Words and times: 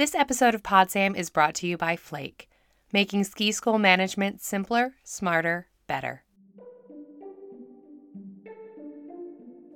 This 0.00 0.14
episode 0.14 0.54
of 0.54 0.62
PodSam 0.62 1.14
is 1.14 1.28
brought 1.28 1.54
to 1.56 1.66
you 1.66 1.76
by 1.76 1.94
Flaik, 1.94 2.48
making 2.90 3.24
ski 3.24 3.52
school 3.52 3.78
management 3.78 4.40
simpler, 4.40 4.94
smarter, 5.04 5.66
better. 5.86 6.24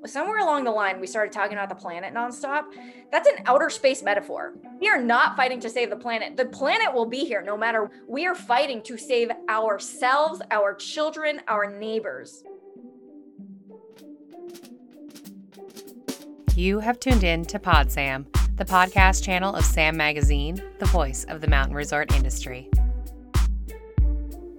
Somewhere 0.06 0.38
along 0.38 0.64
the 0.64 0.70
line, 0.70 0.98
we 0.98 1.06
started 1.06 1.30
talking 1.30 1.58
about 1.58 1.68
the 1.68 1.74
planet 1.74 2.14
nonstop. 2.14 2.64
That's 3.12 3.28
an 3.28 3.44
outer 3.44 3.68
space 3.68 4.02
metaphor. 4.02 4.54
We 4.80 4.88
are 4.88 4.98
not 4.98 5.36
fighting 5.36 5.60
to 5.60 5.68
save 5.68 5.90
the 5.90 5.96
planet. 5.96 6.38
The 6.38 6.46
planet 6.46 6.94
will 6.94 7.04
be 7.04 7.26
here 7.26 7.42
no 7.42 7.58
matter. 7.58 7.90
We 8.08 8.24
are 8.24 8.34
fighting 8.34 8.80
to 8.84 8.96
save 8.96 9.28
ourselves, 9.50 10.40
our 10.50 10.74
children, 10.74 11.42
our 11.48 11.70
neighbors. 11.70 12.44
You 16.56 16.78
have 16.78 16.98
tuned 16.98 17.24
in 17.24 17.44
to 17.44 17.58
PodSam 17.58 18.24
the 18.56 18.64
podcast 18.64 19.24
channel 19.24 19.52
of 19.52 19.64
Sam 19.64 19.96
Magazine, 19.96 20.62
the 20.78 20.86
voice 20.86 21.24
of 21.24 21.40
the 21.40 21.48
mountain 21.48 21.74
resort 21.74 22.14
industry. 22.14 22.70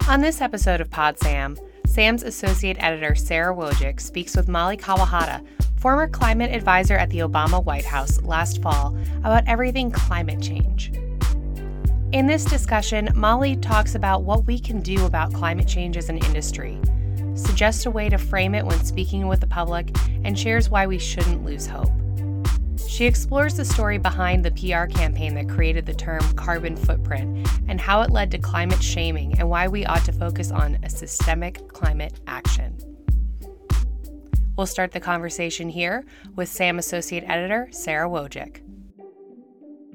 On 0.10 0.20
this 0.20 0.42
episode 0.42 0.82
of 0.82 0.90
Pod 0.90 1.18
Sam, 1.18 1.56
Sam's 1.88 2.22
associate 2.22 2.76
editor 2.82 3.16
Sarah 3.16 3.56
Wojcik 3.56 4.02
speaks 4.02 4.36
with 4.36 4.50
Molly 4.50 4.76
Kawahata, 4.76 5.48
former 5.80 6.10
climate 6.10 6.52
advisor 6.52 6.98
at 6.98 7.10
the 7.10 7.20
Obama 7.20 7.64
White 7.64 7.86
House 7.86 8.22
last 8.24 8.62
fall, 8.62 8.98
about 9.20 9.48
everything 9.48 9.90
climate 9.90 10.42
change. 10.42 10.92
In 12.12 12.28
this 12.28 12.44
discussion, 12.44 13.08
Molly 13.16 13.56
talks 13.56 13.96
about 13.96 14.24
what 14.24 14.46
we 14.46 14.60
can 14.60 14.82
do 14.82 15.06
about 15.06 15.34
climate 15.34 15.70
change 15.70 15.96
as 15.96 16.10
an 16.10 16.18
industry, 16.18 16.78
suggests 17.34 17.86
a 17.86 17.92
way 17.92 18.10
to 18.10 18.18
frame 18.18 18.56
it 18.56 18.66
when 18.66 18.84
speaking 18.84 19.28
with 19.28 19.40
the 19.40 19.48
public, 19.48 19.96
and 20.26 20.38
shares 20.38 20.70
why 20.70 20.86
we 20.86 21.00
shouldn't 21.00 21.46
lose 21.46 21.66
hope. 21.66 21.92
She 22.96 23.04
explores 23.04 23.56
the 23.56 23.66
story 23.66 23.98
behind 23.98 24.46
the 24.46 24.52
PR 24.52 24.86
campaign 24.86 25.36
that 25.36 25.50
created 25.50 25.86
the 25.86 25.94
term 25.94 26.22
carbon 26.38 26.78
footprint 26.78 27.46
and 27.68 27.82
how 27.82 28.00
it 28.04 28.10
led 28.10 28.32
to 28.32 28.38
climate 28.38 28.82
shaming 28.82 29.38
and 29.38 29.50
why 29.50 29.68
we 29.68 29.86
ought 29.86 30.06
to 30.06 30.14
focus 30.14 30.50
on 30.50 30.80
a 30.82 30.90
systemic 30.90 31.68
climate 31.68 32.22
action. 32.26 32.78
We'll 34.56 34.66
start 34.66 34.94
the 34.94 35.02
conversation 35.02 35.68
here 35.68 36.06
with 36.38 36.48
SAM 36.48 36.80
Associate 36.80 37.26
Editor 37.28 37.68
Sarah 37.70 38.08
Wojcik. 38.08 38.62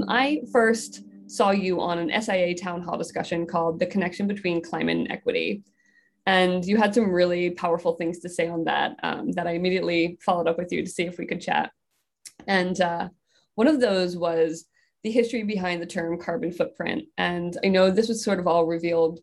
I 0.06 0.42
first 0.52 1.02
saw 1.26 1.52
you 1.52 1.80
on 1.80 1.98
an 1.98 2.20
SIA 2.20 2.54
town 2.54 2.82
hall 2.82 2.98
discussion 2.98 3.46
called 3.46 3.78
The 3.78 3.86
Connection 3.86 4.26
Between 4.26 4.60
Climate 4.60 4.98
and 4.98 5.10
Equity. 5.10 5.62
And 6.26 6.62
you 6.66 6.76
had 6.76 6.94
some 6.94 7.10
really 7.10 7.48
powerful 7.48 7.94
things 7.94 8.18
to 8.18 8.28
say 8.28 8.46
on 8.48 8.64
that 8.64 8.96
um, 9.02 9.32
that 9.32 9.46
I 9.46 9.52
immediately 9.52 10.18
followed 10.20 10.48
up 10.48 10.58
with 10.58 10.70
you 10.70 10.84
to 10.84 10.90
see 10.90 11.04
if 11.04 11.16
we 11.16 11.24
could 11.24 11.40
chat. 11.40 11.72
And 12.46 12.80
uh, 12.80 13.08
one 13.54 13.68
of 13.68 13.80
those 13.80 14.16
was 14.16 14.66
the 15.02 15.10
history 15.10 15.42
behind 15.42 15.80
the 15.80 15.86
term 15.86 16.20
carbon 16.20 16.52
footprint. 16.52 17.04
And 17.16 17.56
I 17.64 17.68
know 17.68 17.90
this 17.90 18.08
was 18.08 18.24
sort 18.24 18.38
of 18.38 18.46
all 18.46 18.66
revealed 18.66 19.20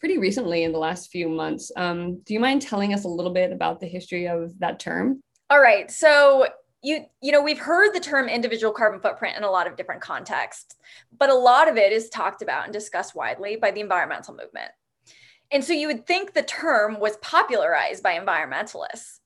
pretty 0.00 0.18
recently 0.18 0.64
in 0.64 0.72
the 0.72 0.78
last 0.78 1.10
few 1.10 1.28
months. 1.28 1.70
Um, 1.76 2.20
do 2.22 2.34
you 2.34 2.40
mind 2.40 2.62
telling 2.62 2.94
us 2.94 3.04
a 3.04 3.08
little 3.08 3.32
bit 3.32 3.52
about 3.52 3.80
the 3.80 3.86
history 3.86 4.26
of 4.26 4.58
that 4.58 4.80
term? 4.80 5.20
All 5.50 5.60
right. 5.60 5.90
So 5.90 6.46
you 6.82 7.04
you 7.20 7.32
know 7.32 7.42
we've 7.42 7.58
heard 7.58 7.92
the 7.92 8.00
term 8.00 8.28
individual 8.28 8.72
carbon 8.72 9.00
footprint 9.00 9.36
in 9.36 9.44
a 9.44 9.50
lot 9.50 9.66
of 9.66 9.76
different 9.76 10.00
contexts 10.00 10.76
but 11.16 11.30
a 11.30 11.34
lot 11.34 11.68
of 11.68 11.76
it 11.76 11.92
is 11.92 12.08
talked 12.08 12.42
about 12.42 12.64
and 12.64 12.72
discussed 12.72 13.14
widely 13.14 13.56
by 13.56 13.70
the 13.70 13.80
environmental 13.80 14.34
movement 14.34 14.70
and 15.50 15.64
so 15.64 15.72
you 15.72 15.86
would 15.86 16.06
think 16.06 16.32
the 16.32 16.42
term 16.42 16.98
was 17.00 17.16
popularized 17.18 18.02
by 18.02 18.18
environmentalists 18.18 19.19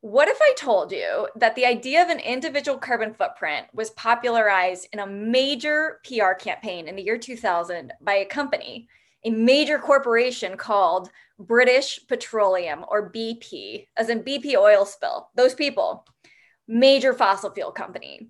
what 0.00 0.28
if 0.28 0.38
I 0.40 0.54
told 0.56 0.92
you 0.92 1.28
that 1.36 1.56
the 1.56 1.66
idea 1.66 2.02
of 2.02 2.08
an 2.08 2.20
individual 2.20 2.78
carbon 2.78 3.14
footprint 3.14 3.66
was 3.72 3.90
popularized 3.90 4.88
in 4.92 5.00
a 5.00 5.06
major 5.06 6.00
PR 6.04 6.34
campaign 6.38 6.86
in 6.86 6.94
the 6.94 7.02
year 7.02 7.18
2000 7.18 7.92
by 8.00 8.14
a 8.14 8.24
company, 8.24 8.88
a 9.24 9.30
major 9.30 9.78
corporation 9.78 10.56
called 10.56 11.10
British 11.40 11.98
Petroleum 12.06 12.84
or 12.88 13.10
BP, 13.10 13.88
as 13.96 14.08
in 14.08 14.22
BP 14.22 14.54
oil 14.56 14.86
spill? 14.86 15.30
Those 15.34 15.54
people, 15.54 16.06
major 16.68 17.12
fossil 17.12 17.50
fuel 17.50 17.72
company. 17.72 18.28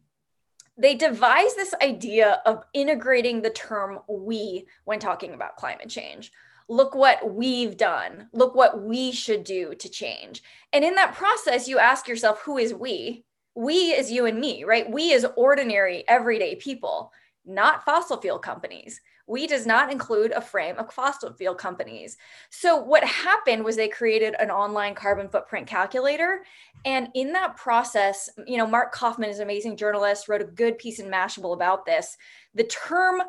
They 0.78 0.94
devised 0.94 1.56
this 1.56 1.74
idea 1.82 2.40
of 2.46 2.64
integrating 2.72 3.42
the 3.42 3.50
term 3.50 3.98
we 4.08 4.66
when 4.84 5.00
talking 5.00 5.34
about 5.34 5.56
climate 5.56 5.90
change 5.90 6.32
look 6.68 6.94
what 6.94 7.34
we've 7.34 7.76
done 7.76 8.28
look 8.32 8.54
what 8.54 8.82
we 8.82 9.10
should 9.10 9.44
do 9.44 9.74
to 9.74 9.88
change 9.88 10.42
and 10.72 10.84
in 10.84 10.94
that 10.94 11.14
process 11.14 11.66
you 11.68 11.78
ask 11.78 12.06
yourself 12.06 12.40
who 12.42 12.58
is 12.58 12.74
we 12.74 13.24
we 13.54 13.92
is 13.92 14.10
you 14.10 14.26
and 14.26 14.38
me 14.38 14.64
right 14.64 14.90
we 14.90 15.10
is 15.10 15.26
ordinary 15.36 16.04
everyday 16.08 16.54
people 16.56 17.10
not 17.44 17.84
fossil 17.84 18.20
fuel 18.20 18.38
companies 18.38 19.00
we 19.28 19.46
does 19.46 19.66
not 19.66 19.92
include 19.92 20.32
a 20.32 20.40
frame 20.40 20.76
of 20.78 20.92
fossil 20.92 21.34
fuel 21.34 21.54
companies. 21.54 22.16
So 22.50 22.76
what 22.76 23.04
happened 23.04 23.62
was 23.62 23.76
they 23.76 23.88
created 23.88 24.34
an 24.38 24.50
online 24.50 24.94
carbon 24.94 25.28
footprint 25.28 25.66
calculator. 25.66 26.44
And 26.86 27.08
in 27.14 27.32
that 27.34 27.56
process, 27.56 28.30
you 28.46 28.56
know, 28.56 28.66
Mark 28.66 28.92
Kaufman 28.92 29.28
is 29.28 29.38
an 29.38 29.42
amazing 29.44 29.76
journalist, 29.76 30.28
wrote 30.28 30.40
a 30.40 30.46
good 30.46 30.78
piece 30.78 30.98
in 30.98 31.10
Mashable 31.10 31.52
about 31.52 31.84
this. 31.84 32.16
The 32.54 32.64
term 32.64 33.20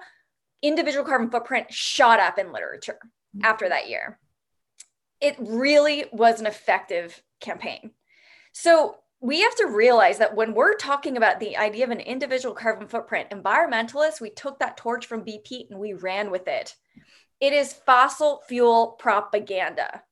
individual 0.63 1.05
carbon 1.05 1.29
footprint 1.29 1.71
shot 1.71 2.21
up 2.21 2.39
in 2.39 2.53
literature 2.53 2.99
after 3.43 3.69
that 3.69 3.89
year. 3.89 4.19
It 5.21 5.35
really 5.39 6.05
was 6.11 6.39
an 6.39 6.45
effective 6.45 7.21
campaign. 7.39 7.91
So 8.51 8.97
we 9.21 9.41
have 9.41 9.55
to 9.55 9.67
realize 9.67 10.17
that 10.19 10.35
when 10.35 10.53
we're 10.53 10.75
talking 10.75 11.17
about 11.17 11.39
the 11.39 11.57
idea 11.57 11.83
of 11.83 11.91
an 11.91 11.99
individual 11.99 12.55
carbon 12.55 12.87
footprint, 12.87 13.29
environmentalists, 13.31 14.21
we 14.21 14.29
took 14.29 14.59
that 14.59 14.77
torch 14.77 15.05
from 15.05 15.25
BP 15.25 15.69
and 15.69 15.79
we 15.79 15.93
ran 15.93 16.31
with 16.31 16.47
it. 16.47 16.75
It 17.41 17.53
is 17.53 17.73
fossil 17.73 18.41
fuel 18.47 18.95
propaganda. 18.99 20.03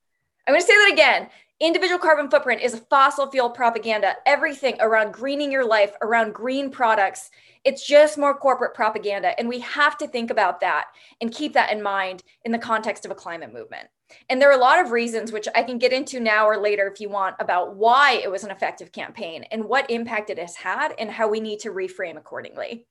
I'm 0.46 0.54
going 0.54 0.62
to 0.62 0.68
say 0.68 0.74
that 0.74 0.94
again. 0.94 1.30
Individual 1.60 2.00
carbon 2.00 2.30
footprint 2.30 2.62
is 2.62 2.76
a 2.76 2.78
fossil 2.78 3.32
fuel 3.32 3.50
propaganda. 3.50 4.14
Everything 4.26 4.76
around 4.80 5.12
greening 5.12 5.52
your 5.52 5.66
life, 5.66 5.92
around 6.02 6.34
green 6.34 6.70
products 6.70 7.32
it's 7.68 7.86
just 7.86 8.18
more 8.18 8.34
corporate 8.34 8.74
propaganda. 8.74 9.38
And 9.38 9.50
we 9.50 9.60
have 9.60 9.98
to 9.98 10.08
think 10.08 10.32
about 10.32 10.62
that 10.62 10.86
and 11.20 11.34
keep 11.34 11.52
that 11.54 11.70
in 11.70 11.84
mind 11.84 12.24
in 12.46 12.54
the 12.54 12.58
context 12.58 13.04
of 13.04 13.12
a 13.12 13.16
climate 13.16 13.52
movement. 13.52 13.90
And 14.30 14.42
there 14.42 14.50
are 14.50 14.58
a 14.58 14.62
lot 14.62 14.80
of 14.80 14.92
reasons, 14.92 15.34
which 15.34 15.50
I 15.54 15.64
can 15.64 15.78
get 15.78 15.92
into 15.92 16.22
now 16.22 16.48
or 16.48 16.56
later 16.56 16.88
if 16.88 17.02
you 17.02 17.10
want, 17.10 17.36
about 17.42 17.76
why 17.76 18.22
it 18.24 18.32
was 18.32 18.46
an 18.46 18.52
effective 18.52 18.94
campaign 18.94 19.44
and 19.52 19.66
what 19.66 19.92
impact 19.92 20.30
it 20.30 20.40
has 20.40 20.56
had 20.56 20.94
and 20.98 21.12
how 21.12 21.28
we 21.28 21.42
need 21.42 21.60
to 21.60 21.72
reframe 21.72 22.16
accordingly. 22.16 22.88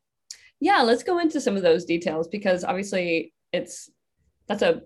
Yeah, 0.60 0.82
let's 0.82 1.03
go 1.03 1.21
into 1.21 1.41
some 1.41 1.56
of 1.56 1.62
those 1.62 1.87
details 1.87 2.28
because 2.28 2.62
obviously 2.62 3.32
it's 3.55 3.91
that's 4.47 4.62
a 4.62 4.82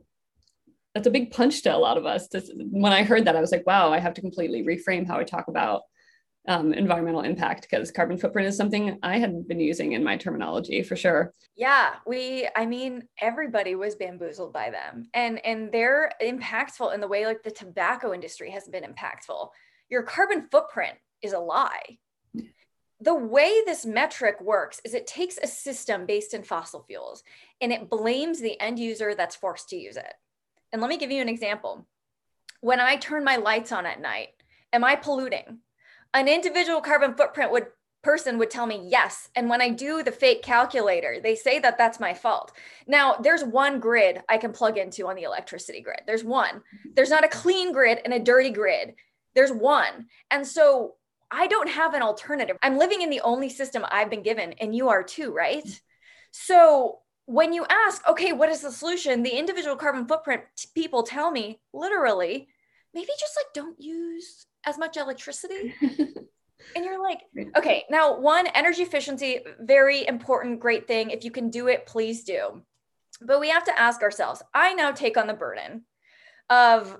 that's 0.94 1.06
a 1.06 1.10
big 1.10 1.30
punch 1.30 1.62
to 1.62 1.74
a 1.74 1.78
lot 1.78 1.96
of 1.96 2.06
us. 2.06 2.28
This, 2.28 2.50
when 2.54 2.92
I 2.92 3.04
heard 3.04 3.24
that, 3.26 3.36
I 3.36 3.40
was 3.40 3.52
like, 3.52 3.66
wow, 3.66 3.92
I 3.92 3.98
have 3.98 4.14
to 4.14 4.20
completely 4.20 4.62
reframe 4.62 5.06
how 5.06 5.18
I 5.18 5.24
talk 5.24 5.48
about 5.48 5.82
um, 6.48 6.72
environmental 6.72 7.20
impact 7.20 7.62
because 7.62 7.90
carbon 7.90 8.16
footprint 8.16 8.48
is 8.48 8.56
something 8.56 8.98
I 9.02 9.18
hadn't 9.18 9.46
been 9.46 9.60
using 9.60 9.92
in 9.92 10.02
my 10.02 10.16
terminology 10.16 10.82
for 10.82 10.96
sure. 10.96 11.34
Yeah, 11.54 11.96
we 12.06 12.48
I 12.56 12.66
mean 12.66 13.04
everybody 13.20 13.74
was 13.74 13.94
bamboozled 13.94 14.52
by 14.52 14.70
them 14.70 15.08
and 15.12 15.44
and 15.44 15.70
they're 15.70 16.10
impactful 16.22 16.94
in 16.94 17.00
the 17.00 17.08
way 17.08 17.26
like 17.26 17.42
the 17.42 17.50
tobacco 17.50 18.14
industry 18.14 18.50
has 18.50 18.66
been 18.68 18.84
impactful. 18.84 19.50
Your 19.90 20.02
carbon 20.02 20.48
footprint 20.50 20.96
is 21.22 21.34
a 21.34 21.38
lie. 21.38 21.98
The 23.02 23.14
way 23.14 23.62
this 23.64 23.86
metric 23.86 24.40
works 24.40 24.80
is 24.84 24.94
it 24.94 25.06
takes 25.06 25.38
a 25.38 25.46
system 25.46 26.04
based 26.06 26.34
in 26.34 26.42
fossil 26.42 26.84
fuels 26.86 27.22
and 27.60 27.72
it 27.72 27.90
blames 27.90 28.40
the 28.40 28.60
end 28.60 28.78
user 28.78 29.14
that's 29.14 29.36
forced 29.36 29.68
to 29.70 29.76
use 29.76 29.96
it. 29.96 30.14
And 30.72 30.80
let 30.80 30.88
me 30.88 30.98
give 30.98 31.10
you 31.10 31.20
an 31.20 31.28
example. 31.28 31.86
When 32.60 32.80
I 32.80 32.96
turn 32.96 33.24
my 33.24 33.36
lights 33.36 33.72
on 33.72 33.86
at 33.86 34.00
night, 34.00 34.28
am 34.72 34.84
I 34.84 34.96
polluting? 34.96 35.60
an 36.14 36.28
individual 36.28 36.80
carbon 36.80 37.14
footprint 37.14 37.52
would 37.52 37.66
person 38.02 38.38
would 38.38 38.50
tell 38.50 38.64
me 38.64 38.88
yes. 38.88 39.28
And 39.36 39.50
when 39.50 39.60
i 39.60 39.68
do 39.68 40.02
the 40.02 40.10
fake 40.12 40.42
calculator 40.42 41.18
they 41.22 41.34
say 41.34 41.58
that 41.58 41.76
that's 41.76 42.00
my 42.00 42.14
fault. 42.14 42.52
Now 42.86 43.16
there's 43.16 43.44
one 43.44 43.78
grid 43.78 44.22
i 44.28 44.38
can 44.38 44.52
plug 44.52 44.78
into 44.78 45.08
on 45.08 45.16
the 45.16 45.24
electricity 45.24 45.80
grid. 45.80 46.00
There's 46.06 46.24
one. 46.24 46.62
There's 46.94 47.10
not 47.10 47.24
a 47.24 47.28
clean 47.28 47.72
grid 47.72 48.00
and 48.04 48.14
a 48.14 48.18
dirty 48.18 48.50
grid. 48.50 48.94
There's 49.34 49.52
one. 49.52 50.06
And 50.30 50.46
so 50.46 50.94
i 51.30 51.46
don't 51.46 51.68
have 51.68 51.94
an 51.94 52.02
alternative. 52.02 52.56
I'm 52.62 52.78
living 52.78 53.02
in 53.02 53.10
the 53.10 53.20
only 53.20 53.50
system 53.50 53.84
i've 53.90 54.10
been 54.10 54.22
given 54.22 54.54
and 54.54 54.74
you 54.74 54.88
are 54.88 55.02
too 55.02 55.32
right? 55.32 55.64
So 56.32 56.99
when 57.30 57.52
you 57.52 57.64
ask 57.68 58.06
okay 58.08 58.32
what 58.32 58.48
is 58.48 58.60
the 58.60 58.72
solution 58.72 59.22
the 59.22 59.38
individual 59.38 59.76
carbon 59.76 60.06
footprint 60.06 60.42
people 60.74 61.02
tell 61.02 61.30
me 61.30 61.60
literally 61.72 62.48
maybe 62.94 63.08
just 63.18 63.36
like 63.36 63.52
don't 63.54 63.80
use 63.80 64.46
as 64.64 64.78
much 64.78 64.96
electricity. 64.96 65.74
and 65.80 66.84
you're 66.84 67.02
like, 67.02 67.20
okay, 67.56 67.84
now 67.90 68.18
one, 68.18 68.46
energy 68.48 68.82
efficiency, 68.82 69.40
very 69.60 70.06
important, 70.06 70.60
great 70.60 70.86
thing. 70.86 71.10
If 71.10 71.24
you 71.24 71.30
can 71.30 71.50
do 71.50 71.68
it, 71.68 71.86
please 71.86 72.24
do. 72.24 72.62
But 73.22 73.40
we 73.40 73.50
have 73.50 73.64
to 73.64 73.78
ask 73.78 74.02
ourselves 74.02 74.42
I 74.54 74.74
now 74.74 74.92
take 74.92 75.16
on 75.16 75.26
the 75.26 75.34
burden 75.34 75.84
of 76.48 76.96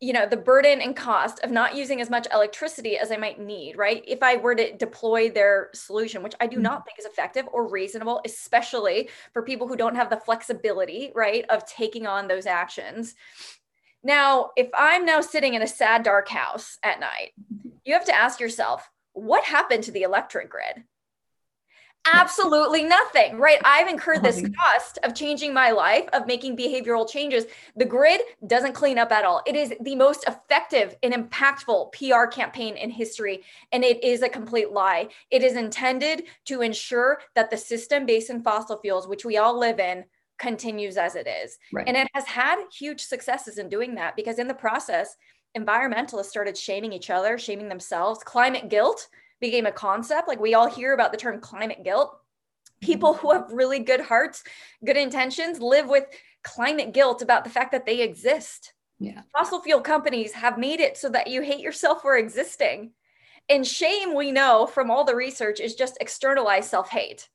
you 0.00 0.14
know 0.14 0.26
the 0.26 0.36
burden 0.36 0.80
and 0.80 0.96
cost 0.96 1.40
of 1.44 1.50
not 1.50 1.76
using 1.76 2.00
as 2.00 2.08
much 2.08 2.26
electricity 2.32 2.96
as 2.96 3.12
i 3.12 3.16
might 3.16 3.38
need 3.38 3.76
right? 3.76 4.02
If 4.06 4.22
i 4.22 4.36
were 4.36 4.54
to 4.54 4.76
deploy 4.76 5.30
their 5.30 5.70
solution 5.74 6.22
which 6.22 6.34
i 6.40 6.46
do 6.46 6.56
mm-hmm. 6.56 6.62
not 6.62 6.84
think 6.84 6.98
is 6.98 7.04
effective 7.04 7.46
or 7.52 7.68
reasonable 7.68 8.20
especially 8.24 9.10
for 9.32 9.42
people 9.42 9.68
who 9.68 9.76
don't 9.76 9.96
have 9.96 10.10
the 10.10 10.16
flexibility 10.16 11.12
right 11.14 11.44
of 11.50 11.66
taking 11.66 12.06
on 12.06 12.28
those 12.28 12.46
actions. 12.46 13.14
Now 14.02 14.50
if 14.56 14.68
i'm 14.74 15.04
now 15.04 15.20
sitting 15.20 15.54
in 15.54 15.62
a 15.62 15.66
sad 15.66 16.02
dark 16.02 16.28
house 16.28 16.78
at 16.82 17.00
night 17.00 17.32
you 17.84 17.92
have 17.92 18.06
to 18.06 18.14
ask 18.14 18.40
yourself 18.40 18.88
what 19.12 19.44
happened 19.44 19.84
to 19.84 19.92
the 19.92 20.02
electric 20.02 20.48
grid 20.48 20.84
absolutely 22.06 22.84
nothing, 22.84 23.38
right? 23.38 23.60
I've 23.64 23.88
incurred 23.88 24.22
this 24.22 24.42
cost 24.58 24.98
of 25.02 25.14
changing 25.14 25.52
my 25.52 25.70
life, 25.70 26.08
of 26.12 26.26
making 26.26 26.56
behavioral 26.56 27.08
changes. 27.08 27.46
The 27.76 27.84
grid 27.84 28.20
doesn't 28.46 28.72
clean 28.72 28.98
up 28.98 29.12
at 29.12 29.24
all. 29.24 29.42
It 29.46 29.56
is 29.56 29.74
the 29.80 29.96
most 29.96 30.24
effective 30.26 30.96
and 31.02 31.12
impactful 31.12 31.92
PR 31.92 32.26
campaign 32.26 32.76
in 32.76 32.90
history, 32.90 33.42
and 33.72 33.84
it 33.84 34.02
is 34.02 34.22
a 34.22 34.28
complete 34.28 34.70
lie. 34.72 35.08
It 35.30 35.42
is 35.42 35.56
intended 35.56 36.24
to 36.46 36.62
ensure 36.62 37.20
that 37.34 37.50
the 37.50 37.56
system 37.56 38.06
based 38.06 38.30
in 38.30 38.42
fossil 38.42 38.78
fuels, 38.78 39.06
which 39.06 39.24
we 39.24 39.36
all 39.36 39.58
live 39.58 39.78
in, 39.78 40.04
continues 40.38 40.96
as 40.96 41.14
it 41.16 41.26
is. 41.26 41.58
Right. 41.72 41.86
And 41.86 41.96
it 41.96 42.08
has 42.14 42.26
had 42.26 42.64
huge 42.72 43.02
successes 43.02 43.58
in 43.58 43.68
doing 43.68 43.94
that 43.96 44.16
because 44.16 44.38
in 44.38 44.48
the 44.48 44.54
process, 44.54 45.16
environmentalists 45.56 46.26
started 46.26 46.56
shaming 46.56 46.92
each 46.92 47.10
other, 47.10 47.36
shaming 47.36 47.68
themselves, 47.68 48.22
climate 48.24 48.68
guilt 48.68 49.08
became 49.40 49.66
a 49.66 49.72
concept. 49.72 50.28
Like 50.28 50.40
we 50.40 50.54
all 50.54 50.68
hear 50.68 50.92
about 50.92 51.12
the 51.12 51.18
term 51.18 51.40
climate 51.40 51.84
guilt. 51.84 52.10
Mm-hmm. 52.10 52.86
People 52.86 53.14
who 53.14 53.32
have 53.32 53.50
really 53.50 53.78
good 53.78 54.00
hearts, 54.00 54.42
good 54.84 54.96
intentions 54.96 55.60
live 55.60 55.88
with 55.88 56.04
climate 56.42 56.92
guilt 56.92 57.22
about 57.22 57.44
the 57.44 57.50
fact 57.50 57.72
that 57.72 57.86
they 57.86 58.00
exist. 58.00 58.72
Yeah. 58.98 59.22
Fossil 59.32 59.62
fuel 59.62 59.80
companies 59.80 60.32
have 60.32 60.58
made 60.58 60.80
it 60.80 60.96
so 60.96 61.08
that 61.08 61.28
you 61.28 61.40
hate 61.42 61.60
yourself 61.60 62.02
for 62.02 62.16
existing. 62.16 62.92
And 63.48 63.66
shame, 63.66 64.14
we 64.14 64.30
know 64.30 64.66
from 64.66 64.90
all 64.90 65.04
the 65.04 65.16
research, 65.16 65.58
is 65.58 65.74
just 65.74 65.98
externalized 66.00 66.68
self 66.68 66.90
hate. 66.90 67.28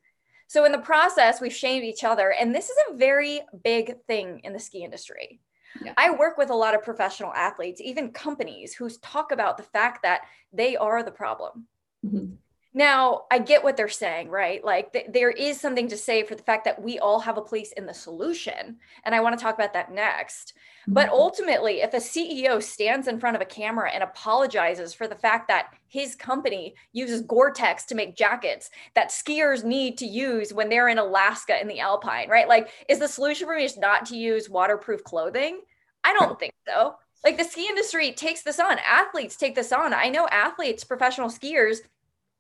So, 0.48 0.64
in 0.64 0.72
the 0.72 0.78
process, 0.78 1.42
we've 1.42 1.54
shamed 1.54 1.84
each 1.84 2.04
other. 2.04 2.32
And 2.32 2.54
this 2.54 2.70
is 2.70 2.78
a 2.90 2.96
very 2.96 3.42
big 3.64 3.96
thing 4.08 4.42
in 4.44 4.54
the 4.54 4.60
ski 4.60 4.84
industry. 4.84 5.42
Yeah. 5.84 5.94
I 5.98 6.12
work 6.12 6.38
with 6.38 6.52
a 6.52 6.56
lot 6.56 6.76
of 6.76 6.84
professional 6.84 7.34
athletes, 7.34 7.82
even 7.82 8.12
companies 8.12 8.74
who 8.74 8.90
talk 9.02 9.32
about 9.32 9.58
the 9.58 9.64
fact 9.64 10.04
that 10.04 10.22
they 10.54 10.78
are 10.78 11.04
the 11.04 11.12
problem. 11.12 11.68
Mm-hmm. 12.06 12.36
Now, 12.78 13.22
I 13.32 13.40
get 13.40 13.64
what 13.64 13.78
they're 13.78 13.88
saying, 13.88 14.28
right? 14.28 14.64
Like 14.64 14.92
th- 14.92 15.06
there 15.08 15.32
is 15.32 15.62
something 15.62 15.88
to 15.88 15.96
say 15.96 16.24
for 16.24 16.36
the 16.36 16.44
fact 16.44 16.66
that 16.66 16.82
we 16.82 17.00
all 17.00 17.22
have 17.22 17.38
a 17.38 17.42
place 17.42 17.72
in 17.72 17.86
the 17.86 17.94
solution. 17.94 18.76
And 19.06 19.16
I 19.16 19.22
want 19.22 19.40
to 19.40 19.42
talk 19.42 19.56
about 19.56 19.72
that 19.72 19.94
next. 19.94 20.52
Mm-hmm. 20.82 20.94
But 20.94 21.08
ultimately, 21.08 21.80
if 21.80 21.94
a 21.94 21.98
CEO 21.98 22.62
stands 22.62 23.08
in 23.08 23.18
front 23.18 23.38
of 23.38 23.42
a 23.42 23.46
camera 23.46 23.90
and 23.94 24.04
apologizes 24.04 24.94
for 24.94 25.08
the 25.08 25.16
fact 25.16 25.48
that 25.48 25.74
his 25.88 26.16
company 26.16 26.76
uses 26.92 27.22
Gore 27.22 27.52
Tex 27.52 27.86
to 27.86 27.96
make 27.96 28.18
jackets 28.18 28.70
that 28.94 29.08
skiers 29.08 29.64
need 29.64 29.98
to 30.00 30.06
use 30.06 30.52
when 30.52 30.68
they're 30.68 30.90
in 30.90 30.98
Alaska 30.98 31.58
in 31.62 31.70
the 31.70 31.80
Alpine, 31.80 32.28
right? 32.28 32.50
Like, 32.50 32.72
is 32.90 33.00
the 33.00 33.08
solution 33.08 33.48
for 33.48 33.56
me 33.56 33.64
just 33.64 33.80
not 33.80 34.06
to 34.08 34.18
use 34.18 34.50
waterproof 34.50 35.02
clothing? 35.06 35.62
I 36.04 36.12
don't 36.12 36.38
think 36.38 36.54
so. 36.68 36.96
Like, 37.24 37.38
the 37.38 37.46
ski 37.46 37.68
industry 37.70 38.12
takes 38.12 38.44
this 38.44 38.60
on, 38.60 38.80
athletes 38.80 39.38
take 39.38 39.56
this 39.56 39.72
on. 39.72 39.94
I 39.94 40.10
know 40.10 40.28
athletes, 40.28 40.84
professional 40.84 41.30
skiers, 41.30 41.78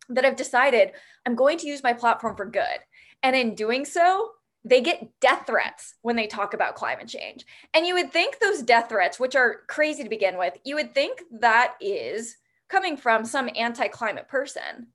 that 0.10 0.26
have 0.26 0.36
decided 0.36 0.92
I'm 1.26 1.36
going 1.36 1.58
to 1.60 1.68
use 1.68 1.84
my 1.84 1.94
platform 1.94 2.36
for 2.36 2.46
good. 2.46 2.80
And 3.24 3.36
in 3.36 3.56
doing 3.56 3.86
so, 3.86 4.32
they 4.64 4.82
get 4.82 5.20
death 5.22 5.46
threats 5.46 5.96
when 6.02 6.16
they 6.16 6.28
talk 6.28 6.54
about 6.54 6.76
climate 6.76 7.08
change. 7.08 7.46
And 7.74 7.86
you 7.86 7.94
would 7.94 8.12
think 8.12 8.40
those 8.40 8.64
death 8.64 8.90
threats, 8.90 9.20
which 9.20 9.36
are 9.36 9.62
crazy 9.68 10.04
to 10.04 10.10
begin 10.10 10.38
with, 10.38 10.58
you 10.64 10.76
would 10.76 10.94
think 10.94 11.22
that 11.40 11.76
is 11.80 12.36
coming 12.68 12.98
from 12.98 13.26
some 13.26 13.50
anti 13.56 13.88
climate 13.88 14.28
person. 14.28 14.88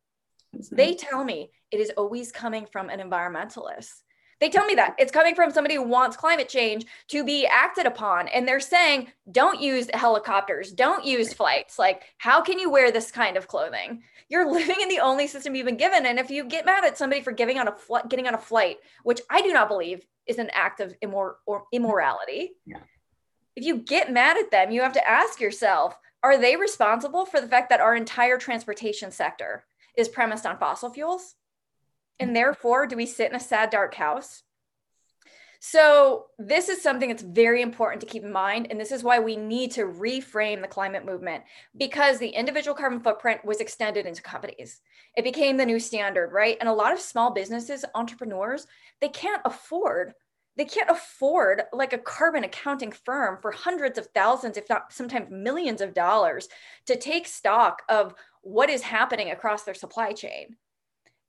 They 0.73 0.95
tell 0.95 1.25
me 1.25 1.53
it 1.71 1.79
is 1.79 1.93
always 1.97 2.33
coming 2.33 2.67
from 2.67 2.91
an 2.91 2.99
environmentalist. 2.99 3.93
They 4.41 4.49
tell 4.49 4.65
me 4.65 4.75
that 4.77 4.95
it's 4.99 5.13
coming 5.13 5.35
from 5.35 5.51
somebody 5.51 5.75
who 5.75 5.83
wants 5.83 6.17
climate 6.17 6.49
change 6.49 6.87
to 7.09 7.25
be 7.25 7.47
acted 7.47 7.87
upon. 7.87 8.29
And 8.29 8.49
they're 8.49 8.59
saying, 8.59 9.09
don't 9.31 9.61
use 9.61 9.89
helicopters, 9.93 10.73
don't 10.73 11.05
use 11.05 11.33
flights. 11.35 11.79
Like, 11.79 12.03
how 12.19 12.41
can 12.41 12.59
you 12.59 12.71
wear 12.71 12.91
this 12.91 13.11
kind 13.11 13.37
of 13.37 13.47
clothing? 13.47 14.03
You're 14.29 14.51
living 14.51 14.81
in 14.81 14.89
the 14.89 15.01
only 15.01 15.27
system 15.27 15.55
you've 15.55 15.67
been 15.67 15.77
given. 15.77 16.07
And 16.07 16.19
if 16.19 16.31
you 16.31 16.45
get 16.45 16.65
mad 16.65 16.85
at 16.85 16.97
somebody 16.97 17.21
for 17.21 17.33
giving 17.33 17.59
on 17.59 17.69
a 17.69 17.73
fl- 17.73 18.07
getting 18.09 18.27
on 18.27 18.35
a 18.35 18.39
flight, 18.39 18.79
which 19.03 19.21
I 19.29 19.43
do 19.43 19.53
not 19.53 19.69
believe 19.69 20.07
is 20.27 20.39
an 20.39 20.51
act 20.55 20.81
of 20.81 20.95
immor- 21.01 21.35
or 21.47 21.65
immorality, 21.73 22.53
yeah. 22.65 22.79
if 23.57 23.65
you 23.65 23.79
get 23.79 24.13
mad 24.13 24.39
at 24.39 24.51
them, 24.51 24.71
you 24.71 24.81
have 24.83 24.95
to 24.95 25.09
ask 25.09 25.41
yourself, 25.41 25.99
are 26.23 26.39
they 26.39 26.57
responsible 26.57 27.27
for 27.27 27.41
the 27.41 27.49
fact 27.49 27.71
that 27.71 27.81
our 27.81 27.95
entire 27.95 28.39
transportation 28.39 29.11
sector 29.11 29.65
is 29.97 30.09
premised 30.09 30.47
on 30.47 30.59
fossil 30.59 30.91
fuels? 30.91 31.35
And 32.21 32.37
therefore, 32.37 32.87
do 32.87 32.97
we 32.97 33.07
sit 33.07 33.31
in 33.31 33.35
a 33.35 33.41
sad, 33.41 33.71
dark 33.71 33.95
house? 33.95 34.43
So, 35.63 36.27
this 36.39 36.71
is 36.71 36.83
something 36.83 37.09
that's 37.11 37.23
very 37.23 37.61
important 37.61 38.01
to 38.01 38.07
keep 38.07 38.23
in 38.25 38.33
mind. 38.33 38.69
And 38.71 38.81
this 38.81 38.93
is 38.93 39.03
why 39.03 39.19
we 39.19 39.37
need 39.37 39.73
to 39.73 39.85
reframe 39.85 40.63
the 40.63 40.69
climate 40.69 41.05
movement 41.05 41.45
because 41.77 42.19
the 42.19 42.29
individual 42.29 42.75
carbon 42.75 43.01
footprint 43.01 43.45
was 43.45 43.61
extended 43.61 44.07
into 44.07 44.23
companies. 44.23 44.81
It 45.17 45.25
became 45.25 45.57
the 45.57 45.67
new 45.67 45.79
standard, 45.79 46.33
right? 46.33 46.57
And 46.61 46.69
a 46.69 46.75
lot 46.75 46.93
of 46.93 47.01
small 47.01 47.33
businesses, 47.33 47.85
entrepreneurs, 47.95 48.67
they 49.01 49.09
can't 49.09 49.43
afford. 49.45 50.15
They 50.57 50.65
can't 50.65 50.91
afford 50.91 51.63
like 51.73 51.93
a 51.93 51.99
carbon 51.99 52.45
accounting 52.45 52.93
firm 52.93 53.39
for 53.41 53.51
hundreds 53.51 53.99
of 53.99 54.09
thousands, 54.15 54.57
if 54.57 54.69
not 54.69 54.93
sometimes 54.93 55.31
millions 55.31 55.81
of 55.81 55.95
dollars 55.95 56.49
to 56.87 56.97
take 56.97 57.27
stock 57.27 57.83
of 57.89 58.15
what 58.43 58.71
is 58.71 58.83
happening 58.83 59.31
across 59.31 59.65
their 59.65 59.75
supply 59.75 60.13
chain. 60.13 60.57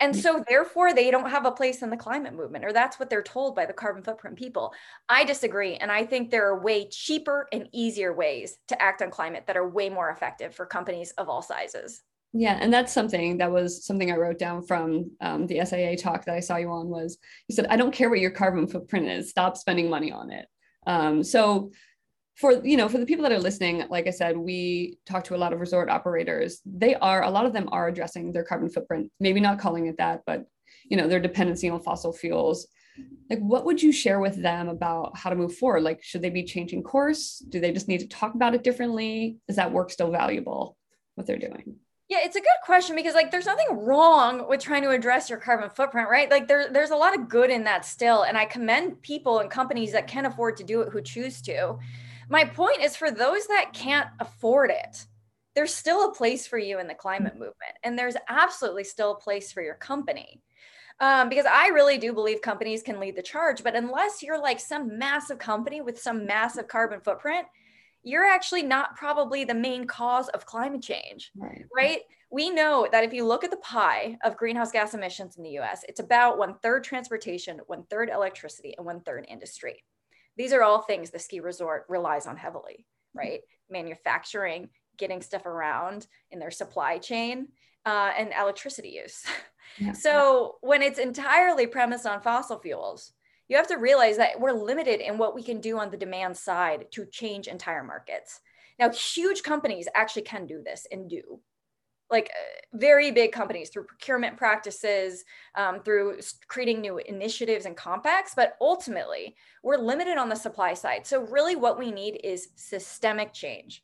And 0.02 0.16
so, 0.16 0.44
therefore, 0.50 0.94
they 0.94 1.12
don't 1.12 1.30
have 1.30 1.46
a 1.46 1.52
place 1.52 1.84
in 1.84 1.92
the 1.92 1.98
climate 1.98 2.34
movement, 2.34 2.66
or 2.66 2.74
that's 2.74 3.00
what 3.00 3.10
they're 3.10 3.22
told 3.22 3.56
by 3.56 3.68
the 3.68 3.74
carbon 3.74 4.02
footprint 4.02 4.36
people. 4.36 4.74
I 5.08 5.24
disagree. 5.24 5.76
And 5.76 5.92
I 5.92 6.06
think 6.06 6.32
there 6.32 6.48
are 6.48 6.60
way 6.60 6.90
cheaper 6.90 7.48
and 7.54 7.70
easier 7.72 8.12
ways 8.12 8.58
to 8.70 8.82
act 8.82 9.04
on 9.04 9.12
climate 9.12 9.44
that 9.46 9.58
are 9.58 9.70
way 9.70 9.90
more 9.90 10.10
effective 10.10 10.56
for 10.56 10.66
companies 10.66 11.12
of 11.12 11.30
all 11.30 11.44
sizes. 11.44 12.02
Yeah, 12.34 12.58
and 12.60 12.74
that's 12.74 12.94
something 12.94 13.38
that 13.38 13.52
was 13.52 13.86
something 13.86 14.12
I 14.12 14.16
wrote 14.16 14.40
down 14.40 14.66
from 14.66 15.12
um, 15.20 15.48
the 15.48 15.64
SIA 15.66 15.98
talk 15.98 16.26
that 16.26 16.36
I 16.36 16.40
saw 16.40 16.56
you 16.58 16.72
on 16.72 16.88
was 16.88 17.18
you 17.48 17.56
said, 17.56 17.68
I 17.70 17.76
don't 17.76 17.94
care 17.94 18.10
what 18.10 18.20
your 18.20 18.32
carbon 18.32 18.68
footprint 18.68 19.08
is, 19.08 19.30
stop 19.30 19.58
spending 19.58 19.90
money 19.90 20.12
on 20.12 20.32
it. 20.32 20.48
Um, 20.88 21.24
so 21.24 21.72
for 22.36 22.66
you 22.66 22.78
know 22.78 22.88
for 22.88 22.98
the 22.98 23.06
people 23.06 23.24
that 23.24 23.32
are 23.32 23.40
listening 23.40 23.84
like 23.90 24.08
i 24.08 24.10
said 24.10 24.38
we 24.38 24.98
talk 25.06 25.24
to 25.24 25.36
a 25.36 25.38
lot 25.38 25.54
of 25.54 25.60
resort 25.60 25.90
operators 25.90 26.62
they 26.66 26.96
are 26.96 27.24
a 27.24 27.30
lot 27.30 27.46
of 27.46 27.54
them 27.54 27.68
are 27.72 27.88
addressing 27.88 28.32
their 28.32 28.44
carbon 28.44 28.70
footprint 28.70 29.12
maybe 29.20 29.40
not 29.40 29.60
calling 29.60 29.88
it 29.88 29.98
that 29.98 30.22
but 30.26 30.46
you 30.86 30.98
know 30.98 31.08
their 31.08 31.20
dependency 31.20 31.70
on 31.70 31.82
fossil 31.82 32.14
fuels 32.14 32.68
like 33.30 33.40
what 33.40 33.66
would 33.66 33.82
you 33.82 33.92
share 33.92 34.20
with 34.20 34.42
them 34.42 34.68
about 34.70 35.18
how 35.18 35.30
to 35.30 35.36
move 35.36 35.56
forward 35.56 35.84
like 35.84 36.04
should 36.04 36.22
they 36.22 36.30
be 36.30 36.44
changing 36.44 36.84
course 36.84 37.44
do 37.50 37.60
they 37.60 37.72
just 37.72 37.88
need 37.88 38.00
to 38.00 38.08
talk 38.08 38.34
about 38.36 38.56
it 38.56 38.64
differently 38.64 39.38
is 39.48 39.56
that 39.56 39.72
work 39.72 39.90
still 39.90 40.12
valuable 40.12 40.78
what 41.16 41.28
they're 41.28 41.38
doing 41.38 41.76
yeah, 42.12 42.18
it's 42.24 42.36
a 42.36 42.42
good 42.42 42.50
question 42.66 42.98
because 42.98 43.16
like 43.16 43.32
there's 43.32 43.46
nothing 43.46 43.86
wrong 43.86 44.46
with 44.50 44.60
trying 44.60 44.82
to 44.82 44.90
address 44.90 45.30
your 45.30 45.40
carbon 45.40 45.70
footprint, 45.70 46.10
right? 46.10 46.30
Like 46.30 46.46
there, 46.46 46.70
there's 46.70 46.90
a 46.90 46.96
lot 46.98 47.18
of 47.18 47.30
good 47.30 47.50
in 47.50 47.64
that 47.64 47.86
still. 47.86 48.24
And 48.24 48.38
I 48.38 48.44
commend 48.44 49.02
people 49.02 49.40
and 49.40 49.50
companies 49.50 49.94
that 49.94 50.08
can 50.08 50.26
afford 50.26 50.58
to 50.58 50.66
do 50.66 50.82
it 50.82 50.90
who 50.92 51.02
choose 51.02 51.42
to. 51.44 51.80
My 52.32 52.46
point 52.46 52.80
is 52.80 52.96
for 52.96 53.12
those 53.12 53.46
that 53.48 53.74
can't 53.74 54.08
afford 54.22 54.72
it, 54.72 55.06
there's 55.54 55.76
still 55.76 56.10
a 56.10 56.14
place 56.14 56.48
for 56.48 56.58
you 56.58 56.80
in 56.80 56.88
the 56.88 56.94
climate 56.96 57.34
movement, 57.34 57.76
and 57.84 58.00
there's 58.00 58.16
absolutely 58.30 58.86
still 58.86 59.12
a 59.12 59.20
place 59.20 59.52
for 59.52 59.62
your 59.62 59.76
company. 59.76 60.42
Um, 61.02 61.28
because 61.28 61.46
I 61.46 61.68
really 61.68 61.98
do 61.98 62.14
believe 62.14 62.42
companies 62.42 62.84
can 62.84 63.02
lead 63.02 63.18
the 63.18 63.22
charge, 63.22 63.64
but 63.66 63.76
unless 63.76 64.24
you're 64.24 64.42
like 64.42 64.62
some 64.62 64.98
massive 64.98 65.40
company 65.40 65.82
with 65.82 66.00
some 66.00 66.26
massive 66.26 66.70
carbon 66.70 67.02
footprint, 67.02 67.48
you're 68.02 68.26
actually 68.26 68.64
not 68.64 68.96
probably 68.96 69.44
the 69.44 69.54
main 69.54 69.86
cause 69.86 70.30
of 70.30 70.46
climate 70.46 70.82
change, 70.82 71.32
right? 71.36 71.66
right? 71.76 72.02
We 72.32 72.50
know 72.50 72.88
that 72.90 73.04
if 73.04 73.12
you 73.12 73.26
look 73.26 73.44
at 73.44 73.52
the 73.52 73.58
pie 73.58 74.18
of 74.24 74.38
greenhouse 74.38 74.72
gas 74.72 74.94
emissions 74.94 75.36
in 75.36 75.44
the 75.44 75.60
US, 75.60 75.84
it's 75.90 76.00
about 76.00 76.38
one 76.38 76.56
third 76.64 76.86
transportation, 76.86 77.60
one 77.68 77.84
third 77.90 78.10
electricity, 78.10 78.74
and 78.78 78.86
one 78.86 79.02
third 79.02 79.26
industry. 79.28 79.84
These 80.38 80.54
are 80.54 80.64
all 80.64 80.82
things 80.82 81.10
the 81.10 81.20
ski 81.20 81.40
resort 81.40 81.86
relies 81.90 82.28
on 82.28 82.38
heavily, 82.38 82.86
right? 83.14 83.42
Manufacturing, 83.70 84.70
getting 84.98 85.22
stuff 85.22 85.46
around 85.46 86.08
in 86.32 86.40
their 86.40 86.52
supply 86.52 86.98
chain, 86.98 87.50
uh, 87.86 88.12
and 88.18 88.32
electricity 88.40 88.90
use. 88.90 89.24
Yeah. 89.80 89.94
so 89.94 90.58
when 90.60 90.82
it's 90.82 91.00
entirely 91.00 91.66
premised 91.66 92.06
on 92.06 92.22
fossil 92.22 92.60
fuels, 92.60 93.14
you 93.48 93.56
have 93.56 93.68
to 93.68 93.78
realize 93.78 94.18
that 94.18 94.40
we're 94.40 94.52
limited 94.52 95.00
in 95.00 95.18
what 95.18 95.34
we 95.34 95.44
can 95.44 95.62
do 95.62 95.80
on 95.80 95.90
the 95.90 95.98
demand 95.98 96.36
side 96.36 96.88
to 96.92 97.06
change 97.06 97.48
entire 97.48 97.84
markets. 97.84 98.42
Now, 98.80 98.90
huge 98.90 99.44
companies 99.44 99.88
actually 99.96 100.24
can 100.24 100.46
do 100.46 100.62
this 100.62 100.88
and 100.92 101.10
do 101.10 101.40
like 102.12 102.30
uh, 102.30 102.78
very 102.78 103.12
big 103.12 103.32
companies 103.32 103.70
through 103.70 103.86
procurement 103.86 104.38
practices, 104.38 105.24
um, 105.56 105.82
through 105.82 106.20
creating 106.48 106.82
new 106.82 106.98
initiatives 106.98 107.66
and 107.66 107.76
compacts. 107.78 108.34
But 108.36 108.58
ultimately, 108.62 109.36
we're 109.64 109.78
limited 109.78 110.18
on 110.18 110.30
the 110.30 110.36
supply 110.36 110.74
side. 110.74 111.08
So, 111.08 111.22
really, 111.22 111.56
what 111.56 111.80
we 111.80 111.92
need 111.92 112.20
is 112.24 112.50
systemic 112.56 113.34
change. 113.34 113.84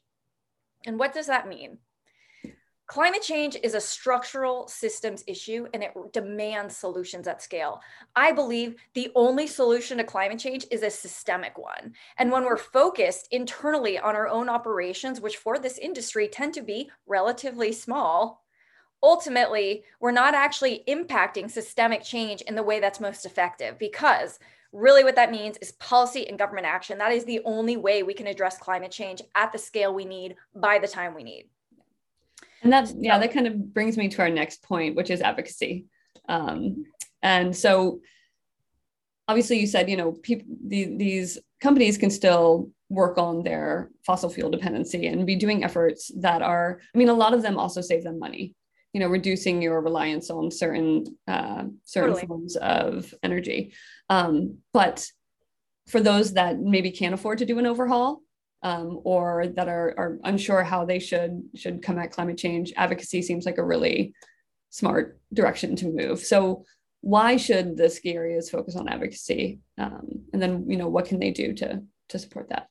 And 0.85 0.99
what 0.99 1.13
does 1.13 1.27
that 1.27 1.47
mean? 1.47 1.79
Climate 2.87 3.21
change 3.21 3.57
is 3.63 3.73
a 3.73 3.81
structural 3.81 4.65
systems 4.69 5.21
issue 5.27 5.67
and 5.73 5.83
it 5.83 5.91
demands 6.13 6.77
solutions 6.77 7.27
at 7.27 7.41
scale. 7.41 7.81
I 8.15 8.31
believe 8.31 8.77
the 8.93 9.11
only 9.13 9.45
solution 9.45 9.97
to 9.97 10.05
climate 10.05 10.39
change 10.39 10.65
is 10.71 10.83
a 10.83 10.89
systemic 10.89 11.57
one. 11.57 11.93
And 12.17 12.31
when 12.31 12.45
we're 12.45 12.55
focused 12.55 13.27
internally 13.31 13.99
on 13.99 14.15
our 14.15 14.29
own 14.29 14.47
operations, 14.47 15.19
which 15.19 15.35
for 15.35 15.59
this 15.59 15.77
industry 15.77 16.29
tend 16.29 16.53
to 16.53 16.61
be 16.61 16.89
relatively 17.05 17.73
small, 17.73 18.45
ultimately, 19.03 19.83
we're 19.99 20.11
not 20.11 20.33
actually 20.33 20.85
impacting 20.87 21.51
systemic 21.51 22.03
change 22.03 22.39
in 22.43 22.55
the 22.55 22.63
way 22.63 22.79
that's 22.79 23.01
most 23.01 23.25
effective 23.25 23.77
because 23.77 24.39
really 24.71 25.03
what 25.03 25.15
that 25.15 25.29
means 25.29 25.57
is 25.57 25.73
policy 25.73 26.25
and 26.29 26.39
government 26.39 26.65
action. 26.65 26.97
That 26.97 27.11
is 27.11 27.25
the 27.25 27.41
only 27.43 27.75
way 27.75 28.03
we 28.03 28.13
can 28.13 28.27
address 28.27 28.57
climate 28.57 28.91
change 28.91 29.21
at 29.35 29.51
the 29.51 29.57
scale 29.57 29.93
we 29.93 30.05
need 30.05 30.37
by 30.55 30.79
the 30.79 30.87
time 30.87 31.13
we 31.13 31.23
need. 31.23 31.49
And 32.63 32.73
that's, 32.73 32.93
yeah, 32.97 33.19
that 33.19 33.33
kind 33.33 33.47
of 33.47 33.73
brings 33.73 33.97
me 33.97 34.09
to 34.09 34.21
our 34.21 34.29
next 34.29 34.63
point, 34.63 34.95
which 34.95 35.09
is 35.09 35.21
advocacy. 35.21 35.85
Um, 36.27 36.85
and 37.21 37.55
so 37.55 38.01
obviously 39.27 39.59
you 39.59 39.67
said, 39.67 39.89
you 39.89 39.97
know, 39.97 40.11
people, 40.11 40.47
the, 40.65 40.95
these 40.97 41.37
companies 41.61 41.97
can 41.97 42.09
still 42.09 42.69
work 42.89 43.17
on 43.17 43.43
their 43.43 43.91
fossil 44.05 44.29
fuel 44.29 44.49
dependency 44.49 45.07
and 45.07 45.27
be 45.27 45.35
doing 45.35 45.63
efforts 45.63 46.11
that 46.19 46.41
are, 46.41 46.79
I 46.93 46.97
mean, 46.97 47.09
a 47.09 47.13
lot 47.13 47.33
of 47.33 47.41
them 47.41 47.59
also 47.59 47.81
save 47.81 48.03
them 48.03 48.17
money, 48.17 48.55
you 48.93 48.99
know, 48.99 49.07
reducing 49.07 49.61
your 49.61 49.81
reliance 49.81 50.29
on 50.29 50.49
certain, 50.49 51.05
uh, 51.27 51.65
certain 51.83 52.13
totally. 52.13 52.27
forms 52.27 52.55
of 52.55 53.13
energy. 53.21 53.73
Um, 54.09 54.59
but 54.73 55.05
for 55.87 55.99
those 55.99 56.33
that 56.33 56.59
maybe 56.59 56.91
can't 56.91 57.13
afford 57.13 57.39
to 57.39 57.45
do 57.45 57.59
an 57.59 57.65
overhaul, 57.65 58.21
um, 58.63 59.01
or 59.03 59.47
that 59.47 59.67
are, 59.67 59.93
are 59.97 60.19
unsure 60.23 60.63
how 60.63 60.85
they 60.85 60.99
should 60.99 61.43
should 61.55 61.81
come 61.81 61.99
at 61.99 62.11
climate 62.11 62.37
change, 62.37 62.73
advocacy 62.75 63.21
seems 63.21 63.45
like 63.45 63.57
a 63.57 63.63
really 63.63 64.13
smart 64.69 65.19
direction 65.33 65.75
to 65.77 65.87
move. 65.87 66.19
So 66.19 66.65
why 67.01 67.37
should 67.37 67.77
the 67.77 67.89
ski 67.89 68.15
areas 68.15 68.49
focus 68.49 68.75
on 68.75 68.89
advocacy? 68.89 69.59
Um, 69.77 70.25
and 70.33 70.41
then 70.41 70.69
you 70.69 70.77
know 70.77 70.89
what 70.89 71.05
can 71.05 71.19
they 71.19 71.31
do 71.31 71.53
to 71.53 71.83
to 72.09 72.19
support 72.19 72.49
that? 72.49 72.67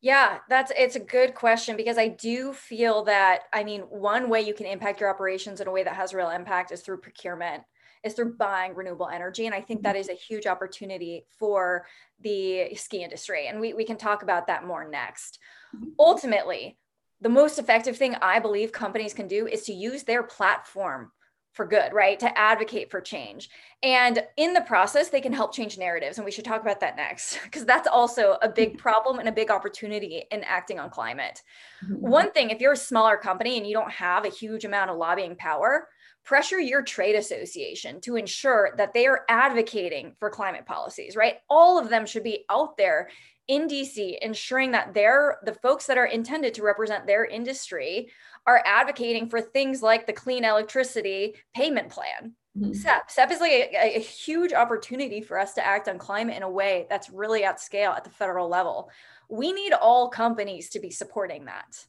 Yeah, 0.00 0.38
that's 0.48 0.70
it's 0.76 0.94
a 0.94 1.00
good 1.00 1.34
question 1.34 1.76
because 1.76 1.98
I 1.98 2.08
do 2.08 2.52
feel 2.52 3.04
that 3.04 3.42
I 3.52 3.64
mean 3.64 3.80
one 3.82 4.28
way 4.28 4.42
you 4.42 4.54
can 4.54 4.66
impact 4.66 5.00
your 5.00 5.10
operations 5.10 5.60
in 5.60 5.66
a 5.66 5.72
way 5.72 5.82
that 5.82 5.96
has 5.96 6.14
real 6.14 6.30
impact 6.30 6.70
is 6.70 6.82
through 6.82 6.98
procurement 6.98 7.64
is 8.04 8.14
through 8.14 8.36
buying 8.36 8.74
renewable 8.74 9.08
energy. 9.08 9.46
And 9.46 9.54
I 9.54 9.60
think 9.60 9.82
that 9.82 9.96
mm-hmm. 9.96 10.10
a 10.10 10.14
huge 10.14 10.46
opportunity 10.46 11.24
for 11.38 11.86
the 12.20 12.74
ski 12.74 13.02
industry. 13.02 13.48
And 13.48 13.60
we, 13.60 13.74
we 13.74 13.84
can 13.84 13.96
talk 13.96 14.22
about 14.22 14.46
that 14.46 14.66
more 14.66 14.88
next. 14.88 15.38
Mm-hmm. 15.74 15.90
Ultimately, 15.98 16.78
the 17.20 17.28
most 17.28 17.58
effective 17.58 17.96
thing 17.96 18.14
I 18.22 18.38
believe 18.38 18.72
companies 18.72 19.14
can 19.14 19.28
do 19.28 19.46
is 19.46 19.62
to 19.64 19.72
use 19.72 20.04
their 20.04 20.22
platform 20.22 21.12
for 21.58 21.66
good, 21.66 21.92
right? 21.92 22.20
To 22.20 22.38
advocate 22.38 22.88
for 22.88 23.00
change. 23.00 23.50
And 23.82 24.22
in 24.36 24.52
the 24.52 24.60
process, 24.60 25.08
they 25.08 25.20
can 25.20 25.32
help 25.32 25.52
change 25.52 25.76
narratives. 25.76 26.16
And 26.16 26.24
we 26.24 26.30
should 26.30 26.44
talk 26.44 26.62
about 26.62 26.78
that 26.80 26.96
next, 26.96 27.40
because 27.44 27.64
that's 27.64 27.88
also 27.88 28.38
a 28.42 28.48
big 28.48 28.70
mm-hmm. 28.70 28.78
problem 28.78 29.18
and 29.18 29.28
a 29.28 29.32
big 29.32 29.50
opportunity 29.50 30.24
in 30.30 30.44
acting 30.44 30.78
on 30.78 30.88
climate. 30.88 31.42
One 31.88 32.30
thing, 32.30 32.50
if 32.50 32.60
you're 32.60 32.74
a 32.74 32.76
smaller 32.76 33.16
company 33.16 33.58
and 33.58 33.66
you 33.66 33.74
don't 33.74 33.90
have 33.90 34.24
a 34.24 34.30
huge 34.30 34.64
amount 34.64 34.90
of 34.90 34.98
lobbying 34.98 35.34
power, 35.34 35.88
pressure 36.28 36.60
your 36.60 36.82
trade 36.82 37.14
association 37.14 38.02
to 38.02 38.16
ensure 38.16 38.74
that 38.76 38.92
they 38.92 39.06
are 39.06 39.24
advocating 39.30 40.12
for 40.18 40.28
climate 40.28 40.66
policies, 40.66 41.16
right? 41.16 41.36
All 41.48 41.78
of 41.78 41.88
them 41.88 42.04
should 42.04 42.22
be 42.22 42.44
out 42.50 42.76
there 42.76 43.08
in 43.46 43.66
DC 43.66 44.18
ensuring 44.20 44.72
that 44.72 44.92
they're 44.92 45.38
the 45.44 45.54
folks 45.54 45.86
that 45.86 45.96
are 45.96 46.04
intended 46.04 46.52
to 46.52 46.62
represent 46.62 47.06
their 47.06 47.24
industry 47.24 48.10
are 48.46 48.62
advocating 48.66 49.30
for 49.30 49.40
things 49.40 49.82
like 49.82 50.06
the 50.06 50.12
clean 50.12 50.44
electricity 50.44 51.34
payment 51.54 51.88
plan. 51.88 52.34
Mm-hmm. 52.58 52.74
CEP. 52.74 53.10
CEP 53.10 53.30
is 53.30 53.40
like 53.40 53.52
a, 53.52 53.96
a 53.96 53.98
huge 53.98 54.52
opportunity 54.52 55.22
for 55.22 55.38
us 55.38 55.54
to 55.54 55.66
act 55.66 55.88
on 55.88 55.96
climate 55.96 56.36
in 56.36 56.42
a 56.42 56.50
way 56.50 56.86
that's 56.90 57.08
really 57.08 57.42
at 57.44 57.58
scale 57.58 57.92
at 57.92 58.04
the 58.04 58.10
federal 58.10 58.50
level. 58.50 58.90
We 59.30 59.54
need 59.54 59.72
all 59.72 60.10
companies 60.10 60.68
to 60.70 60.78
be 60.78 60.90
supporting 60.90 61.46
that. 61.46 61.86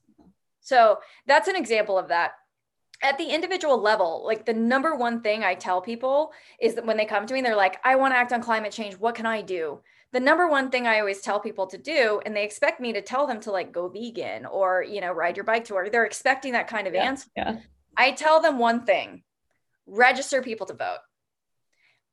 So 0.61 0.99
that's 1.27 1.49
an 1.49 1.57
example 1.57 1.97
of 1.97 2.07
that 2.07 2.35
at 3.01 3.17
the 3.17 3.25
individual 3.25 3.79
level, 3.79 4.23
like 4.25 4.45
the 4.45 4.53
number 4.53 4.95
one 4.95 5.21
thing 5.21 5.43
I 5.43 5.55
tell 5.55 5.81
people 5.81 6.31
is 6.59 6.75
that 6.75 6.85
when 6.85 6.97
they 6.97 7.05
come 7.05 7.25
to 7.25 7.33
me, 7.33 7.41
they're 7.41 7.55
like, 7.55 7.77
I 7.83 7.95
want 7.95 8.13
to 8.13 8.17
act 8.17 8.33
on 8.33 8.41
climate 8.41 8.71
change. 8.71 8.95
What 8.95 9.15
can 9.15 9.25
I 9.25 9.41
do? 9.41 9.79
The 10.11 10.19
number 10.19 10.47
one 10.47 10.69
thing 10.71 10.87
I 10.87 10.99
always 10.99 11.21
tell 11.21 11.39
people 11.39 11.67
to 11.67 11.77
do, 11.77 12.19
and 12.25 12.35
they 12.35 12.43
expect 12.43 12.81
me 12.81 12.93
to 12.93 13.01
tell 13.01 13.27
them 13.27 13.39
to 13.41 13.51
like 13.51 13.71
go 13.71 13.87
vegan 13.87 14.45
or, 14.45 14.83
you 14.83 15.01
know, 15.01 15.11
ride 15.11 15.37
your 15.37 15.43
bike 15.43 15.65
to 15.65 15.75
work. 15.75 15.91
They're 15.91 16.05
expecting 16.05 16.53
that 16.53 16.67
kind 16.67 16.87
of 16.87 16.93
yeah, 16.93 17.03
answer. 17.03 17.29
Yeah. 17.37 17.57
I 17.95 18.11
tell 18.11 18.41
them 18.41 18.57
one 18.57 18.85
thing 18.85 19.23
register 19.85 20.41
people 20.41 20.65
to 20.67 20.73
vote. 20.73 20.99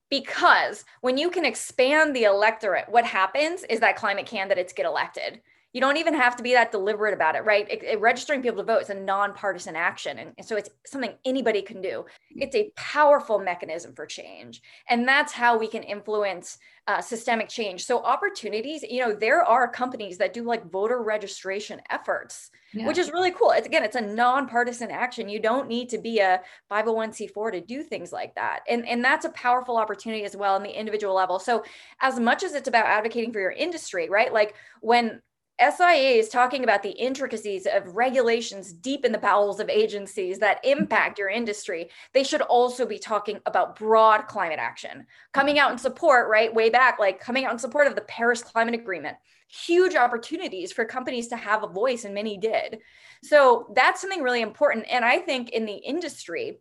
Because 0.08 0.84
when 1.00 1.18
you 1.18 1.30
can 1.30 1.44
expand 1.44 2.14
the 2.14 2.24
electorate, 2.24 2.88
what 2.88 3.04
happens 3.04 3.64
is 3.64 3.80
that 3.80 3.96
climate 3.96 4.26
candidates 4.26 4.72
get 4.72 4.86
elected 4.86 5.40
you 5.76 5.80
don't 5.82 5.98
even 5.98 6.14
have 6.14 6.34
to 6.36 6.42
be 6.42 6.54
that 6.54 6.72
deliberate 6.72 7.12
about 7.12 7.36
it, 7.36 7.44
right? 7.44 7.70
It, 7.70 7.82
it, 7.82 8.00
registering 8.00 8.40
people 8.40 8.56
to 8.56 8.64
vote 8.64 8.80
is 8.80 8.88
a 8.88 8.94
nonpartisan 8.94 9.76
action. 9.76 10.18
And, 10.18 10.32
and 10.38 10.46
so 10.46 10.56
it's 10.56 10.70
something 10.86 11.12
anybody 11.26 11.60
can 11.60 11.82
do. 11.82 12.06
It's 12.30 12.56
a 12.56 12.70
powerful 12.76 13.38
mechanism 13.38 13.92
for 13.94 14.06
change. 14.06 14.62
And 14.88 15.06
that's 15.06 15.34
how 15.34 15.58
we 15.58 15.68
can 15.68 15.82
influence 15.82 16.56
uh, 16.88 17.02
systemic 17.02 17.50
change. 17.50 17.84
So, 17.84 18.02
opportunities, 18.02 18.84
you 18.88 19.00
know, 19.00 19.12
there 19.12 19.42
are 19.42 19.68
companies 19.68 20.16
that 20.16 20.32
do 20.32 20.44
like 20.44 20.70
voter 20.70 21.02
registration 21.02 21.82
efforts, 21.90 22.50
yeah. 22.72 22.86
which 22.86 22.96
is 22.96 23.10
really 23.10 23.32
cool. 23.32 23.50
It's 23.50 23.66
again, 23.66 23.82
it's 23.82 23.96
a 23.96 24.00
nonpartisan 24.00 24.90
action. 24.90 25.28
You 25.28 25.40
don't 25.40 25.68
need 25.68 25.88
to 25.90 25.98
be 25.98 26.20
a 26.20 26.40
501c4 26.70 27.52
to 27.52 27.60
do 27.60 27.82
things 27.82 28.12
like 28.12 28.34
that. 28.36 28.60
And, 28.68 28.86
and 28.86 29.04
that's 29.04 29.24
a 29.24 29.30
powerful 29.30 29.76
opportunity 29.76 30.24
as 30.24 30.36
well 30.36 30.56
in 30.56 30.62
the 30.62 30.78
individual 30.78 31.14
level. 31.14 31.38
So, 31.38 31.64
as 32.00 32.18
much 32.20 32.44
as 32.44 32.54
it's 32.54 32.68
about 32.68 32.86
advocating 32.86 33.32
for 33.32 33.40
your 33.40 33.50
industry, 33.50 34.08
right? 34.08 34.32
Like 34.32 34.54
when 34.80 35.20
SIA 35.58 36.18
is 36.18 36.28
talking 36.28 36.64
about 36.64 36.82
the 36.82 36.90
intricacies 36.90 37.66
of 37.66 37.96
regulations 37.96 38.72
deep 38.72 39.06
in 39.06 39.12
the 39.12 39.18
bowels 39.18 39.58
of 39.58 39.70
agencies 39.70 40.38
that 40.38 40.62
mm-hmm. 40.62 40.80
impact 40.80 41.18
your 41.18 41.30
industry. 41.30 41.88
They 42.12 42.24
should 42.24 42.42
also 42.42 42.84
be 42.84 42.98
talking 42.98 43.40
about 43.46 43.78
broad 43.78 44.26
climate 44.26 44.58
action, 44.58 45.06
coming 45.32 45.58
out 45.58 45.72
in 45.72 45.78
support, 45.78 46.28
right? 46.28 46.54
Way 46.54 46.68
back, 46.68 46.98
like 46.98 47.20
coming 47.20 47.46
out 47.46 47.52
in 47.52 47.58
support 47.58 47.86
of 47.86 47.94
the 47.94 48.02
Paris 48.02 48.42
Climate 48.42 48.74
Agreement. 48.74 49.16
Huge 49.48 49.94
opportunities 49.94 50.72
for 50.72 50.84
companies 50.84 51.28
to 51.28 51.36
have 51.36 51.62
a 51.62 51.68
voice, 51.68 52.04
and 52.04 52.14
many 52.14 52.36
did. 52.36 52.80
So 53.22 53.72
that's 53.74 54.00
something 54.00 54.22
really 54.22 54.42
important. 54.42 54.86
And 54.90 55.04
I 55.04 55.18
think 55.18 55.50
in 55.50 55.64
the 55.64 55.76
industry, 55.76 56.58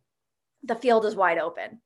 the 0.64 0.76
field 0.76 1.06
is 1.06 1.16
wide 1.16 1.40
open. 1.40 1.82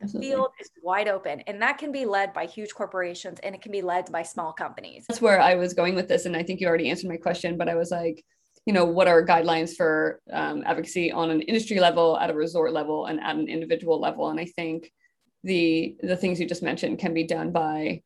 The 0.00 0.18
field 0.18 0.48
is 0.58 0.70
wide 0.82 1.08
open, 1.08 1.40
and 1.40 1.60
that 1.60 1.76
can 1.76 1.92
be 1.92 2.06
led 2.06 2.32
by 2.32 2.46
huge 2.46 2.72
corporations 2.74 3.38
and 3.42 3.54
it 3.54 3.60
can 3.60 3.70
be 3.70 3.82
led 3.82 4.10
by 4.10 4.22
small 4.22 4.52
companies. 4.52 5.04
That's 5.08 5.20
where 5.20 5.40
I 5.40 5.56
was 5.56 5.74
going 5.74 5.94
with 5.94 6.08
this. 6.08 6.24
And 6.24 6.34
I 6.34 6.42
think 6.42 6.60
you 6.60 6.68
already 6.68 6.88
answered 6.88 7.10
my 7.10 7.18
question, 7.18 7.58
but 7.58 7.68
I 7.68 7.74
was 7.74 7.90
like, 7.90 8.24
you 8.64 8.72
know, 8.72 8.86
what 8.86 9.08
are 9.08 9.24
guidelines 9.24 9.76
for 9.76 10.20
um, 10.32 10.62
advocacy 10.64 11.12
on 11.12 11.30
an 11.30 11.42
industry 11.42 11.80
level, 11.80 12.18
at 12.18 12.30
a 12.30 12.34
resort 12.34 12.72
level, 12.72 13.06
and 13.06 13.20
at 13.20 13.36
an 13.36 13.48
individual 13.48 14.00
level? 14.00 14.30
And 14.30 14.40
I 14.40 14.46
think 14.46 14.90
the 15.44 15.96
the 16.02 16.16
things 16.16 16.40
you 16.40 16.46
just 16.46 16.62
mentioned 16.62 16.98
can 16.98 17.12
be 17.12 17.24
done 17.24 17.52
by, 17.52 18.02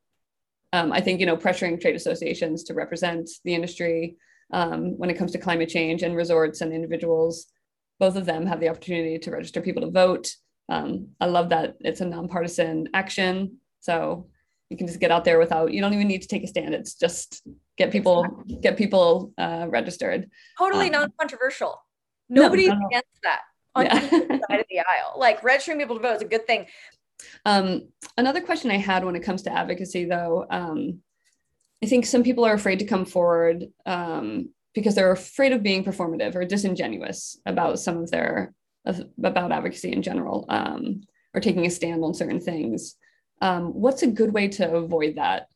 um, 0.72 0.92
I 0.92 1.00
think, 1.00 1.20
you 1.20 1.26
know, 1.26 1.36
pressuring 1.36 1.80
trade 1.80 1.94
associations 1.94 2.64
to 2.64 2.74
represent 2.74 3.30
the 3.44 3.54
industry 3.54 4.16
um, 4.52 4.98
when 4.98 5.10
it 5.10 5.18
comes 5.18 5.30
to 5.32 5.38
climate 5.38 5.68
change 5.68 6.02
and 6.02 6.16
resorts 6.16 6.60
and 6.60 6.72
individuals. 6.72 7.46
Both 8.00 8.16
of 8.16 8.26
them 8.26 8.46
have 8.46 8.58
the 8.58 8.68
opportunity 8.68 9.18
to 9.20 9.30
register 9.30 9.60
people 9.60 9.82
to 9.82 9.90
vote 9.90 10.34
um, 10.68 11.08
I 11.20 11.26
love 11.26 11.50
that 11.50 11.76
it's 11.80 12.00
a 12.00 12.06
nonpartisan 12.06 12.88
action. 12.94 13.58
So 13.80 14.28
you 14.70 14.76
can 14.76 14.86
just 14.86 15.00
get 15.00 15.10
out 15.10 15.24
there 15.24 15.38
without 15.38 15.72
you 15.72 15.80
don't 15.80 15.94
even 15.94 16.08
need 16.08 16.22
to 16.22 16.28
take 16.28 16.42
a 16.42 16.46
stand. 16.46 16.74
It's 16.74 16.94
just 16.94 17.46
get 17.76 17.90
people 17.90 18.24
exactly. 18.24 18.56
get 18.56 18.76
people 18.76 19.32
uh, 19.38 19.66
registered. 19.68 20.30
Totally 20.58 20.86
um, 20.86 20.92
non-controversial. 20.92 21.80
Nobody's 22.28 22.68
no, 22.68 22.74
no, 22.74 22.80
no. 22.80 22.86
against 22.86 23.22
that 23.22 23.40
on 23.74 23.86
yeah. 23.86 23.96
either 23.96 24.40
side 24.48 24.60
of 24.60 24.66
the 24.70 24.80
aisle. 24.80 25.14
Like 25.16 25.42
registering 25.42 25.78
people 25.78 25.96
to 25.96 26.02
vote 26.02 26.16
is 26.16 26.22
a 26.22 26.26
good 26.26 26.46
thing. 26.46 26.66
Um, 27.44 27.88
another 28.16 28.40
question 28.40 28.70
I 28.70 28.78
had 28.78 29.04
when 29.04 29.16
it 29.16 29.22
comes 29.22 29.42
to 29.42 29.52
advocacy, 29.52 30.06
though, 30.06 30.46
um, 30.50 31.00
I 31.82 31.86
think 31.86 32.06
some 32.06 32.22
people 32.22 32.44
are 32.44 32.54
afraid 32.54 32.78
to 32.78 32.86
come 32.86 33.04
forward 33.04 33.66
um, 33.86 34.50
because 34.74 34.94
they're 34.94 35.12
afraid 35.12 35.52
of 35.52 35.62
being 35.62 35.84
performative 35.84 36.34
or 36.34 36.44
disingenuous 36.44 37.38
about 37.46 37.78
some 37.78 37.98
of 37.98 38.10
their 38.10 38.54
about 38.84 39.52
advocacy 39.52 39.92
in 39.92 40.02
general 40.02 40.44
um, 40.48 41.02
or 41.32 41.40
taking 41.40 41.66
a 41.66 41.70
stand 41.70 42.04
on 42.04 42.14
certain 42.14 42.40
things. 42.40 42.96
Um, 43.40 43.74
what's 43.74 44.02
a 44.02 44.06
good 44.06 44.32
way 44.32 44.48
to 44.48 44.74
avoid 44.76 45.16
that? 45.16 45.48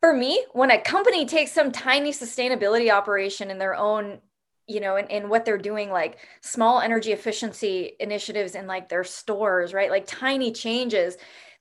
For 0.00 0.12
me, 0.12 0.44
when 0.52 0.70
a 0.70 0.80
company 0.80 1.26
takes 1.26 1.52
some 1.52 1.72
tiny 1.72 2.12
sustainability 2.12 2.90
operation 2.90 3.50
in 3.50 3.58
their 3.58 3.74
own, 3.74 4.18
you 4.66 4.80
know, 4.80 4.96
in, 4.96 5.06
in 5.06 5.28
what 5.28 5.44
they're 5.44 5.58
doing, 5.58 5.90
like 5.90 6.18
small 6.42 6.80
energy 6.80 7.12
efficiency 7.12 7.92
initiatives 8.00 8.54
in 8.54 8.66
like 8.66 8.88
their 8.88 9.04
stores, 9.04 9.72
right? 9.72 9.90
Like 9.90 10.06
tiny 10.06 10.52
changes, 10.52 11.16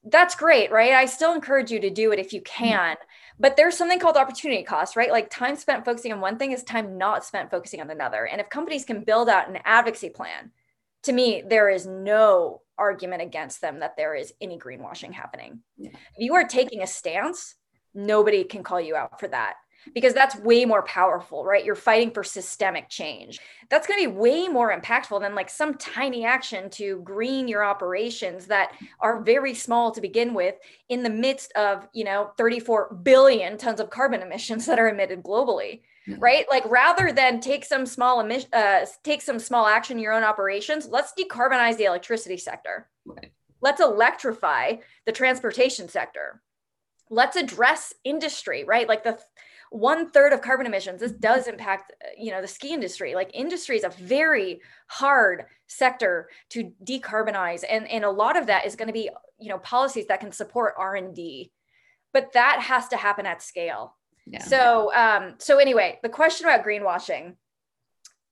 that's 0.06 0.36
great, 0.36 0.72
right? 0.72 0.92
I 0.92 1.06
still 1.06 1.34
encourage 1.34 1.72
you 1.72 1.80
to 1.80 1.90
do 1.90 2.12
it 2.12 2.20
if 2.20 2.34
you 2.34 2.42
mm-hmm. 2.42 2.66
can. 2.66 2.98
But 3.40 3.58
there's 3.58 3.78
something 3.78 4.00
called 4.00 4.18
opportunity 4.18 4.64
cost, 4.64 4.96
right? 4.96 5.12
Like 5.12 5.30
time 5.30 5.56
spent 5.56 5.86
focusing 5.86 6.14
on 6.14 6.22
one 6.22 6.38
thing 6.38 6.52
is 6.52 6.64
time 6.64 6.98
not 6.98 7.26
spent 7.26 7.50
focusing 7.50 7.82
on 7.82 7.90
another. 7.90 8.26
And 8.26 8.40
if 8.40 8.50
companies 8.50 8.86
can 8.86 9.04
build 9.04 9.28
out 9.28 9.50
an 9.50 9.60
advocacy 9.66 10.10
plan, 10.10 10.52
to 11.04 11.12
me, 11.12 11.44
there 11.48 11.70
is 11.70 11.86
no 11.86 12.62
argument 12.78 13.22
against 13.22 13.62
them 13.62 13.80
that 13.80 13.98
there 13.98 14.16
is 14.16 14.34
any 14.42 14.58
greenwashing 14.58 15.14
happening. 15.14 15.60
Yeah. 15.78 15.92
If 15.92 16.20
you 16.20 16.36
are 16.36 16.46
taking 16.46 16.82
a 16.82 16.88
stance, 16.88 17.56
nobody 17.94 18.44
can 18.44 18.64
call 18.64 18.82
you 18.82 18.96
out 18.96 19.20
for 19.20 19.28
that 19.28 19.56
because 19.94 20.14
that's 20.14 20.38
way 20.38 20.66
more 20.66 20.84
powerful, 20.84 21.44
right? 21.44 21.66
You're 21.66 21.76
fighting 21.76 22.12
for 22.12 22.24
systemic 22.24 22.90
change. 22.90 23.40
That's 23.70 23.86
going 23.86 24.02
to 24.02 24.10
be 24.10 24.16
way 24.16 24.48
more 24.48 24.78
impactful 24.78 25.20
than 25.20 25.36
like 25.36 25.50
some 25.50 25.76
tiny 25.76 26.26
action 26.26 26.70
to 26.72 27.02
green 27.04 27.48
your 27.48 27.66
operations 27.66 28.48
that 28.48 28.72
are 29.02 29.22
very 29.22 29.54
small 29.54 29.92
to 29.92 30.02
begin 30.02 30.34
with 30.34 30.56
in 30.90 31.04
the 31.04 31.10
midst 31.10 31.52
of, 31.54 31.88
you 31.94 32.06
know, 32.06 32.32
34 32.38 32.96
billion 33.04 33.58
tons 33.58 33.80
of 33.80 33.90
carbon 33.90 34.22
emissions 34.22 34.66
that 34.66 34.80
are 34.80 34.90
emitted 34.90 35.22
globally. 35.22 35.82
Right, 36.18 36.46
like 36.50 36.70
rather 36.70 37.12
than 37.12 37.40
take 37.40 37.64
some 37.64 37.86
small 37.86 38.20
emission, 38.20 38.50
uh, 38.52 38.86
take 39.04 39.22
some 39.22 39.40
small 39.40 39.68
action 39.68 39.98
in 39.98 40.04
your 40.04 40.14
own 40.14 40.24
operations, 40.24 40.88
let's 40.88 41.14
decarbonize 41.18 41.78
the 41.78 41.86
electricity 41.86 42.38
sector. 42.38 42.90
Right. 43.06 43.32
Let's 43.62 43.80
electrify 43.80 44.78
the 45.06 45.12
transportation 45.14 45.88
sector 45.88 46.42
let's 47.10 47.36
address 47.36 47.94
industry 48.06 48.64
right 48.64 48.88
like 48.88 49.04
the 49.04 49.20
one 49.74 50.12
third 50.12 50.34
of 50.34 50.42
carbon 50.42 50.68
emissions. 50.68 51.02
This 51.02 51.14
does 51.14 51.48
impact, 51.48 51.92
you 52.16 52.32
know, 52.32 52.42
the 52.42 52.48
ski 52.48 52.74
industry. 52.74 53.16
Like 53.16 53.32
industry 53.34 53.76
is 53.76 53.84
a 53.84 53.90
very 53.90 54.62
hard 54.86 55.46
sector 55.66 56.30
to 56.52 56.72
decarbonize, 56.86 57.64
and 57.68 57.90
and 57.90 58.06
a 58.06 58.12
lot 58.12 58.38
of 58.38 58.46
that 58.48 58.68
is 58.68 58.76
going 58.76 58.88
to 58.88 58.94
be, 58.94 59.10
you 59.40 59.50
know, 59.50 59.58
policies 59.58 60.06
that 60.08 60.20
can 60.20 60.32
support 60.32 60.76
R 60.78 60.96
and 60.96 61.16
D, 61.16 61.52
but 62.14 62.34
that 62.34 62.62
has 62.62 62.88
to 62.90 62.98
happen 62.98 63.26
at 63.26 63.42
scale. 63.42 63.98
Yeah. 64.26 64.44
So, 64.44 64.94
um, 64.94 65.36
so 65.38 65.58
anyway, 65.58 66.00
the 66.02 66.10
question 66.10 66.48
about 66.48 66.66
greenwashing. 66.66 67.36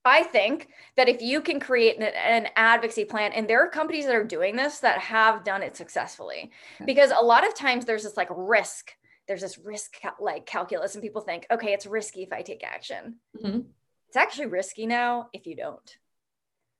I 0.04 0.24
think 0.24 0.70
that 0.98 1.10
if 1.10 1.22
you 1.22 1.42
can 1.42 1.60
create 1.60 1.98
an, 1.98 2.04
an, 2.04 2.48
advocacy 2.56 3.06
plan, 3.06 3.34
and 3.34 3.48
there 3.48 3.64
are 3.64 3.70
companies 3.70 4.06
that 4.06 4.16
are 4.16 4.24
doing 4.24 4.56
this 4.56 4.80
that 4.80 4.98
have 4.98 5.44
done 5.44 5.62
it 5.62 5.78
successfully, 5.78 6.50
because 6.88 7.12
a 7.12 7.24
lot 7.24 7.48
of 7.48 7.54
times 7.54 7.86
there's 7.86 8.02
this 8.02 8.18
like 8.18 8.30
risk 8.32 8.94
there's 9.32 9.42
this 9.42 9.58
risk 9.58 9.94
cal- 9.94 10.16
like 10.20 10.46
calculus 10.46 10.96
and 10.96 11.02
people 11.02 11.22
think 11.22 11.46
okay 11.50 11.72
it's 11.72 11.86
risky 11.86 12.22
if 12.24 12.34
i 12.34 12.42
take 12.42 12.66
action 12.66 13.16
mm-hmm. 13.42 13.62
it's 14.08 14.18
actually 14.18 14.48
risky 14.48 14.86
now 14.86 15.30
if 15.32 15.48
you 15.48 15.56
don't 15.56 15.98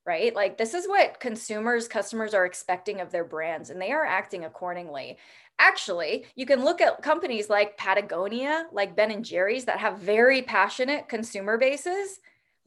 right 0.06 0.36
like 0.36 0.58
this 0.58 0.74
is 0.74 0.86
what 0.88 1.20
consumers 1.22 1.88
customers 1.88 2.34
are 2.34 2.46
expecting 2.46 3.00
of 3.00 3.10
their 3.10 3.24
brands 3.24 3.70
and 3.70 3.82
they 3.82 3.92
are 3.92 4.06
acting 4.06 4.44
accordingly 4.44 5.18
actually 5.62 6.26
you 6.36 6.46
can 6.46 6.64
look 6.64 6.82
at 6.82 7.02
companies 7.02 7.50
like 7.50 7.78
patagonia 7.78 8.66
like 8.72 8.96
ben 8.96 9.12
and 9.12 9.24
jerry's 9.24 9.66
that 9.66 9.78
have 9.78 10.00
very 10.00 10.42
passionate 10.42 11.08
consumer 11.08 11.58
bases 11.58 12.20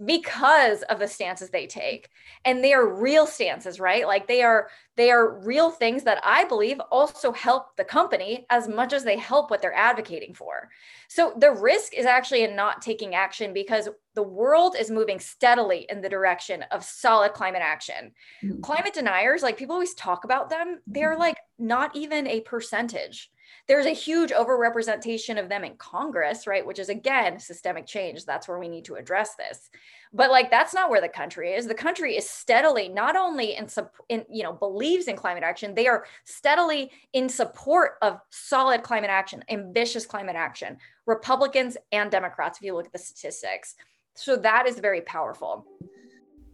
because 0.04 0.82
of 0.82 0.98
the 0.98 1.06
stances 1.06 1.50
they 1.50 1.66
take. 1.66 2.08
And 2.44 2.62
they 2.62 2.72
are 2.72 2.86
real 2.86 3.26
stances 3.26 3.78
right? 3.78 4.06
Like 4.06 4.26
they 4.26 4.42
are 4.42 4.68
they 4.96 5.10
are 5.10 5.38
real 5.40 5.70
things 5.70 6.04
that 6.04 6.20
i 6.24 6.44
believe 6.44 6.80
also 6.90 7.32
help 7.32 7.76
the 7.76 7.84
company 7.84 8.46
as 8.50 8.68
much 8.68 8.92
as 8.92 9.04
they 9.04 9.18
help 9.18 9.50
what 9.50 9.60
they're 9.62 9.74
advocating 9.74 10.34
for. 10.34 10.68
So 11.08 11.34
the 11.36 11.52
risk 11.52 11.94
is 11.94 12.06
actually 12.06 12.42
in 12.44 12.56
not 12.56 12.82
taking 12.82 13.14
action 13.14 13.52
because 13.52 13.88
the 14.14 14.22
world 14.22 14.76
is 14.78 14.90
moving 14.90 15.18
steadily 15.18 15.86
in 15.88 16.00
the 16.00 16.08
direction 16.08 16.62
of 16.70 16.84
solid 16.84 17.32
climate 17.32 17.62
action 17.62 18.12
mm-hmm. 18.42 18.60
climate 18.60 18.94
deniers 18.94 19.42
like 19.42 19.56
people 19.56 19.74
always 19.74 19.94
talk 19.94 20.24
about 20.24 20.48
them 20.48 20.80
they're 20.86 21.12
mm-hmm. 21.12 21.20
like 21.20 21.38
not 21.58 21.94
even 21.94 22.26
a 22.26 22.40
percentage 22.40 23.30
there's 23.66 23.86
a 23.86 23.90
huge 23.90 24.30
overrepresentation 24.30 25.40
of 25.40 25.48
them 25.48 25.64
in 25.64 25.76
Congress, 25.76 26.46
right? 26.46 26.66
Which 26.66 26.78
is 26.78 26.90
again 26.90 27.38
systemic 27.38 27.86
change. 27.86 28.24
That's 28.24 28.46
where 28.46 28.58
we 28.58 28.68
need 28.68 28.84
to 28.86 28.96
address 28.96 29.36
this. 29.36 29.70
But 30.12 30.30
like 30.30 30.50
that's 30.50 30.74
not 30.74 30.90
where 30.90 31.00
the 31.00 31.08
country 31.08 31.52
is. 31.52 31.66
The 31.66 31.74
country 31.74 32.16
is 32.16 32.28
steadily 32.28 32.88
not 32.88 33.16
only 33.16 33.56
in, 33.56 33.68
in 34.08 34.24
you 34.30 34.42
know 34.42 34.52
believes 34.52 35.08
in 35.08 35.16
climate 35.16 35.42
action, 35.42 35.74
they 35.74 35.86
are 35.86 36.04
steadily 36.24 36.90
in 37.12 37.28
support 37.28 37.92
of 38.02 38.20
solid 38.30 38.82
climate 38.82 39.10
action, 39.10 39.42
ambitious 39.48 40.04
climate 40.04 40.36
action. 40.36 40.76
Republicans 41.06 41.76
and 41.90 42.10
Democrats, 42.10 42.58
if 42.58 42.64
you 42.64 42.74
look 42.74 42.86
at 42.86 42.92
the 42.92 42.98
statistics. 42.98 43.74
So 44.14 44.36
that 44.36 44.66
is 44.66 44.78
very 44.78 45.00
powerful. 45.00 45.66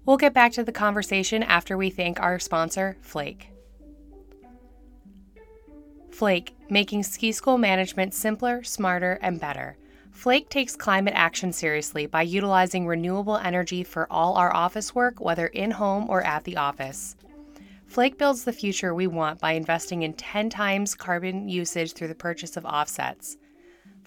We'll 0.07 0.17
get 0.17 0.33
back 0.33 0.53
to 0.53 0.65
the 0.65 0.73
conversation 0.73 1.43
after 1.43 1.77
we 1.77 1.91
thank 1.91 2.21
our 2.21 2.39
sponsor, 2.39 2.97
Flaik. 3.03 3.51
Flaik, 6.11 6.55
making 6.69 7.03
ski 7.03 7.33
school 7.33 7.59
management 7.59 8.15
simpler, 8.15 8.63
smarter, 8.63 9.19
and 9.23 9.41
better. 9.41 9.77
Flaik 10.11 10.49
takes 10.49 10.77
climate 10.77 11.15
action 11.17 11.53
seriously 11.53 12.07
by 12.07 12.23
utilizing 12.23 12.87
renewable 12.87 13.37
energy 13.37 13.85
for 13.85 14.07
all 14.11 14.35
our 14.35 14.55
office 14.55 14.95
work, 14.95 15.21
whether 15.21 15.47
in 15.47 15.71
home 15.71 16.11
or 16.11 16.23
at 16.23 16.45
the 16.45 16.57
office. 16.57 17.17
Flaik 17.87 18.19
builds 18.19 18.45
the 18.45 18.53
future 18.53 18.95
we 18.95 19.07
want 19.07 19.41
by 19.41 19.53
investing 19.53 20.03
in 20.03 20.13
10 20.13 20.51
times 20.51 20.95
carbon 20.95 21.49
usage 21.49 21.93
through 21.93 22.09
the 22.09 22.15
purchase 22.15 22.57
of 22.57 22.65
offsets. 22.65 23.37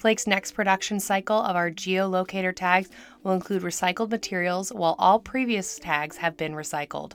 Flaik's 0.04 0.28
next 0.28 0.52
production 0.52 1.00
cycle 1.00 1.38
of 1.38 1.56
our 1.56 1.72
geolocator 1.72 2.54
tags 2.54 2.90
will 3.24 3.32
include 3.32 3.62
recycled 3.62 4.10
materials, 4.10 4.74
while 4.74 4.98
all 5.00 5.18
previous 5.18 5.80
tags 5.80 6.18
have 6.18 6.36
been 6.36 6.52
recycled. 6.52 7.14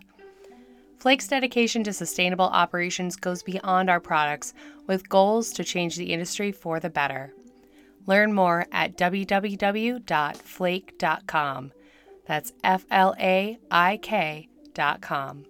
Flaik's 0.97 1.29
dedication 1.29 1.85
to 1.85 1.93
sustainable 1.93 2.47
operations 2.47 3.15
goes 3.15 3.43
beyond 3.43 3.91
our 3.91 4.01
products, 4.01 4.55
with 4.87 5.11
goals 5.11 5.53
to 5.53 5.65
change 5.65 5.97
the 5.97 6.15
industry 6.15 6.51
for 6.51 6.81
the 6.81 6.89
better. 6.89 7.35
Learn 8.07 8.33
more 8.33 8.65
at 8.73 8.97
www.flaik.com. 8.97 11.73
That's 12.25 12.53
F 12.65 12.87
L 12.91 13.15
A 13.21 13.59
I 13.71 13.99
K.com. 14.01 15.45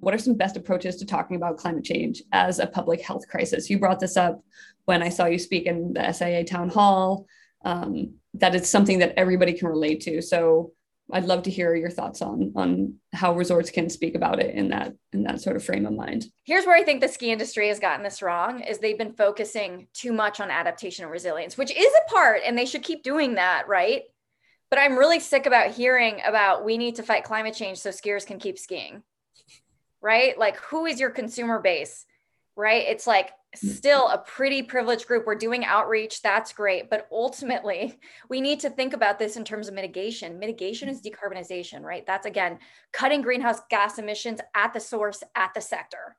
What 0.00 0.14
are 0.14 0.18
some 0.18 0.34
best 0.34 0.56
approaches 0.56 0.96
to 0.96 1.06
talking 1.06 1.36
about 1.36 1.58
climate 1.58 1.84
change 1.84 2.22
as 2.32 2.58
a 2.58 2.66
public 2.66 3.00
health 3.00 3.28
crisis? 3.28 3.68
You 3.68 3.78
brought 3.78 4.00
this 4.00 4.16
up 4.16 4.42
when 4.84 5.02
I 5.02 5.08
saw 5.08 5.26
you 5.26 5.38
speak 5.38 5.66
in 5.66 5.92
the 5.92 6.12
SIA 6.12 6.44
town 6.44 6.68
hall, 6.68 7.26
um, 7.64 8.14
that 8.34 8.54
it's 8.54 8.68
something 8.68 9.00
that 9.00 9.14
everybody 9.16 9.52
can 9.52 9.68
relate 9.68 10.02
to. 10.02 10.22
So, 10.22 10.72
I'd 11.10 11.24
love 11.24 11.44
to 11.44 11.50
hear 11.50 11.74
your 11.74 11.90
thoughts 11.90 12.20
on 12.20 12.52
on 12.54 12.94
how 13.12 13.34
resorts 13.34 13.70
can 13.70 13.88
speak 13.88 14.14
about 14.14 14.40
it 14.40 14.54
in 14.54 14.68
that 14.68 14.92
in 15.12 15.22
that 15.22 15.40
sort 15.40 15.56
of 15.56 15.64
frame 15.64 15.86
of 15.86 15.94
mind. 15.94 16.26
Here's 16.44 16.66
where 16.66 16.76
I 16.76 16.84
think 16.84 17.00
the 17.00 17.08
ski 17.08 17.32
industry 17.32 17.68
has 17.68 17.78
gotten 17.78 18.02
this 18.02 18.20
wrong 18.20 18.60
is 18.60 18.78
they've 18.78 18.98
been 18.98 19.14
focusing 19.14 19.86
too 19.94 20.12
much 20.12 20.38
on 20.38 20.50
adaptation 20.50 21.04
and 21.04 21.12
resilience, 21.12 21.56
which 21.56 21.70
is 21.74 21.92
a 21.92 22.10
part 22.10 22.42
and 22.44 22.58
they 22.58 22.66
should 22.66 22.82
keep 22.82 23.02
doing 23.02 23.36
that, 23.36 23.68
right? 23.68 24.02
But 24.70 24.78
I'm 24.78 24.98
really 24.98 25.18
sick 25.18 25.46
about 25.46 25.70
hearing 25.70 26.20
about 26.26 26.64
we 26.64 26.76
need 26.76 26.96
to 26.96 27.02
fight 27.02 27.24
climate 27.24 27.54
change 27.54 27.78
so 27.78 27.88
skiers 27.88 28.26
can 28.26 28.38
keep 28.38 28.58
skiing. 28.58 29.02
Right? 30.00 30.38
Like 30.38 30.56
who 30.56 30.86
is 30.86 31.00
your 31.00 31.10
consumer 31.10 31.60
base? 31.60 32.06
Right? 32.56 32.86
It's 32.86 33.06
like 33.06 33.30
Mm. 33.56 33.70
still 33.70 34.08
a 34.08 34.18
pretty 34.18 34.62
privileged 34.62 35.06
group. 35.06 35.26
We're 35.26 35.34
doing 35.34 35.64
outreach, 35.64 36.20
that's 36.20 36.52
great. 36.52 36.90
But 36.90 37.08
ultimately, 37.10 37.98
we 38.28 38.40
need 38.40 38.60
to 38.60 38.70
think 38.70 38.92
about 38.92 39.18
this 39.18 39.36
in 39.36 39.44
terms 39.44 39.68
of 39.68 39.74
mitigation. 39.74 40.38
Mitigation 40.38 40.88
is 40.88 41.00
decarbonization, 41.00 41.82
right? 41.82 42.06
That's 42.06 42.26
again, 42.26 42.58
cutting 42.92 43.22
greenhouse 43.22 43.60
gas 43.70 43.98
emissions 43.98 44.40
at 44.54 44.74
the 44.74 44.80
source, 44.80 45.22
at 45.34 45.54
the 45.54 45.60
sector. 45.62 46.16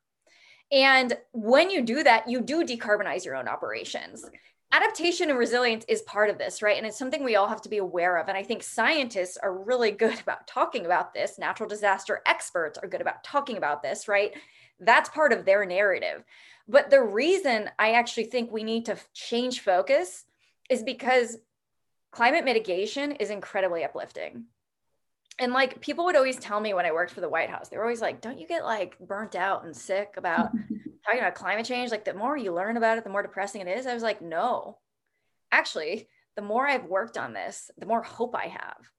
And 0.71 1.17
when 1.31 1.69
you 1.69 1.81
do 1.83 2.03
that, 2.03 2.29
you 2.29 2.41
do 2.41 2.63
decarbonize 2.63 3.25
your 3.25 3.35
own 3.35 3.47
operations. 3.47 4.25
Adaptation 4.71 5.31
and 5.31 5.39
resilience 5.39 5.83
is 5.87 6.03
part 6.03 6.29
of 6.29 6.37
this, 6.37 6.61
right? 6.61 6.77
And 6.77 6.85
it's 6.85 6.97
something 6.97 7.23
we 7.23 7.35
all 7.35 7.47
have 7.47 7.61
to 7.63 7.69
be 7.69 7.79
aware 7.79 8.17
of. 8.17 8.27
And 8.27 8.37
I 8.37 8.43
think 8.43 8.61
scientists 8.61 9.37
are 9.37 9.63
really 9.63 9.91
good 9.91 10.19
about 10.21 10.45
talking 10.45 10.85
about 10.85 11.13
this. 11.13 11.39
Natural 11.39 11.67
disaster 11.67 12.21
experts 12.27 12.77
are 12.77 12.87
good 12.87 13.01
about 13.01 13.23
talking 13.23 13.57
about 13.57 13.81
this, 13.81 14.07
right? 14.07 14.33
That's 14.79 15.09
part 15.09 15.33
of 15.33 15.43
their 15.43 15.65
narrative. 15.65 16.23
But 16.67 16.91
the 16.91 17.01
reason 17.01 17.69
I 17.79 17.93
actually 17.93 18.25
think 18.25 18.51
we 18.51 18.63
need 18.63 18.85
to 18.85 18.97
change 19.13 19.61
focus 19.61 20.25
is 20.69 20.83
because 20.83 21.37
climate 22.11 22.45
mitigation 22.45 23.13
is 23.13 23.31
incredibly 23.31 23.83
uplifting. 23.83 24.45
And 25.39 25.51
like 25.51 25.81
people 25.81 26.05
would 26.05 26.15
always 26.15 26.37
tell 26.37 26.59
me 26.59 26.75
when 26.75 26.85
I 26.85 26.91
worked 26.91 27.13
for 27.13 27.21
the 27.21 27.29
White 27.29 27.49
House, 27.49 27.69
they 27.69 27.77
were 27.77 27.83
always 27.83 28.01
like, 28.01 28.21
don't 28.21 28.37
you 28.37 28.45
get 28.45 28.65
like 28.65 28.99
burnt 28.99 29.35
out 29.35 29.65
and 29.65 29.75
sick 29.75 30.13
about 30.17 30.51
talking 31.05 31.19
about 31.19 31.35
climate 31.35 31.65
change? 31.65 31.91
Like 31.91 32.05
the 32.05 32.13
more 32.13 32.37
you 32.37 32.53
learn 32.53 32.77
about 32.77 32.97
it, 32.97 33.03
the 33.03 33.09
more 33.09 33.21
depressing 33.21 33.61
it 33.61 33.67
is. 33.67 33.87
I 33.87 33.93
was 33.93 34.03
like, 34.03 34.21
no, 34.21 34.77
actually, 35.51 36.07
the 36.35 36.41
more 36.41 36.67
I've 36.67 36.85
worked 36.85 37.17
on 37.17 37.33
this, 37.33 37.71
the 37.77 37.85
more 37.85 38.01
hope 38.01 38.35
I 38.35 38.47
have. 38.47 38.91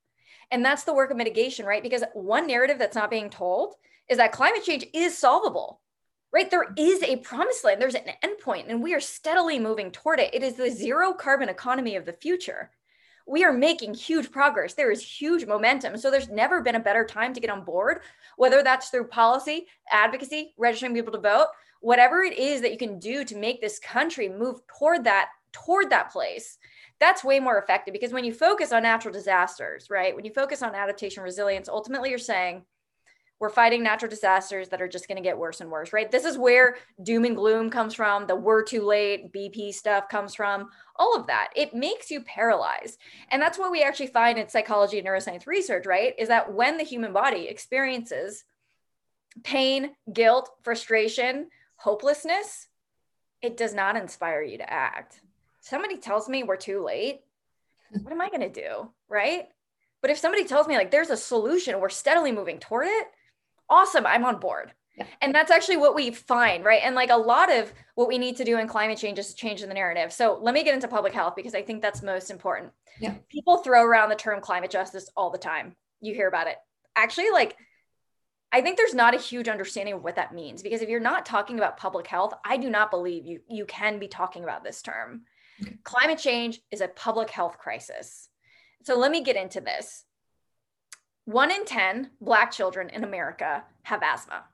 And 0.50 0.64
that's 0.64 0.84
the 0.84 0.94
work 0.94 1.10
of 1.10 1.16
mitigation, 1.16 1.64
right? 1.64 1.82
Because 1.82 2.04
one 2.12 2.46
narrative 2.46 2.78
that's 2.78 2.96
not 2.96 3.10
being 3.10 3.30
told 3.30 3.74
is 4.08 4.18
that 4.18 4.32
climate 4.32 4.64
change 4.64 4.84
is 4.92 5.16
solvable 5.16 5.80
right? 6.32 6.50
There 6.50 6.72
is 6.76 7.02
a 7.02 7.16
promised 7.16 7.64
land, 7.64 7.80
there's 7.80 7.94
an 7.94 8.12
endpoint, 8.24 8.66
and 8.68 8.82
we 8.82 8.94
are 8.94 9.00
steadily 9.00 9.58
moving 9.58 9.90
toward 9.90 10.20
it. 10.20 10.34
It 10.34 10.42
is 10.42 10.54
the 10.54 10.70
zero 10.70 11.12
carbon 11.12 11.48
economy 11.48 11.96
of 11.96 12.06
the 12.06 12.12
future. 12.12 12.70
We 13.26 13.44
are 13.44 13.52
making 13.52 13.94
huge 13.94 14.30
progress. 14.30 14.74
There 14.74 14.90
is 14.90 15.02
huge 15.02 15.46
momentum. 15.46 15.96
So 15.96 16.10
there's 16.10 16.28
never 16.28 16.62
been 16.62 16.74
a 16.74 16.80
better 16.80 17.04
time 17.04 17.32
to 17.34 17.40
get 17.40 17.50
on 17.50 17.64
board, 17.64 18.00
whether 18.36 18.62
that's 18.62 18.88
through 18.88 19.08
policy, 19.08 19.66
advocacy, 19.90 20.54
registering 20.56 20.94
people 20.94 21.12
to 21.12 21.20
vote, 21.20 21.48
whatever 21.80 22.22
it 22.22 22.38
is 22.38 22.60
that 22.60 22.72
you 22.72 22.78
can 22.78 22.98
do 22.98 23.24
to 23.24 23.36
make 23.36 23.60
this 23.60 23.78
country 23.78 24.28
move 24.28 24.60
toward 24.66 25.04
that 25.04 25.28
toward 25.52 25.90
that 25.90 26.12
place 26.12 26.58
that's 27.00 27.24
way 27.24 27.40
more 27.40 27.58
effective 27.58 27.92
because 27.92 28.12
when 28.12 28.24
you 28.24 28.32
focus 28.32 28.72
on 28.72 28.82
natural 28.82 29.12
disasters 29.12 29.90
right 29.90 30.14
when 30.14 30.24
you 30.24 30.32
focus 30.32 30.62
on 30.62 30.74
adaptation 30.74 31.22
resilience 31.22 31.68
ultimately 31.68 32.10
you're 32.10 32.18
saying 32.18 32.64
we're 33.40 33.48
fighting 33.48 33.82
natural 33.82 34.10
disasters 34.10 34.68
that 34.68 34.82
are 34.82 34.88
just 34.88 35.08
going 35.08 35.16
to 35.16 35.22
get 35.22 35.36
worse 35.36 35.62
and 35.62 35.70
worse, 35.70 35.94
right? 35.94 36.10
This 36.10 36.26
is 36.26 36.36
where 36.36 36.76
doom 37.02 37.24
and 37.24 37.34
gloom 37.34 37.70
comes 37.70 37.94
from, 37.94 38.26
the 38.26 38.36
we're 38.36 38.62
too 38.62 38.82
late, 38.82 39.32
BP 39.32 39.72
stuff 39.72 40.10
comes 40.10 40.34
from, 40.34 40.68
all 40.96 41.16
of 41.16 41.26
that. 41.28 41.48
It 41.56 41.74
makes 41.74 42.10
you 42.10 42.20
paralyzed. 42.20 42.98
And 43.30 43.40
that's 43.40 43.58
what 43.58 43.72
we 43.72 43.82
actually 43.82 44.08
find 44.08 44.38
in 44.38 44.50
psychology 44.50 44.98
and 44.98 45.08
neuroscience 45.08 45.46
research, 45.46 45.86
right? 45.86 46.12
Is 46.18 46.28
that 46.28 46.52
when 46.52 46.76
the 46.76 46.84
human 46.84 47.14
body 47.14 47.48
experiences 47.48 48.44
pain, 49.42 49.92
guilt, 50.12 50.50
frustration, 50.62 51.48
hopelessness, 51.80 52.68
it 53.40 53.56
does 53.56 53.72
not 53.72 53.96
inspire 53.96 54.42
you 54.42 54.58
to 54.58 54.70
act. 54.70 55.20
Somebody 55.60 55.96
tells 55.96 56.28
me 56.28 56.42
we're 56.42 56.56
too 56.56 56.84
late, 56.84 57.20
what 58.02 58.12
am 58.12 58.20
I 58.20 58.28
going 58.28 58.40
to 58.40 58.48
do, 58.48 58.90
right? 59.08 59.48
But 60.02 60.10
if 60.10 60.18
somebody 60.18 60.44
tells 60.44 60.68
me 60.68 60.76
like 60.76 60.90
there's 60.90 61.10
a 61.10 61.16
solution, 61.16 61.80
we're 61.80 61.88
steadily 61.88 62.32
moving 62.32 62.58
toward 62.58 62.86
it, 62.86 63.06
awesome, 63.68 64.06
I'm 64.06 64.24
on 64.24 64.40
board. 64.40 64.72
Yeah. 64.96 65.06
And 65.22 65.34
that's 65.34 65.50
actually 65.50 65.78
what 65.78 65.94
we 65.94 66.10
find, 66.10 66.64
right? 66.64 66.82
And 66.84 66.94
like 66.94 67.10
a 67.10 67.16
lot 67.16 67.50
of 67.50 67.72
what 67.94 68.08
we 68.08 68.18
need 68.18 68.36
to 68.36 68.44
do 68.44 68.58
in 68.58 68.68
climate 68.68 68.98
change 68.98 69.18
is 69.18 69.32
change 69.32 69.62
the 69.62 69.68
narrative. 69.68 70.12
So 70.12 70.38
let 70.42 70.52
me 70.52 70.62
get 70.64 70.74
into 70.74 70.88
public 70.88 71.14
health 71.14 71.34
because 71.34 71.54
I 71.54 71.62
think 71.62 71.80
that's 71.80 72.02
most 72.02 72.30
important. 72.30 72.72
Yeah. 73.00 73.14
People 73.30 73.58
throw 73.58 73.82
around 73.82 74.10
the 74.10 74.16
term 74.16 74.40
climate 74.40 74.70
justice 74.70 75.08
all 75.16 75.30
the 75.30 75.38
time. 75.38 75.76
You 76.02 76.14
hear 76.14 76.28
about 76.28 76.48
it. 76.48 76.56
Actually, 76.96 77.30
like 77.30 77.56
I 78.52 78.60
think 78.60 78.76
there's 78.76 78.94
not 78.94 79.14
a 79.14 79.18
huge 79.18 79.48
understanding 79.48 79.94
of 79.94 80.02
what 80.02 80.16
that 80.16 80.34
means 80.34 80.62
because 80.62 80.82
if 80.82 80.88
you're 80.88 81.00
not 81.00 81.24
talking 81.24 81.56
about 81.56 81.76
public 81.76 82.06
health, 82.06 82.34
I 82.44 82.56
do 82.56 82.68
not 82.68 82.90
believe 82.90 83.24
you 83.24 83.40
you 83.48 83.64
can 83.64 83.98
be 83.98 84.08
talking 84.08 84.42
about 84.42 84.64
this 84.64 84.82
term. 84.82 85.22
Okay. 85.62 85.76
Climate 85.84 86.18
change 86.18 86.60
is 86.70 86.80
a 86.80 86.88
public 86.88 87.30
health 87.30 87.58
crisis. 87.58 88.28
So 88.82 88.98
let 88.98 89.10
me 89.10 89.22
get 89.22 89.36
into 89.36 89.60
this. 89.60 90.04
One 91.26 91.50
in 91.50 91.64
10 91.64 92.10
Black 92.20 92.50
children 92.50 92.88
in 92.88 93.04
America 93.04 93.62
have 93.82 94.02
asthma. 94.02 94.44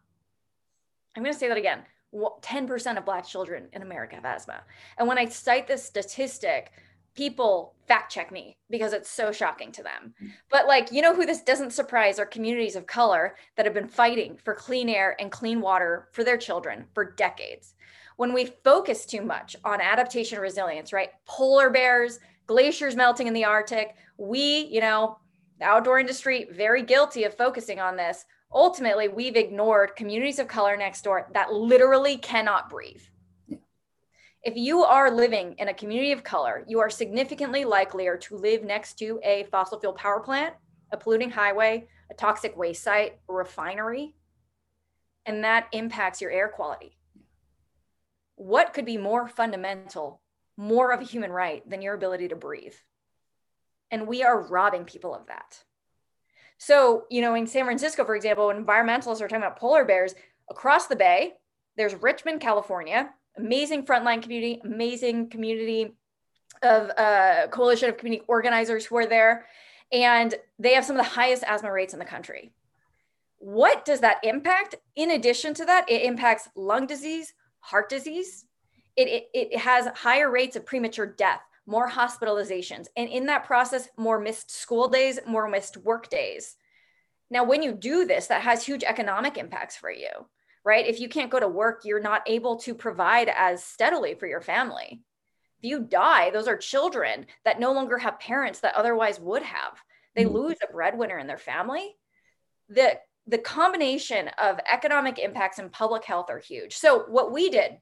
I'm 1.17 1.23
going 1.23 1.33
to 1.33 1.39
say 1.39 1.49
that 1.49 1.57
again 1.57 1.85
10% 2.15 2.99
of 2.99 3.05
Black 3.05 3.27
children 3.27 3.69
in 3.73 3.83
America 3.83 4.15
have 4.15 4.25
asthma. 4.25 4.63
And 4.99 5.09
when 5.09 5.19
I 5.19 5.27
cite 5.27 5.67
this 5.67 5.85
statistic, 5.85 6.73
people 7.17 7.75
fact 7.89 8.13
check 8.13 8.31
me 8.31 8.57
because 8.71 8.93
it's 8.93 9.11
so 9.11 9.33
shocking 9.33 9.73
to 9.73 9.83
them. 9.83 10.15
Mm. 10.23 10.31
But, 10.51 10.67
like, 10.67 10.93
you 10.93 11.03
know 11.03 11.15
who 11.15 11.27
this 11.27 11.43
doesn't 11.43 11.73
surprise 11.73 12.19
are 12.19 12.27
communities 12.27 12.77
of 12.77 12.87
color 12.87 13.37
that 13.57 13.67
have 13.67 13.75
been 13.75 13.89
fighting 13.89 14.39
for 14.45 14.55
clean 14.55 14.89
air 14.89 15.17
and 15.19 15.33
clean 15.33 15.61
water 15.61 16.09
for 16.13 16.23
their 16.23 16.37
children 16.37 16.85
for 16.95 17.13
decades. 17.13 17.75
When 18.17 18.33
we 18.33 18.47
focus 18.47 19.05
too 19.05 19.23
much 19.23 19.57
on 19.65 19.81
adaptation 19.81 20.39
resilience, 20.39 20.93
right? 20.93 21.11
Polar 21.27 21.71
bears, 21.71 22.19
glaciers 22.47 22.97
melting 22.97 23.27
in 23.27 23.35
the 23.35 23.45
Arctic, 23.45 23.97
we, 24.17 24.67
you 24.71 24.81
know, 24.81 25.19
the 25.59 25.67
outdoor 25.67 25.99
industry 25.99 26.49
very 26.53 26.83
guilty 26.83 27.25
of 27.25 27.37
focusing 27.37 27.81
on 27.81 27.97
this 27.97 28.25
ultimately 28.53 29.09
we've 29.09 29.37
ignored 29.37 29.97
communities 29.97 30.39
of 30.39 30.49
color 30.49 30.77
next 30.77 31.03
door 31.03 31.29
that 31.33 31.53
literally 31.53 32.17
cannot 32.17 32.71
breathe 32.71 33.03
if 34.47 34.57
you 34.57 34.85
are 34.85 35.11
living 35.11 35.55
in 35.59 35.69
a 35.69 35.75
community 35.75 36.13
of 36.13 36.25
color 36.25 36.65
you 36.69 36.79
are 36.81 36.91
significantly 36.91 37.65
likelier 37.65 38.17
to 38.17 38.37
live 38.37 38.63
next 38.63 38.95
to 38.99 39.21
a 39.23 39.45
fossil 39.51 39.79
fuel 39.79 39.93
power 39.93 40.21
plant 40.21 40.55
a 40.93 40.97
polluting 40.97 41.31
highway 41.31 41.87
a 42.11 42.15
toxic 42.15 42.57
waste 42.57 42.83
site 42.83 43.19
a 43.29 43.33
refinery 43.33 44.15
and 45.27 45.45
that 45.45 45.67
impacts 45.73 46.21
your 46.21 46.31
air 46.31 46.49
quality 46.49 46.97
what 48.37 48.73
could 48.73 48.87
be 48.87 48.97
more 48.97 49.29
fundamental 49.29 50.21
more 50.57 50.93
of 50.93 51.01
a 51.01 51.05
human 51.05 51.31
right 51.31 51.69
than 51.69 51.83
your 51.83 51.95
ability 51.95 52.29
to 52.29 52.37
breathe 52.37 52.75
and 53.91 54.07
we 54.07 54.23
are 54.23 54.41
robbing 54.49 54.85
people 54.85 55.15
of 55.15 55.27
that. 55.27 55.63
So, 56.59 57.05
you 57.11 57.21
know, 57.21 57.35
in 57.35 57.47
San 57.47 57.65
Francisco, 57.65 58.05
for 58.05 58.17
example, 58.17 58.49
when 58.49 58.65
environmentalists 58.65 59.21
are 59.21 59.29
talking 59.29 59.37
about 59.37 59.59
polar 59.59 59.85
bears 59.85 60.15
across 60.51 60.87
the 60.87 60.97
bay, 60.97 61.35
there's 61.77 61.95
Richmond, 61.95 62.41
California, 62.41 63.11
amazing 63.39 63.85
frontline 63.85 64.23
community, 64.23 64.61
amazing 64.65 65.29
community 65.29 65.95
of 66.63 66.91
uh, 66.97 67.49
coalition 67.49 67.89
of 67.89 67.97
community 67.97 68.25
organizers 68.29 68.87
who 68.87 68.97
are 68.97 69.07
there. 69.07 69.47
And 69.93 70.35
they 70.59 70.75
have 70.75 70.85
some 70.85 70.97
of 70.97 71.05
the 71.05 71.11
highest 71.11 71.45
asthma 71.47 71.73
rates 71.73 71.93
in 71.93 71.99
the 71.99 72.05
country. 72.05 72.53
What 73.39 73.85
does 73.85 74.01
that 74.01 74.19
impact? 74.23 74.77
In 74.97 75.13
addition 75.13 75.55
to 75.55 75.65
that, 75.67 75.89
it 75.91 76.03
impacts 76.03 76.49
lung 76.57 76.87
disease, 76.87 77.35
heart 77.61 77.89
disease. 77.89 78.47
It, 78.97 79.09
it, 79.09 79.29
it 79.33 79.59
has 79.59 79.87
higher 79.95 80.31
rates 80.31 80.57
of 80.57 80.65
premature 80.65 81.07
death 81.07 81.43
more 81.67 81.91
hospitalizations, 81.91 82.87
and 82.97 83.09
in 83.09 83.27
that 83.27 83.45
process, 83.45 83.89
more 83.97 84.21
missed 84.21 84.51
school 84.51 84.89
days, 84.89 85.19
more 85.27 85.49
missed 85.49 85.77
work 85.79 86.09
days. 86.09 86.57
Now, 87.29 87.43
when 87.43 87.63
you 87.63 87.73
do 87.73 88.05
this, 88.07 88.29
that 88.29 88.43
has 88.43 88.65
huge 88.65 88.85
economic 88.85 89.37
impacts 89.37 89.77
for 89.77 89.91
you, 89.91 90.09
right? 90.67 90.85
If 90.85 90.99
you 90.99 91.09
can't 91.09 91.31
go 91.31 91.39
to 91.39 91.47
work, 91.47 91.83
you're 91.85 92.01
not 92.01 92.25
able 92.27 92.57
to 92.57 92.75
provide 92.75 93.31
as 93.35 93.63
steadily 93.63 94.15
for 94.15 94.27
your 94.27 94.41
family. 94.41 95.01
If 95.63 95.71
you 95.71 95.81
die, 95.81 96.31
those 96.31 96.49
are 96.49 96.57
children 96.57 97.27
that 97.45 97.61
no 97.61 97.73
longer 97.73 97.99
have 97.99 98.19
parents 98.19 98.61
that 98.61 98.75
otherwise 98.75 99.21
would 99.21 99.43
have. 99.43 99.79
They 100.17 100.25
mm-hmm. 100.25 100.35
lose 100.35 100.57
a 100.63 100.73
breadwinner 100.73 101.19
in 101.19 101.29
their 101.29 101.39
family. 101.39 101.95
The, 102.69 102.99
the 103.29 103.39
combination 103.39 104.29
of 104.43 104.59
economic 104.71 105.21
impacts 105.21 105.61
and 105.61 105.71
public 105.71 106.05
health 106.05 106.31
are 106.31 106.41
huge. 106.41 106.77
So, 106.77 107.05
what 107.09 107.33
we 107.33 107.49
did 107.49 107.79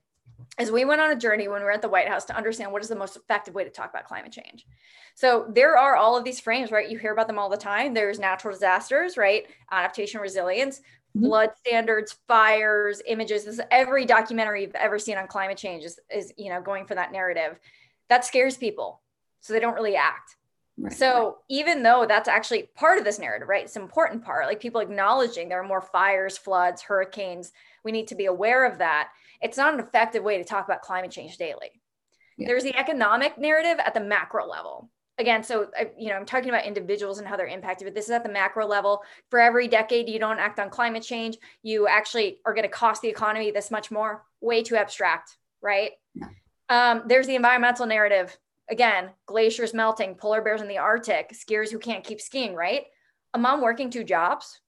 is 0.61 0.71
we 0.71 0.85
went 0.85 1.01
on 1.01 1.11
a 1.11 1.17
journey 1.17 1.49
when 1.49 1.61
we 1.61 1.65
were 1.65 1.73
at 1.73 1.83
the 1.83 1.89
White 1.89 2.09
House 2.09 2.27
to 2.27 2.37
understand 2.37 2.71
what 2.71 2.83
is 2.83 2.89
the 2.89 2.97
most 2.97 3.17
effective 3.17 3.55
way 3.55 3.65
to 3.65 3.71
talk 3.71 3.91
about 3.91 4.05
climate 4.05 4.31
change. 4.31 4.67
So 5.15 5.47
there 5.49 5.77
are 5.77 5.97
all 5.97 6.17
of 6.17 6.25
these 6.25 6.39
frames, 6.39 6.71
right? 6.71 6.89
You 6.89 6.99
hear 6.99 7.13
about 7.13 7.27
them 7.27 7.39
all 7.39 7.49
the 7.49 7.57
time. 7.57 7.95
There's 7.95 8.19
natural 8.19 8.53
disasters, 8.53 9.17
right? 9.17 9.47
Adaptation, 9.71 10.21
resilience, 10.21 10.81
mm-hmm. 11.17 11.27
flood 11.27 11.51
standards, 11.65 12.17
fires, 12.27 13.03
images. 13.07 13.45
This 13.45 13.55
is 13.55 13.65
every 13.71 14.05
documentary 14.05 14.63
you've 14.63 14.75
ever 14.75 14.99
seen 14.99 15.17
on 15.17 15.27
climate 15.27 15.59
change 15.59 15.85
is, 15.85 15.99
is 16.15 16.33
you 16.37 16.51
know 16.51 16.61
going 16.61 16.87
for 16.87 16.95
that 16.95 17.13
narrative. 17.13 17.59
That 18.09 18.25
scares 18.25 18.57
people, 18.57 19.01
so 19.41 19.53
they 19.53 19.61
don't 19.61 19.75
really 19.75 19.97
act. 19.97 20.37
Right. 20.77 20.93
So 20.93 21.39
even 21.49 21.83
though 21.83 22.05
that's 22.07 22.29
actually 22.29 22.65
part 22.75 22.99
of 22.99 23.05
this 23.05 23.21
narrative, 23.21 23.49
right? 23.49 23.65
It's 23.65 23.77
an 23.77 23.83
important 23.83 24.25
part, 24.25 24.47
like 24.47 24.61
people 24.61 24.81
acknowledging 24.81 25.49
there 25.49 25.61
are 25.61 25.67
more 25.67 25.81
fires, 25.81 26.37
floods, 26.37 26.83
hurricanes. 26.83 27.53
We 27.85 27.93
need 27.93 28.09
to 28.09 28.17
be 28.17 28.27
aware 28.27 28.67
of 28.67 28.79
that 28.79 29.11
it's 29.45 29.59
not 29.59 29.75
an 29.75 29.81
effective 29.81 30.25
way 30.25 30.39
to 30.39 30.45
talk 30.45 30.65
about 30.65 30.83
climate 30.83 31.11
change 31.11 31.37
daily. 31.37 31.71
Yeah. 32.39 32.49
There's 32.49 32.65
the 32.65 32.77
economic 32.77 33.39
narrative 33.39 33.79
at 33.85 33.95
the 33.95 34.01
macro 34.01 34.49
level. 34.49 34.91
Again, 35.19 35.45
so 35.45 35.71
you 35.97 36.09
know, 36.09 36.17
I'm 36.17 36.27
talking 36.27 36.49
about 36.49 36.65
individuals 36.65 37.19
and 37.19 37.29
how 37.29 37.37
they're 37.37 37.47
impacted, 37.47 37.87
but 37.87 37.95
this 37.95 38.07
is 38.07 38.11
at 38.11 38.25
the 38.25 38.31
macro 38.31 38.67
level. 38.67 39.03
For 39.31 39.39
every 39.39 39.69
decade 39.69 40.09
you 40.09 40.19
don't 40.19 40.41
act 40.41 40.59
on 40.59 40.71
climate 40.71 41.03
change, 41.03 41.39
you 41.63 41.87
actually 41.87 42.41
are 42.45 42.55
going 42.55 42.65
to 42.65 42.69
cost 42.69 43.03
the 43.03 43.09
economy 43.09 43.51
this 43.51 43.71
much 43.71 43.91
more. 43.91 44.25
Way 44.41 44.63
too 44.63 44.77
abstract, 44.77 45.37
right? 45.63 45.93
Yeah. 46.15 46.29
Um, 46.69 47.03
there's 47.07 47.27
the 47.27 47.37
environmental 47.37 47.87
narrative. 47.87 48.37
Again, 48.69 49.11
glaciers 49.27 49.75
melting, 49.75 50.17
polar 50.17 50.43
bears 50.43 50.63
in 50.63 50.69
the 50.69 50.79
Arctic, 50.79 51.33
skiers 51.33 51.71
who 51.71 51.79
can't 51.79 52.03
keep 52.03 52.21
skiing, 52.21 52.55
right? 52.55 52.85
A 53.35 53.39
mom 53.39 53.61
working 53.61 53.91
two 53.91 54.05
jobs 54.05 54.61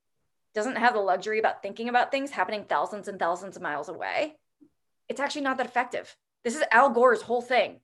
doesn't 0.55 0.77
have 0.77 0.95
the 0.95 1.01
luxury 1.01 1.39
about 1.39 1.63
thinking 1.63 1.89
about 1.89 2.11
things 2.11 2.31
happening 2.31 2.65
thousands 2.69 3.09
and 3.09 3.19
thousands 3.19 3.57
of 3.57 3.63
miles 3.63 3.89
away 3.89 4.37
it's 5.09 5.21
actually 5.21 5.43
not 5.43 5.57
that 5.59 5.67
effective. 5.67 6.17
This 6.45 6.57
is 6.57 6.65
Al 6.71 6.91
Gore's 6.91 7.23
whole 7.23 7.43
thing. 7.43 7.81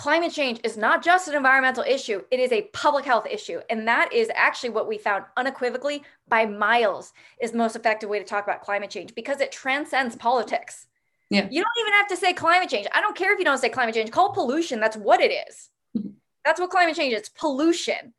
Climate 0.00 0.32
change 0.32 0.60
is 0.64 0.78
not 0.78 1.04
just 1.04 1.28
an 1.28 1.34
environmental 1.34 1.84
issue, 1.86 2.22
it 2.30 2.40
is 2.40 2.52
a 2.52 2.62
public 2.72 3.04
health 3.04 3.26
issue. 3.30 3.60
And 3.68 3.86
that 3.86 4.10
is 4.14 4.30
actually 4.34 4.70
what 4.70 4.88
we 4.88 4.96
found 4.96 5.26
unequivocally 5.36 6.04
by 6.26 6.46
miles 6.46 7.12
is 7.38 7.50
the 7.50 7.58
most 7.58 7.76
effective 7.76 8.08
way 8.08 8.18
to 8.18 8.24
talk 8.24 8.44
about 8.44 8.62
climate 8.62 8.88
change 8.88 9.14
because 9.14 9.42
it 9.42 9.52
transcends 9.52 10.16
politics. 10.16 10.86
Yeah. 11.28 11.46
You 11.50 11.62
don't 11.62 11.80
even 11.82 11.92
have 11.92 12.08
to 12.08 12.16
say 12.16 12.32
climate 12.32 12.70
change. 12.70 12.86
I 12.94 13.02
don't 13.02 13.14
care 13.14 13.34
if 13.34 13.38
you 13.38 13.44
don't 13.44 13.58
say 13.58 13.68
climate 13.68 13.94
change, 13.94 14.10
call 14.10 14.32
pollution. 14.32 14.80
That's 14.80 14.96
what 14.96 15.20
it 15.20 15.32
is. 15.46 15.68
Mm-hmm. 15.94 16.12
That's 16.46 16.58
what 16.58 16.70
climate 16.70 16.96
change 16.96 17.12
is 17.12 17.28
pollution. 17.28 18.14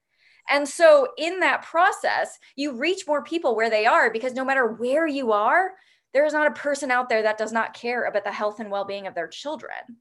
And 0.52 0.70
so, 0.70 1.08
in 1.18 1.40
that 1.40 1.64
process, 1.64 2.38
you 2.56 2.74
reach 2.78 3.08
more 3.08 3.24
people 3.24 3.56
where 3.56 3.72
they 3.72 3.88
are 3.88 4.12
because 4.12 4.34
no 4.34 4.46
matter 4.46 4.68
where 4.68 5.08
you 5.08 5.32
are, 5.32 5.72
there 6.14 6.28
is 6.28 6.34
not 6.34 6.46
a 6.46 6.52
person 6.52 6.92
out 6.92 7.10
there 7.10 7.24
that 7.24 7.40
does 7.40 7.52
not 7.52 7.74
care 7.74 8.04
about 8.04 8.24
the 8.24 8.32
health 8.32 8.60
and 8.60 8.70
well-being 8.70 9.08
of 9.08 9.16
their 9.16 9.28
children 9.28 9.98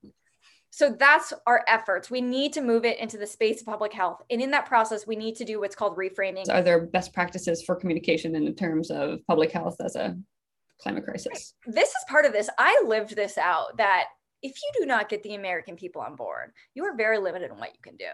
so 0.71 0.91
that's 0.91 1.33
our 1.47 1.65
efforts. 1.67 2.11
We 2.11 2.21
need 2.21 2.53
to 2.55 2.61
move 2.61 2.85
it 2.85 2.99
into 2.99 3.19
the 3.19 3.27
space 3.27 3.61
of 3.61 3.67
public 3.67 3.93
health. 3.93 4.23
And 4.31 4.41
in 4.41 4.51
that 4.53 4.67
process 4.67 5.07
we 5.07 5.17
need 5.17 5.37
to 5.37 5.45
do 5.45 5.61
what's 5.61 5.75
called 5.75 5.97
reframing. 5.97 6.49
Are 6.49 6.63
there 6.63 6.87
best 6.87 7.13
practices 7.13 7.63
for 7.63 7.75
communication 7.75 8.35
in 8.37 8.55
terms 8.55 8.91
of 8.91 9.19
public 9.27 9.51
health 9.51 9.77
as 9.85 9.97
a 9.97 10.17
climate 10.81 11.05
crisis? 11.05 11.55
This 11.67 11.89
is 11.89 12.05
part 12.09 12.25
of 12.25 12.33
this. 12.33 12.49
I 12.59 12.83
lived 12.87 13.17
this 13.17 13.37
out 13.37 13.77
that 13.77 14.05
if 14.43 14.53
you 14.57 14.81
do 14.81 14.87
not 14.87 15.11
get 15.11 15.23
the 15.23 15.35
american 15.35 15.77
people 15.77 16.01
on 16.01 16.17
board 16.17 16.53
you 16.73 16.83
are 16.85 16.97
very 16.97 17.19
limited 17.19 17.51
in 17.51 17.59
what 17.59 17.75
you 17.75 17.81
can 17.83 17.97
do. 17.97 18.07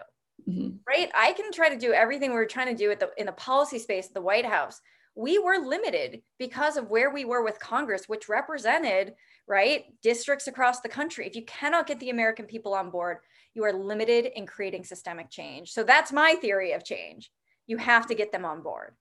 Mm-hmm. 0.47 0.77
right? 0.87 1.09
I 1.15 1.33
can 1.33 1.51
try 1.51 1.67
to 1.67 1.77
do 1.77 1.93
everything 1.93 2.31
we're 2.31 2.45
trying 2.45 2.67
to 2.67 2.75
do 2.75 2.91
at 2.91 2.99
the 2.99 3.09
in 3.17 3.25
the 3.25 3.31
policy 3.31 3.79
space 3.79 4.07
at 4.07 4.13
the 4.13 4.21
white 4.21 4.45
house 4.45 4.79
we 5.17 5.39
were 5.39 5.57
limited 5.57 6.21
because 6.37 6.77
of 6.77 6.91
where 6.91 7.11
we 7.11 7.25
were 7.25 7.43
with 7.43 7.59
Congress, 7.59 8.07
which 8.07 8.29
represented, 8.29 9.15
right, 9.47 9.85
districts 10.03 10.45
across 10.45 10.81
the 10.81 10.89
country. 10.89 11.25
If 11.25 11.35
you 11.35 11.43
cannot 11.45 11.87
get 11.87 11.99
the 11.99 12.11
American 12.11 12.45
people 12.45 12.75
on 12.75 12.91
board, 12.91 13.17
you 13.55 13.63
are 13.63 13.73
limited 13.73 14.27
in 14.35 14.45
creating 14.45 14.83
systemic 14.83 15.31
change. 15.31 15.71
So 15.71 15.83
that's 15.83 16.11
my 16.13 16.35
theory 16.35 16.73
of 16.73 16.85
change. 16.85 17.31
You 17.65 17.77
have 17.77 18.05
to 18.07 18.15
get 18.15 18.31
them 18.31 18.45
on 18.45 18.61
board. 18.61 18.93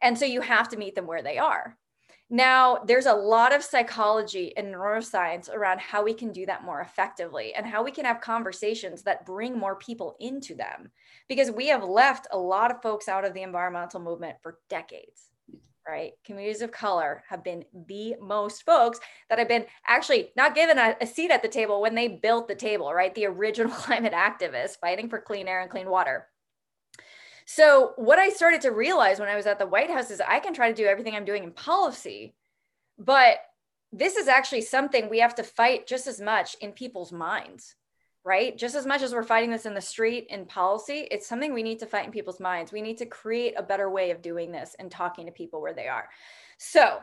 And 0.00 0.16
so 0.16 0.24
you 0.24 0.40
have 0.42 0.68
to 0.68 0.76
meet 0.76 0.94
them 0.94 1.08
where 1.08 1.22
they 1.22 1.38
are. 1.38 1.76
Now, 2.30 2.78
there's 2.86 3.06
a 3.06 3.12
lot 3.12 3.52
of 3.52 3.64
psychology 3.64 4.56
and 4.56 4.72
neuroscience 4.72 5.52
around 5.52 5.80
how 5.80 6.04
we 6.04 6.14
can 6.14 6.30
do 6.30 6.46
that 6.46 6.64
more 6.64 6.82
effectively 6.82 7.52
and 7.54 7.66
how 7.66 7.82
we 7.82 7.90
can 7.90 8.04
have 8.04 8.20
conversations 8.20 9.02
that 9.02 9.26
bring 9.26 9.58
more 9.58 9.76
people 9.76 10.16
into 10.20 10.54
them 10.54 10.92
because 11.28 11.50
we 11.50 11.66
have 11.66 11.82
left 11.82 12.28
a 12.30 12.38
lot 12.38 12.70
of 12.70 12.80
folks 12.80 13.08
out 13.08 13.24
of 13.24 13.34
the 13.34 13.42
environmental 13.42 14.00
movement 14.00 14.36
for 14.40 14.58
decades. 14.70 15.33
Right. 15.86 16.12
Communities 16.24 16.62
of 16.62 16.72
color 16.72 17.22
have 17.28 17.44
been 17.44 17.64
the 17.86 18.16
most 18.18 18.62
folks 18.62 19.00
that 19.28 19.38
have 19.38 19.48
been 19.48 19.66
actually 19.86 20.30
not 20.34 20.54
given 20.54 20.78
a, 20.78 20.96
a 20.98 21.06
seat 21.06 21.30
at 21.30 21.42
the 21.42 21.48
table 21.48 21.82
when 21.82 21.94
they 21.94 22.08
built 22.08 22.48
the 22.48 22.54
table, 22.54 22.92
right? 22.94 23.14
The 23.14 23.26
original 23.26 23.70
climate 23.74 24.14
activists 24.14 24.78
fighting 24.80 25.10
for 25.10 25.20
clean 25.20 25.46
air 25.46 25.60
and 25.60 25.70
clean 25.70 25.90
water. 25.90 26.28
So, 27.46 27.92
what 27.96 28.18
I 28.18 28.30
started 28.30 28.62
to 28.62 28.70
realize 28.70 29.20
when 29.20 29.28
I 29.28 29.36
was 29.36 29.46
at 29.46 29.58
the 29.58 29.66
White 29.66 29.90
House 29.90 30.10
is 30.10 30.22
I 30.26 30.38
can 30.38 30.54
try 30.54 30.70
to 30.70 30.74
do 30.74 30.86
everything 30.86 31.14
I'm 31.14 31.26
doing 31.26 31.44
in 31.44 31.52
policy, 31.52 32.34
but 32.98 33.40
this 33.92 34.16
is 34.16 34.26
actually 34.26 34.62
something 34.62 35.08
we 35.08 35.20
have 35.20 35.34
to 35.36 35.42
fight 35.42 35.86
just 35.86 36.06
as 36.06 36.20
much 36.20 36.56
in 36.60 36.72
people's 36.72 37.12
minds, 37.12 37.74
right? 38.24 38.56
Just 38.56 38.74
as 38.74 38.86
much 38.86 39.02
as 39.02 39.12
we're 39.12 39.22
fighting 39.22 39.50
this 39.50 39.66
in 39.66 39.74
the 39.74 39.80
street 39.80 40.26
in 40.30 40.46
policy, 40.46 41.06
it's 41.10 41.26
something 41.26 41.52
we 41.52 41.62
need 41.62 41.78
to 41.80 41.86
fight 41.86 42.06
in 42.06 42.10
people's 42.10 42.40
minds. 42.40 42.72
We 42.72 42.80
need 42.80 42.96
to 42.98 43.06
create 43.06 43.54
a 43.56 43.62
better 43.62 43.90
way 43.90 44.10
of 44.10 44.22
doing 44.22 44.50
this 44.50 44.74
and 44.78 44.90
talking 44.90 45.26
to 45.26 45.32
people 45.32 45.60
where 45.60 45.74
they 45.74 45.88
are. 45.88 46.08
So, 46.56 47.00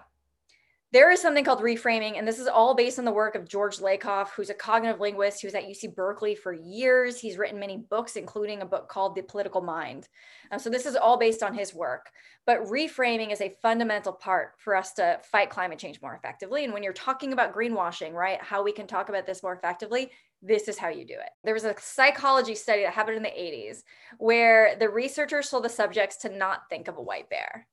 there 0.94 1.10
is 1.10 1.22
something 1.22 1.46
called 1.46 1.62
reframing, 1.62 2.18
and 2.18 2.28
this 2.28 2.38
is 2.38 2.48
all 2.48 2.76
based 2.76 3.00
on 3.00 3.06
the 3.06 3.12
work 3.12 3.36
of 3.36 3.48
George 3.48 3.78
Lakoff, 3.78 4.30
who's 4.30 4.50
a 4.50 4.54
cognitive 4.54 5.00
linguist. 5.00 5.40
He 5.40 5.48
was 5.48 5.56
at 5.56 5.64
UC 5.64 5.96
Berkeley 5.96 6.36
for 6.36 6.52
years. 6.52 7.20
He's 7.20 7.38
written 7.38 7.60
many 7.60 7.78
books, 7.78 8.18
including 8.18 8.62
a 8.62 8.66
book 8.66 8.90
called 8.90 9.16
The 9.16 9.22
Political 9.22 9.62
Mind. 9.62 10.10
Uh, 10.52 10.58
so, 10.58 10.70
this 10.70 10.86
is 10.86 10.98
all 10.98 11.18
based 11.18 11.44
on 11.44 11.54
his 11.54 11.74
work. 11.74 12.10
But 12.46 12.66
reframing 12.66 13.32
is 13.32 13.40
a 13.40 13.56
fundamental 13.62 14.12
part 14.12 14.54
for 14.58 14.76
us 14.76 14.94
to 14.94 15.20
fight 15.24 15.50
climate 15.50 15.80
change 15.80 16.02
more 16.02 16.16
effectively. 16.16 16.66
And 16.66 16.74
when 16.74 16.84
you're 16.84 16.92
talking 16.92 17.32
about 17.32 17.56
greenwashing, 17.56 18.14
right, 18.14 18.42
how 18.42 18.62
we 18.62 18.74
can 18.74 18.88
talk 18.88 19.08
about 19.08 19.26
this 19.26 19.44
more 19.44 19.54
effectively, 19.54 20.12
this 20.42 20.68
is 20.68 20.78
how 20.78 20.90
you 20.90 21.06
do 21.06 21.14
it. 21.14 21.30
There 21.44 21.54
was 21.54 21.66
a 21.66 21.76
psychology 21.80 22.56
study 22.56 22.82
that 22.84 22.94
happened 22.94 23.18
in 23.18 23.24
the 23.24 23.30
80s 23.30 23.84
where 24.18 24.76
the 24.78 24.90
researchers 24.90 25.50
told 25.50 25.64
the 25.64 25.70
subjects 25.70 26.18
to 26.18 26.30
not 26.30 26.64
think 26.70 26.88
of 26.88 26.98
a 26.98 27.02
white 27.02 27.30
bear. 27.30 27.68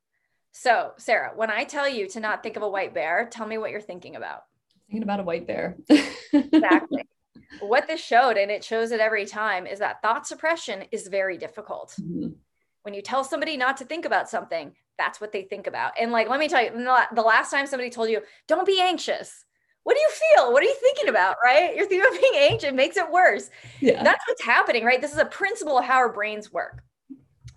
So, 0.52 0.92
Sarah, 0.96 1.32
when 1.34 1.50
I 1.50 1.64
tell 1.64 1.88
you 1.88 2.08
to 2.08 2.20
not 2.20 2.42
think 2.42 2.56
of 2.56 2.62
a 2.62 2.68
white 2.68 2.94
bear, 2.94 3.28
tell 3.30 3.46
me 3.46 3.58
what 3.58 3.70
you're 3.70 3.80
thinking 3.80 4.16
about. 4.16 4.42
Thinking 4.88 5.02
about 5.02 5.20
a 5.20 5.22
white 5.22 5.46
bear. 5.46 5.76
exactly. 6.32 7.06
What 7.60 7.86
this 7.86 8.00
showed, 8.00 8.36
and 8.36 8.50
it 8.50 8.64
shows 8.64 8.90
it 8.90 9.00
every 9.00 9.24
time, 9.24 9.66
is 9.66 9.78
that 9.78 10.02
thought 10.02 10.26
suppression 10.26 10.84
is 10.90 11.08
very 11.08 11.38
difficult. 11.38 11.94
Mm-hmm. 12.00 12.30
When 12.82 12.94
you 12.94 13.02
tell 13.02 13.24
somebody 13.24 13.56
not 13.56 13.76
to 13.78 13.84
think 13.84 14.04
about 14.04 14.28
something, 14.28 14.72
that's 14.98 15.20
what 15.20 15.32
they 15.32 15.42
think 15.42 15.66
about. 15.66 15.92
And 15.98 16.10
like, 16.10 16.28
let 16.28 16.40
me 16.40 16.48
tell 16.48 16.62
you, 16.62 16.70
the 16.70 17.22
last 17.22 17.50
time 17.50 17.66
somebody 17.66 17.90
told 17.90 18.10
you, 18.10 18.20
don't 18.46 18.66
be 18.66 18.80
anxious, 18.80 19.44
what 19.84 19.94
do 19.94 20.00
you 20.00 20.10
feel? 20.10 20.52
What 20.52 20.62
are 20.62 20.66
you 20.66 20.76
thinking 20.80 21.08
about? 21.08 21.36
Right? 21.42 21.74
You're 21.74 21.86
thinking 21.86 22.06
about 22.06 22.20
being 22.20 22.34
anxious, 22.36 22.68
it 22.68 22.74
makes 22.74 22.96
it 22.96 23.10
worse. 23.10 23.48
Yeah. 23.80 24.02
That's 24.02 24.22
what's 24.26 24.44
happening, 24.44 24.84
right? 24.84 25.00
This 25.00 25.12
is 25.12 25.18
a 25.18 25.24
principle 25.24 25.78
of 25.78 25.84
how 25.84 25.94
our 25.94 26.12
brains 26.12 26.52
work. 26.52 26.82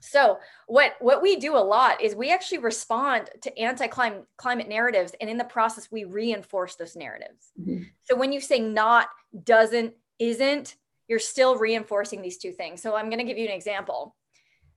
So 0.02 0.40
what 0.68 0.96
what 1.00 1.22
we 1.22 1.38
do 1.38 1.56
a 1.56 1.60
lot 1.60 2.02
is 2.02 2.16
we 2.16 2.34
actually 2.34 2.58
respond 2.58 3.30
to 3.42 3.58
anti-climate 3.58 4.26
climate 4.36 4.68
narratives 4.68 5.14
and 5.22 5.30
in 5.30 5.38
the 5.38 5.44
process 5.44 5.90
we 5.92 6.04
reinforce 6.04 6.76
those 6.76 6.96
narratives. 6.96 7.52
Mm-hmm. 7.60 7.84
So 8.04 8.16
when 8.18 8.34
you 8.34 8.42
say 8.42 8.60
not, 8.60 9.08
doesn't, 9.44 9.94
isn't, 10.20 10.76
you're 11.08 11.20
still 11.20 11.56
reinforcing 11.56 12.22
these 12.22 12.38
two 12.38 12.52
things. 12.52 12.82
So 12.82 12.96
I'm 12.96 13.10
going 13.10 13.20
to 13.20 13.26
give 13.26 13.38
you 13.38 13.46
an 13.46 13.56
example. 13.56 14.16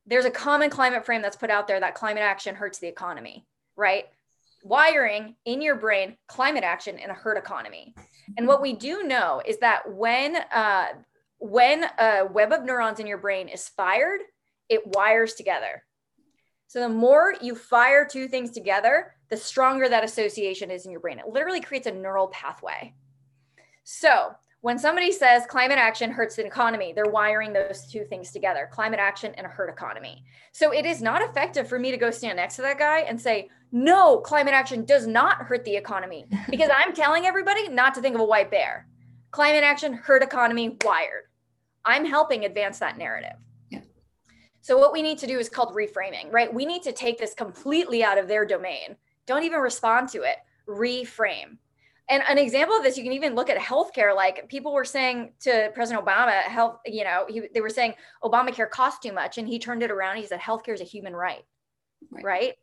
There's 0.06 0.26
a 0.26 0.30
common 0.30 0.68
climate 0.68 1.06
frame 1.06 1.22
that's 1.22 1.36
put 1.36 1.50
out 1.50 1.66
there 1.66 1.80
that 1.80 1.94
climate 1.94 2.22
action 2.22 2.54
hurts 2.54 2.78
the 2.78 2.88
economy, 2.88 3.46
right? 3.76 4.04
Wiring 4.62 5.36
in 5.44 5.62
your 5.62 5.76
brain, 5.76 6.16
climate 6.28 6.64
action 6.64 6.98
in 6.98 7.10
a 7.10 7.14
hurt 7.14 7.38
economy. 7.38 7.94
And 8.36 8.46
what 8.46 8.60
we 8.60 8.74
do 8.74 9.04
know 9.04 9.42
is 9.46 9.58
that 9.58 9.90
when 9.90 10.36
uh, 10.36 10.88
when 11.38 11.84
a 11.98 12.24
web 12.24 12.52
of 12.52 12.64
neurons 12.64 13.00
in 13.00 13.06
your 13.06 13.18
brain 13.18 13.48
is 13.48 13.68
fired, 13.68 14.20
it 14.68 14.86
wires 14.86 15.34
together. 15.34 15.84
So 16.66 16.80
the 16.80 16.88
more 16.88 17.34
you 17.40 17.54
fire 17.54 18.06
two 18.10 18.26
things 18.26 18.50
together, 18.50 19.14
the 19.28 19.36
stronger 19.36 19.88
that 19.88 20.04
association 20.04 20.70
is 20.70 20.86
in 20.86 20.90
your 20.90 21.00
brain. 21.00 21.18
It 21.18 21.28
literally 21.28 21.60
creates 21.60 21.86
a 21.86 21.92
neural 21.92 22.28
pathway. 22.28 22.94
So 23.84 24.34
when 24.64 24.78
somebody 24.78 25.12
says 25.12 25.44
climate 25.46 25.76
action 25.76 26.10
hurts 26.10 26.36
the 26.36 26.46
economy, 26.46 26.94
they're 26.94 27.04
wiring 27.04 27.52
those 27.52 27.86
two 27.86 28.04
things 28.04 28.32
together 28.32 28.68
climate 28.72 28.98
action 28.98 29.34
and 29.36 29.46
a 29.46 29.50
hurt 29.50 29.68
economy. 29.68 30.24
So 30.52 30.72
it 30.72 30.86
is 30.86 31.02
not 31.02 31.20
effective 31.20 31.68
for 31.68 31.78
me 31.78 31.90
to 31.90 31.98
go 31.98 32.10
stand 32.10 32.36
next 32.36 32.56
to 32.56 32.62
that 32.62 32.78
guy 32.78 33.00
and 33.00 33.20
say, 33.20 33.50
no, 33.72 34.18
climate 34.18 34.54
action 34.54 34.86
does 34.86 35.06
not 35.06 35.42
hurt 35.42 35.64
the 35.64 35.76
economy 35.76 36.24
because 36.50 36.70
I'm 36.74 36.94
telling 36.94 37.26
everybody 37.26 37.68
not 37.68 37.94
to 37.94 38.00
think 38.00 38.14
of 38.14 38.22
a 38.22 38.24
white 38.24 38.50
bear. 38.50 38.88
Climate 39.32 39.64
action, 39.64 39.92
hurt 39.92 40.22
economy, 40.22 40.78
wired. 40.82 41.24
I'm 41.84 42.06
helping 42.06 42.44
advance 42.44 42.78
that 42.78 42.96
narrative. 42.96 43.36
So 44.64 44.78
what 44.78 44.94
we 44.94 45.02
need 45.02 45.18
to 45.18 45.26
do 45.26 45.38
is 45.38 45.50
called 45.50 45.74
reframing, 45.74 46.32
right? 46.32 46.52
We 46.52 46.64
need 46.64 46.82
to 46.84 46.92
take 46.92 47.18
this 47.18 47.34
completely 47.34 48.02
out 48.02 48.16
of 48.16 48.28
their 48.28 48.46
domain. 48.46 48.96
Don't 49.26 49.42
even 49.42 49.60
respond 49.60 50.08
to 50.08 50.22
it. 50.22 50.36
Reframe. 50.66 51.58
And 52.08 52.22
an 52.26 52.38
example 52.38 52.74
of 52.74 52.82
this, 52.82 52.96
you 52.96 53.02
can 53.02 53.12
even 53.12 53.34
look 53.34 53.50
at 53.50 53.58
healthcare. 53.58 54.16
Like 54.16 54.48
people 54.48 54.72
were 54.72 54.86
saying 54.86 55.34
to 55.40 55.70
President 55.74 56.06
Obama, 56.06 56.40
health, 56.44 56.78
you 56.86 57.04
know, 57.04 57.26
he, 57.28 57.42
they 57.52 57.60
were 57.60 57.68
saying 57.68 57.92
Obamacare 58.22 58.70
costs 58.70 59.00
too 59.00 59.12
much. 59.12 59.36
And 59.36 59.46
he 59.46 59.58
turned 59.58 59.82
it 59.82 59.90
around. 59.90 60.16
He 60.16 60.24
said, 60.24 60.40
healthcare 60.40 60.72
is 60.72 60.80
a 60.80 60.84
human 60.84 61.14
right, 61.14 61.44
right? 62.10 62.24
right? 62.24 62.54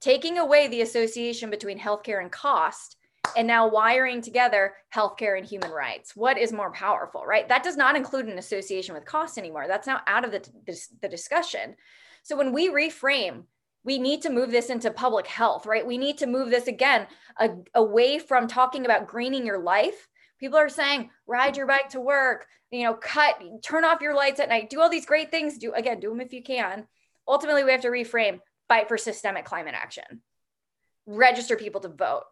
Taking 0.00 0.38
away 0.38 0.68
the 0.68 0.80
association 0.80 1.50
between 1.50 1.78
healthcare 1.78 2.22
and 2.22 2.32
cost 2.32 2.96
and 3.36 3.46
now 3.46 3.68
wiring 3.68 4.20
together 4.20 4.74
healthcare 4.94 5.36
and 5.36 5.46
human 5.46 5.70
rights. 5.70 6.14
What 6.16 6.38
is 6.38 6.52
more 6.52 6.72
powerful, 6.72 7.24
right? 7.24 7.48
That 7.48 7.62
does 7.62 7.76
not 7.76 7.96
include 7.96 8.26
an 8.26 8.38
association 8.38 8.94
with 8.94 9.04
cost 9.04 9.38
anymore. 9.38 9.66
That's 9.68 9.86
now 9.86 10.00
out 10.06 10.24
of 10.24 10.32
the, 10.32 10.48
the, 10.66 10.80
the 11.02 11.08
discussion. 11.08 11.76
So 12.22 12.36
when 12.36 12.52
we 12.52 12.68
reframe, 12.68 13.44
we 13.84 13.98
need 13.98 14.22
to 14.22 14.30
move 14.30 14.50
this 14.50 14.70
into 14.70 14.90
public 14.90 15.26
health, 15.26 15.66
right? 15.66 15.86
We 15.86 15.98
need 15.98 16.18
to 16.18 16.26
move 16.26 16.50
this 16.50 16.68
again 16.68 17.06
a, 17.38 17.50
away 17.74 18.18
from 18.18 18.46
talking 18.46 18.84
about 18.84 19.08
greening 19.08 19.44
your 19.44 19.58
life. 19.58 20.08
People 20.38 20.58
are 20.58 20.68
saying, 20.68 21.10
ride 21.26 21.56
your 21.56 21.66
bike 21.66 21.88
to 21.90 22.00
work, 22.00 22.46
you 22.70 22.84
know, 22.84 22.94
cut, 22.94 23.40
turn 23.62 23.84
off 23.84 24.00
your 24.00 24.14
lights 24.14 24.40
at 24.40 24.48
night, 24.48 24.70
do 24.70 24.80
all 24.80 24.88
these 24.88 25.06
great 25.06 25.30
things. 25.30 25.58
Do 25.58 25.72
again, 25.72 26.00
do 26.00 26.10
them 26.10 26.20
if 26.20 26.32
you 26.32 26.42
can. 26.42 26.86
Ultimately, 27.26 27.64
we 27.64 27.72
have 27.72 27.82
to 27.82 27.88
reframe 27.88 28.40
fight 28.68 28.88
for 28.88 28.98
systemic 28.98 29.44
climate 29.44 29.74
action, 29.76 30.22
register 31.06 31.56
people 31.56 31.80
to 31.80 31.88
vote, 31.88 32.24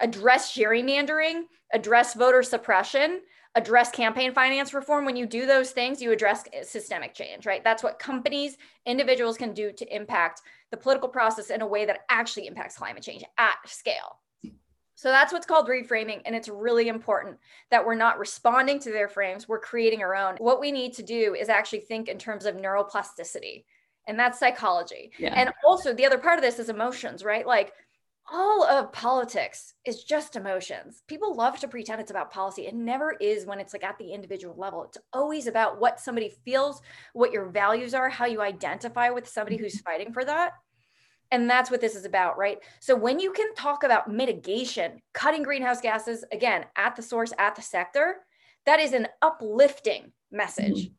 address 0.00 0.54
gerrymandering, 0.54 1.42
address 1.72 2.14
voter 2.14 2.42
suppression, 2.42 3.20
address 3.54 3.90
campaign 3.90 4.32
finance 4.32 4.72
reform. 4.72 5.04
When 5.04 5.16
you 5.16 5.26
do 5.26 5.46
those 5.46 5.70
things, 5.70 6.00
you 6.00 6.12
address 6.12 6.44
systemic 6.62 7.14
change, 7.14 7.46
right? 7.46 7.64
That's 7.64 7.82
what 7.82 7.98
companies, 7.98 8.56
individuals 8.86 9.36
can 9.36 9.52
do 9.52 9.72
to 9.72 9.94
impact 9.94 10.42
the 10.70 10.76
political 10.76 11.08
process 11.08 11.50
in 11.50 11.62
a 11.62 11.66
way 11.66 11.84
that 11.86 12.00
actually 12.10 12.46
impacts 12.46 12.76
climate 12.76 13.02
change 13.02 13.24
at 13.38 13.56
scale. 13.66 14.20
So 14.94 15.10
that's 15.10 15.32
what's 15.32 15.46
called 15.46 15.68
reframing. 15.68 16.22
And 16.24 16.34
it's 16.34 16.48
really 16.48 16.88
important 16.88 17.38
that 17.70 17.86
we're 17.86 17.94
not 17.94 18.18
responding 18.18 18.80
to 18.80 18.90
their 18.90 19.08
frames, 19.08 19.48
we're 19.48 19.60
creating 19.60 20.02
our 20.02 20.14
own. 20.14 20.34
What 20.38 20.60
we 20.60 20.72
need 20.72 20.92
to 20.94 21.02
do 21.02 21.34
is 21.34 21.48
actually 21.48 21.80
think 21.80 22.08
in 22.08 22.18
terms 22.18 22.46
of 22.46 22.56
neuroplasticity, 22.56 23.64
and 24.08 24.18
that's 24.18 24.40
psychology. 24.40 25.12
Yeah. 25.18 25.34
And 25.34 25.52
also, 25.64 25.92
the 25.92 26.04
other 26.04 26.18
part 26.18 26.38
of 26.38 26.42
this 26.42 26.58
is 26.58 26.68
emotions, 26.68 27.22
right? 27.22 27.46
Like, 27.46 27.74
all 28.30 28.64
of 28.64 28.92
politics 28.92 29.74
is 29.84 30.04
just 30.04 30.36
emotions. 30.36 31.02
People 31.06 31.34
love 31.34 31.58
to 31.60 31.68
pretend 31.68 32.00
it's 32.00 32.10
about 32.10 32.30
policy. 32.30 32.66
It 32.66 32.74
never 32.74 33.12
is 33.12 33.46
when 33.46 33.58
it's 33.58 33.72
like 33.72 33.84
at 33.84 33.98
the 33.98 34.12
individual 34.12 34.54
level. 34.56 34.84
It's 34.84 34.98
always 35.12 35.46
about 35.46 35.80
what 35.80 36.00
somebody 36.00 36.34
feels, 36.44 36.82
what 37.14 37.32
your 37.32 37.46
values 37.46 37.94
are, 37.94 38.08
how 38.08 38.26
you 38.26 38.42
identify 38.42 39.10
with 39.10 39.28
somebody 39.28 39.56
who's 39.56 39.76
mm-hmm. 39.76 39.90
fighting 39.90 40.12
for 40.12 40.24
that. 40.24 40.52
And 41.30 41.48
that's 41.48 41.70
what 41.70 41.80
this 41.80 41.94
is 41.94 42.04
about, 42.04 42.38
right? 42.38 42.58
So 42.80 42.96
when 42.96 43.20
you 43.20 43.32
can 43.32 43.54
talk 43.54 43.82
about 43.82 44.10
mitigation, 44.10 45.02
cutting 45.12 45.42
greenhouse 45.42 45.80
gases, 45.80 46.24
again, 46.32 46.64
at 46.76 46.96
the 46.96 47.02
source, 47.02 47.32
at 47.38 47.54
the 47.54 47.62
sector, 47.62 48.16
that 48.66 48.80
is 48.80 48.92
an 48.92 49.08
uplifting 49.20 50.12
message. 50.30 50.84
Mm-hmm. 50.84 50.92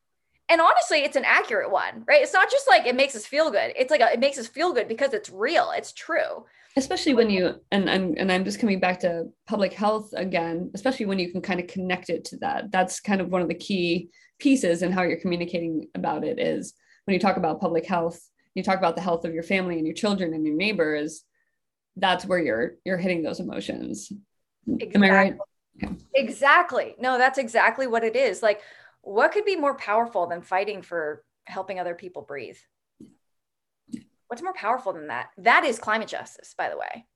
And 0.52 0.62
honestly, 0.62 1.00
it's 1.00 1.15
an 1.15 1.26
accurate 1.26 1.72
one, 1.72 2.04
right? 2.08 2.24
It's 2.24 2.34
not 2.34 2.50
just 2.50 2.68
like 2.68 2.88
it 2.88 2.96
makes 2.96 3.15
us 3.15 3.26
feel 3.26 3.52
good. 3.52 3.72
It's 3.76 3.92
like 3.92 4.02
a, 4.02 4.13
it 4.13 4.20
makes 4.20 4.39
us 4.39 4.48
feel 4.48 4.74
good 4.74 4.88
because 4.88 5.13
it's 5.13 5.30
real, 5.30 5.72
it's 5.76 5.94
true 5.94 6.46
especially 6.80 7.13
when 7.13 7.30
you 7.30 7.54
and, 7.72 7.89
and 7.89 8.18
and 8.18 8.32
i'm 8.32 8.44
just 8.44 8.60
coming 8.60 8.80
back 8.80 9.00
to 9.00 9.26
public 9.48 9.74
health 9.74 10.10
again 10.15 10.72
especially 10.74 11.06
when 11.06 11.20
you 11.20 11.32
can 11.32 11.42
kind 11.42 11.60
of 11.60 11.68
connect 11.68 12.10
it 12.10 12.26
to 12.26 12.38
that 12.38 12.72
that's 12.72 13.00
kind 13.00 13.22
of 13.22 13.30
one 13.30 13.42
of 13.42 13.48
the 13.48 13.56
key 13.56 14.10
pieces 14.39 14.82
and 14.82 14.94
how 14.94 15.04
you're 15.04 15.20
communicating 15.20 15.88
about 15.96 16.24
it 16.24 16.39
is 16.39 16.74
when 17.06 17.13
you 17.13 17.20
talk 17.20 17.38
about 17.38 17.62
public 17.62 17.86
health 17.86 18.20
you 18.56 18.63
talk 18.63 18.78
about 18.78 18.96
the 18.96 19.02
health 19.02 19.26
of 19.26 19.34
your 19.34 19.44
family 19.44 19.78
and 19.78 19.86
your 19.86 19.96
children 19.96 20.34
and 20.34 20.46
your 20.46 20.56
neighbors 20.56 21.24
that's 22.00 22.26
where 22.26 22.39
you're 22.39 22.76
you're 22.86 22.98
hitting 22.98 23.24
those 23.24 23.39
emotions. 23.39 24.12
Exactly. 24.68 24.96
Am 24.96 25.04
I 25.04 25.10
right? 25.10 25.38
Exactly. 26.13 26.96
No, 27.00 27.18
that's 27.18 27.38
exactly 27.38 27.88
what 27.88 28.04
it 28.04 28.15
is. 28.15 28.44
Like, 28.44 28.62
what 29.02 29.32
could 29.32 29.46
be 29.46 29.56
more 29.56 29.76
powerful 29.76 30.28
than 30.28 30.42
fighting 30.42 30.82
for 30.82 31.24
helping 31.46 31.80
other 31.80 31.96
people 31.96 32.22
breathe? 32.22 32.58
What's 34.30 34.44
more 34.44 34.54
powerful 34.54 34.94
than 34.94 35.08
that? 35.08 35.32
That 35.39 35.65
is 35.65 35.80
climate 35.80 36.08
justice, 36.08 36.54
by 36.56 36.70
the 36.70 36.78
way. 36.78 37.08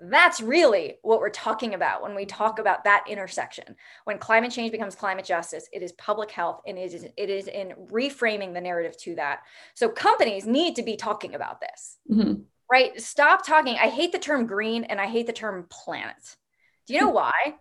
That's 0.00 0.40
really 0.40 0.98
what 1.02 1.18
we're 1.18 1.30
talking 1.30 1.74
about 1.74 2.02
when 2.02 2.14
we 2.14 2.24
talk 2.24 2.58
about 2.58 2.84
that 2.84 3.04
intersection. 3.08 3.74
When 4.04 4.18
climate 4.18 4.52
change 4.52 4.70
becomes 4.70 4.94
climate 4.94 5.24
justice, 5.24 5.66
it 5.72 5.82
is 5.82 5.92
public 5.92 6.30
health 6.30 6.60
and 6.66 6.78
it 6.78 6.92
is, 6.92 7.04
it 7.16 7.30
is 7.30 7.48
in 7.48 7.72
reframing 7.90 8.52
the 8.52 8.60
narrative 8.60 8.96
to 8.98 9.16
that. 9.16 9.40
So 9.74 9.88
companies 9.88 10.46
need 10.46 10.76
to 10.76 10.82
be 10.82 10.96
talking 10.96 11.34
about 11.34 11.60
this, 11.60 11.96
Mhm. 12.08 12.44
right? 12.70 13.00
Stop 13.00 13.46
talking. 13.46 13.76
I 13.76 13.88
hate 13.88 14.12
the 14.12 14.18
term 14.18 14.46
green 14.46 14.84
and 14.84 15.00
I 15.00 15.06
hate 15.06 15.26
the 15.26 15.32
term 15.32 15.66
planet. 15.70 16.36
Do 16.86 16.94
you 16.94 17.00
know 17.00 17.08
why? 17.08 17.58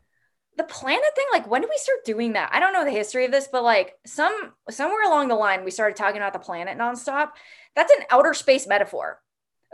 The 0.57 0.63
planet 0.63 1.03
thing, 1.15 1.25
like 1.31 1.47
when 1.47 1.61
did 1.61 1.69
we 1.69 1.77
start 1.77 2.03
doing 2.03 2.33
that? 2.33 2.49
I 2.51 2.59
don't 2.59 2.73
know 2.73 2.83
the 2.83 2.91
history 2.91 3.25
of 3.25 3.31
this, 3.31 3.47
but 3.51 3.63
like 3.63 3.93
some 4.05 4.53
somewhere 4.69 5.03
along 5.03 5.27
the 5.27 5.35
line, 5.35 5.63
we 5.63 5.71
started 5.71 5.95
talking 5.95 6.17
about 6.17 6.33
the 6.33 6.39
planet 6.39 6.77
nonstop. 6.77 7.31
That's 7.75 7.91
an 7.91 8.03
outer 8.09 8.33
space 8.33 8.67
metaphor. 8.67 9.21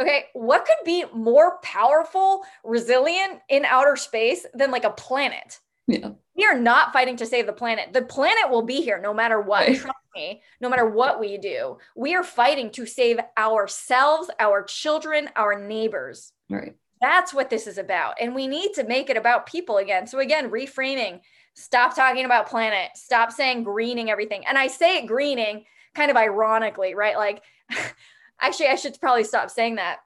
Okay, 0.02 0.26
what 0.34 0.66
could 0.66 0.84
be 0.86 1.06
more 1.14 1.60
powerful, 1.62 2.44
resilient 2.64 3.40
in 3.48 3.64
outer 3.64 3.96
space 3.96 4.46
than 4.54 4.72
like 4.72 4.84
a 4.84 4.90
planet? 4.90 5.60
Yeah. 5.88 6.12
We 6.36 6.46
are 6.46 6.58
not 6.58 6.94
fighting 6.94 7.18
to 7.18 7.26
save 7.26 7.46
the 7.46 7.54
planet. 7.54 7.94
The 7.94 8.02
planet 8.02 8.50
will 8.50 8.64
be 8.64 8.82
here 8.82 9.00
no 9.00 9.14
matter 9.14 9.40
what. 9.40 9.68
Right. 9.68 9.78
Trust 9.78 9.98
me, 10.16 10.42
no 10.60 10.70
matter 10.70 10.88
what 10.88 11.20
we 11.20 11.38
do. 11.38 11.78
We 11.96 12.16
are 12.16 12.24
fighting 12.24 12.72
to 12.72 12.86
save 12.86 13.20
ourselves, 13.38 14.32
our 14.40 14.64
children, 14.64 15.30
our 15.36 15.60
neighbors. 15.60 16.32
Right. 16.50 16.76
That's 17.04 17.34
what 17.34 17.50
this 17.50 17.68
is 17.68 17.78
about. 17.78 18.16
And 18.22 18.34
we 18.34 18.48
need 18.48 18.72
to 18.76 18.86
make 18.86 19.10
it 19.10 19.18
about 19.18 19.46
people 19.46 19.76
again. 19.78 20.08
So, 20.08 20.20
again, 20.20 20.50
reframing 20.50 21.20
stop 21.54 21.94
talking 21.96 22.24
about 22.24 22.48
planet, 22.48 22.92
stop 22.96 23.30
saying 23.34 23.64
greening 23.64 24.10
everything. 24.10 24.46
And 24.48 24.58
I 24.58 24.68
say 24.68 25.00
it 25.00 25.06
greening 25.06 25.66
kind 25.94 26.10
of 26.10 26.16
ironically, 26.16 26.96
right? 26.96 27.18
Like, 27.18 27.44
actually, 28.42 28.68
I 28.68 28.76
should 28.76 28.98
probably 29.02 29.26
stop 29.26 29.50
saying 29.50 29.76
that. 29.76 29.98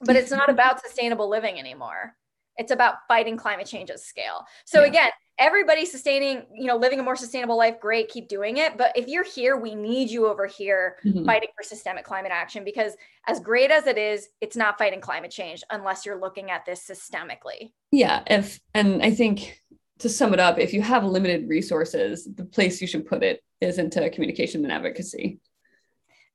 But 0.00 0.16
it's 0.16 0.32
not 0.32 0.50
about 0.56 0.82
sustainable 0.82 1.28
living 1.30 1.56
anymore. 1.56 2.16
It's 2.56 2.72
about 2.72 2.96
fighting 3.06 3.36
climate 3.36 3.68
change 3.68 3.90
at 3.90 4.00
scale. 4.00 4.44
So, 4.64 4.80
Yeah. 4.80 4.88
again, 4.88 5.10
everybody 5.38 5.84
sustaining, 5.84 6.44
you 6.54 6.66
know, 6.66 6.76
living 6.76 7.00
a 7.00 7.02
more 7.02 7.16
sustainable 7.16 7.56
life, 7.56 7.80
great, 7.80 8.08
keep 8.08 8.28
doing 8.28 8.58
it. 8.58 8.76
But 8.76 8.96
if 8.96 9.08
you're 9.08 9.24
here, 9.24 9.56
we 9.56 9.74
need 9.74 10.10
you 10.10 10.26
over 10.26 10.46
here 10.46 10.98
Mhm. 11.04 11.26
fighting 11.26 11.48
for 11.56 11.62
systemic 11.62 12.04
climate 12.04 12.30
action 12.32 12.64
because 12.64 12.96
as 13.26 13.40
great 13.40 13.70
as 13.70 13.86
it 13.86 13.98
is, 13.98 14.28
it's 14.40 14.56
not 14.56 14.78
fighting 14.78 15.00
climate 15.00 15.30
change 15.30 15.62
unless 15.70 16.06
you're 16.06 16.20
looking 16.20 16.50
at 16.50 16.64
this 16.64 16.86
systemically. 16.86 17.72
Yeah. 17.90 18.22
If 18.28 18.60
and 18.74 19.02
I 19.02 19.10
think 19.10 19.60
to 19.98 20.08
sum 20.08 20.34
it 20.34 20.40
up, 20.40 20.58
if 20.58 20.72
you 20.72 20.82
have 20.82 21.04
limited 21.04 21.48
resources, 21.48 22.28
the 22.32 22.44
place 22.44 22.80
you 22.80 22.86
should 22.86 23.06
put 23.06 23.22
it 23.22 23.42
is 23.60 23.78
into 23.78 24.08
communication 24.10 24.62
and 24.64 24.72
advocacy. 24.72 25.40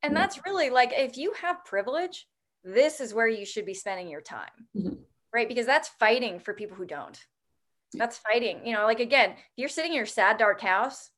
And 0.02 0.14
Yeah. 0.14 0.20
that's 0.20 0.46
really 0.46 0.70
like 0.70 0.94
if 0.94 1.18
you 1.18 1.34
have 1.34 1.64
privilege, 1.66 2.28
this 2.64 3.00
is 3.00 3.14
where 3.14 3.28
you 3.28 3.46
should 3.46 3.66
be 3.66 3.74
spending 3.74 4.10
your 4.10 4.22
time. 4.22 4.68
Mhm. 4.76 5.04
Right? 5.34 5.48
Because 5.48 5.66
that's 5.66 5.88
fighting 5.88 6.40
for 6.40 6.54
people 6.54 6.76
who 6.76 6.86
don't. 6.86 7.18
That's 7.94 8.18
fighting. 8.18 8.66
You 8.66 8.74
know, 8.74 8.86
like 8.86 9.00
again, 9.00 9.32
if 9.32 9.38
you're 9.56 9.70
sitting 9.70 9.92
in 9.92 9.98
your 9.98 10.06
sad 10.06 10.38
dark 10.38 10.62
house 10.62 11.10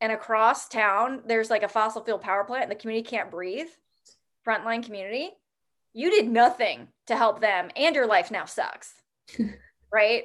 and 0.00 0.12
across 0.12 0.68
town 0.68 1.22
there's 1.26 1.50
like 1.50 1.62
a 1.62 1.68
fossil 1.68 2.04
fuel 2.04 2.18
power 2.18 2.44
plant 2.44 2.64
and 2.64 2.70
the 2.70 2.76
community 2.76 3.08
can't 3.08 3.30
breathe, 3.30 3.68
frontline 4.46 4.84
community, 4.84 5.30
you 5.92 6.10
did 6.10 6.28
nothing 6.28 6.88
to 7.06 7.16
help 7.16 7.40
them 7.40 7.70
and 7.76 7.94
your 7.94 8.06
life 8.06 8.30
now 8.30 8.44
sucks. 8.44 8.92
right? 9.92 10.24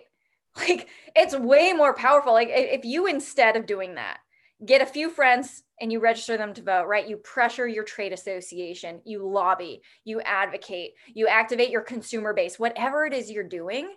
Like 0.58 0.90
it's 1.16 1.36
way 1.36 1.74
more 1.74 1.94
powerful. 1.94 2.34
Like 2.34 2.50
if 2.52 2.84
you 2.84 3.06
instead 3.06 3.56
of 3.56 3.66
doing 3.66 3.96
that, 3.96 4.18
get 4.66 4.82
a 4.82 4.86
few 4.86 5.10
friends 5.10 5.64
and 5.80 5.92
you 5.92 6.00
register 6.00 6.38
them 6.38 6.54
to 6.54 6.62
vote, 6.62 6.88
right? 6.88 7.08
You 7.08 7.18
pressure 7.18 7.68
your 7.68 7.84
trade 7.84 8.12
association, 8.12 9.02
you 9.06 9.26
lobby, 9.26 9.82
you 10.04 10.22
advocate, 10.22 10.92
you 11.14 11.28
activate 11.28 11.70
your 11.70 11.82
consumer 11.82 12.34
base, 12.34 12.60
whatever 12.60 13.06
it 13.06 13.14
is 13.14 13.32
you're 13.32 13.44
doing. 13.44 13.90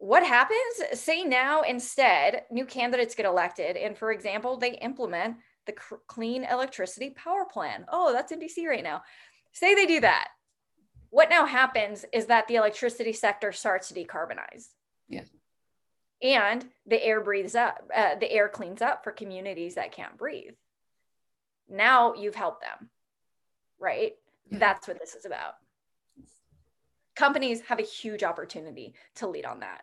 What 0.00 0.24
happens? 0.24 0.98
Say 0.98 1.24
now 1.24 1.60
instead, 1.60 2.44
new 2.50 2.64
candidates 2.64 3.14
get 3.14 3.26
elected, 3.26 3.76
and 3.76 3.96
for 3.96 4.12
example, 4.12 4.56
they 4.56 4.78
implement 4.78 5.36
the 5.66 5.72
cr- 5.72 5.96
clean 6.06 6.44
electricity 6.44 7.10
power 7.10 7.44
plan. 7.44 7.84
Oh, 7.92 8.10
that's 8.10 8.32
in 8.32 8.40
DC 8.40 8.66
right 8.66 8.82
now. 8.82 9.02
Say 9.52 9.74
they 9.74 9.84
do 9.84 10.00
that. 10.00 10.28
What 11.10 11.28
now 11.28 11.44
happens 11.44 12.06
is 12.14 12.26
that 12.26 12.48
the 12.48 12.54
electricity 12.54 13.12
sector 13.12 13.52
starts 13.52 13.88
to 13.88 13.94
decarbonize. 13.94 14.68
Yeah. 15.06 15.24
And 16.22 16.64
the 16.86 17.04
air 17.04 17.20
breathes 17.20 17.54
up, 17.54 17.86
uh, 17.94 18.14
the 18.14 18.32
air 18.32 18.48
cleans 18.48 18.80
up 18.80 19.04
for 19.04 19.12
communities 19.12 19.74
that 19.74 19.92
can't 19.92 20.16
breathe. 20.16 20.54
Now 21.68 22.14
you've 22.14 22.34
helped 22.34 22.62
them, 22.62 22.88
right? 23.78 24.12
Yeah. 24.50 24.60
That's 24.60 24.88
what 24.88 24.98
this 24.98 25.14
is 25.14 25.26
about. 25.26 25.56
Companies 27.16 27.60
have 27.68 27.80
a 27.80 27.82
huge 27.82 28.22
opportunity 28.22 28.94
to 29.16 29.28
lead 29.28 29.44
on 29.44 29.60
that. 29.60 29.82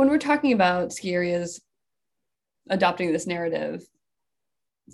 When 0.00 0.08
we're 0.08 0.16
talking 0.16 0.54
about 0.54 0.94
ski 0.94 1.12
areas 1.12 1.60
adopting 2.70 3.12
this 3.12 3.26
narrative, 3.26 3.82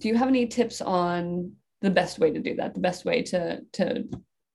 do 0.01 0.09
you 0.09 0.17
have 0.17 0.27
any 0.27 0.49
tips 0.49 0.81
on 0.81 1.53
the 1.81 1.91
best 1.91 2.19
way 2.19 2.33
to 2.33 2.41
do 2.41 2.57
that? 2.57 2.75
The 2.75 2.81
best 2.81 3.05
way 3.05 3.23
to 3.23 3.61
to 3.75 4.09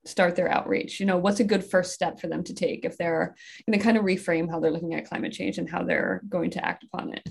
start 0.04 0.36
their 0.36 0.52
outreach? 0.52 1.00
You 1.00 1.06
know, 1.06 1.18
what's 1.18 1.40
a 1.40 1.46
good 1.46 1.64
first 1.64 1.94
step 1.94 2.20
for 2.20 2.28
them 2.28 2.44
to 2.44 2.54
take 2.54 2.84
if 2.84 2.98
they're 2.98 3.34
going 3.66 3.80
to 3.80 3.82
kind 3.82 3.96
of 3.96 4.04
reframe 4.04 4.50
how 4.52 4.60
they're 4.60 4.72
looking 4.72 4.94
at 4.94 5.08
climate 5.08 5.32
change 5.32 5.58
and 5.58 5.70
how 5.70 5.84
they're 5.84 6.22
going 6.28 6.50
to 6.52 6.66
act 6.66 6.84
upon 6.84 7.14
it? 7.14 7.30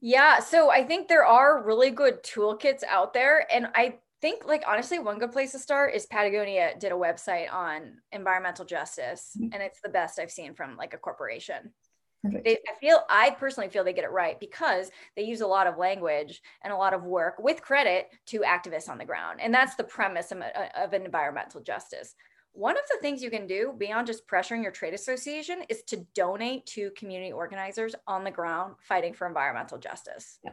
Yeah, 0.00 0.40
so 0.40 0.72
I 0.72 0.82
think 0.82 1.06
there 1.06 1.24
are 1.24 1.62
really 1.62 1.90
good 1.90 2.24
toolkits 2.24 2.82
out 2.82 3.14
there. 3.14 3.46
And 3.54 3.68
I 3.76 3.98
think, 4.20 4.44
like, 4.44 4.64
honestly, 4.66 4.98
one 4.98 5.20
good 5.20 5.30
place 5.30 5.52
to 5.52 5.60
start 5.60 5.94
is 5.94 6.06
Patagonia 6.06 6.72
did 6.80 6.90
a 6.90 6.96
website 6.96 7.52
on 7.52 7.98
environmental 8.10 8.64
justice, 8.64 9.36
Mhm. 9.40 9.54
and 9.54 9.62
it's 9.62 9.80
the 9.82 9.88
best 9.88 10.18
I've 10.18 10.32
seen 10.32 10.54
from 10.54 10.76
like 10.76 10.94
a 10.94 10.98
corporation. 10.98 11.72
Perfect. 12.22 12.44
They, 12.44 12.52
I 12.52 12.78
feel, 12.80 13.00
I 13.10 13.30
personally 13.30 13.68
feel 13.68 13.82
they 13.82 13.92
get 13.92 14.04
it 14.04 14.12
right 14.12 14.38
because 14.38 14.90
they 15.16 15.22
use 15.22 15.40
a 15.40 15.46
lot 15.46 15.66
of 15.66 15.76
language 15.76 16.40
and 16.62 16.72
a 16.72 16.76
lot 16.76 16.94
of 16.94 17.02
work 17.02 17.34
with 17.38 17.62
credit 17.62 18.08
to 18.26 18.40
activists 18.40 18.88
on 18.88 18.98
the 18.98 19.04
ground. 19.04 19.40
And 19.40 19.52
that's 19.52 19.74
the 19.74 19.84
premise 19.84 20.30
of, 20.30 20.40
of 20.76 20.94
environmental 20.94 21.60
justice. 21.60 22.14
One 22.52 22.76
of 22.76 22.84
the 22.90 22.98
things 23.00 23.22
you 23.22 23.30
can 23.30 23.46
do 23.46 23.74
beyond 23.76 24.06
just 24.06 24.28
pressuring 24.28 24.62
your 24.62 24.72
trade 24.72 24.94
association 24.94 25.62
is 25.68 25.82
to 25.84 26.04
donate 26.14 26.66
to 26.66 26.90
community 26.96 27.32
organizers 27.32 27.94
on 28.06 28.24
the 28.24 28.30
ground 28.30 28.74
fighting 28.78 29.14
for 29.14 29.26
environmental 29.26 29.78
justice. 29.78 30.38
Yeah. 30.44 30.52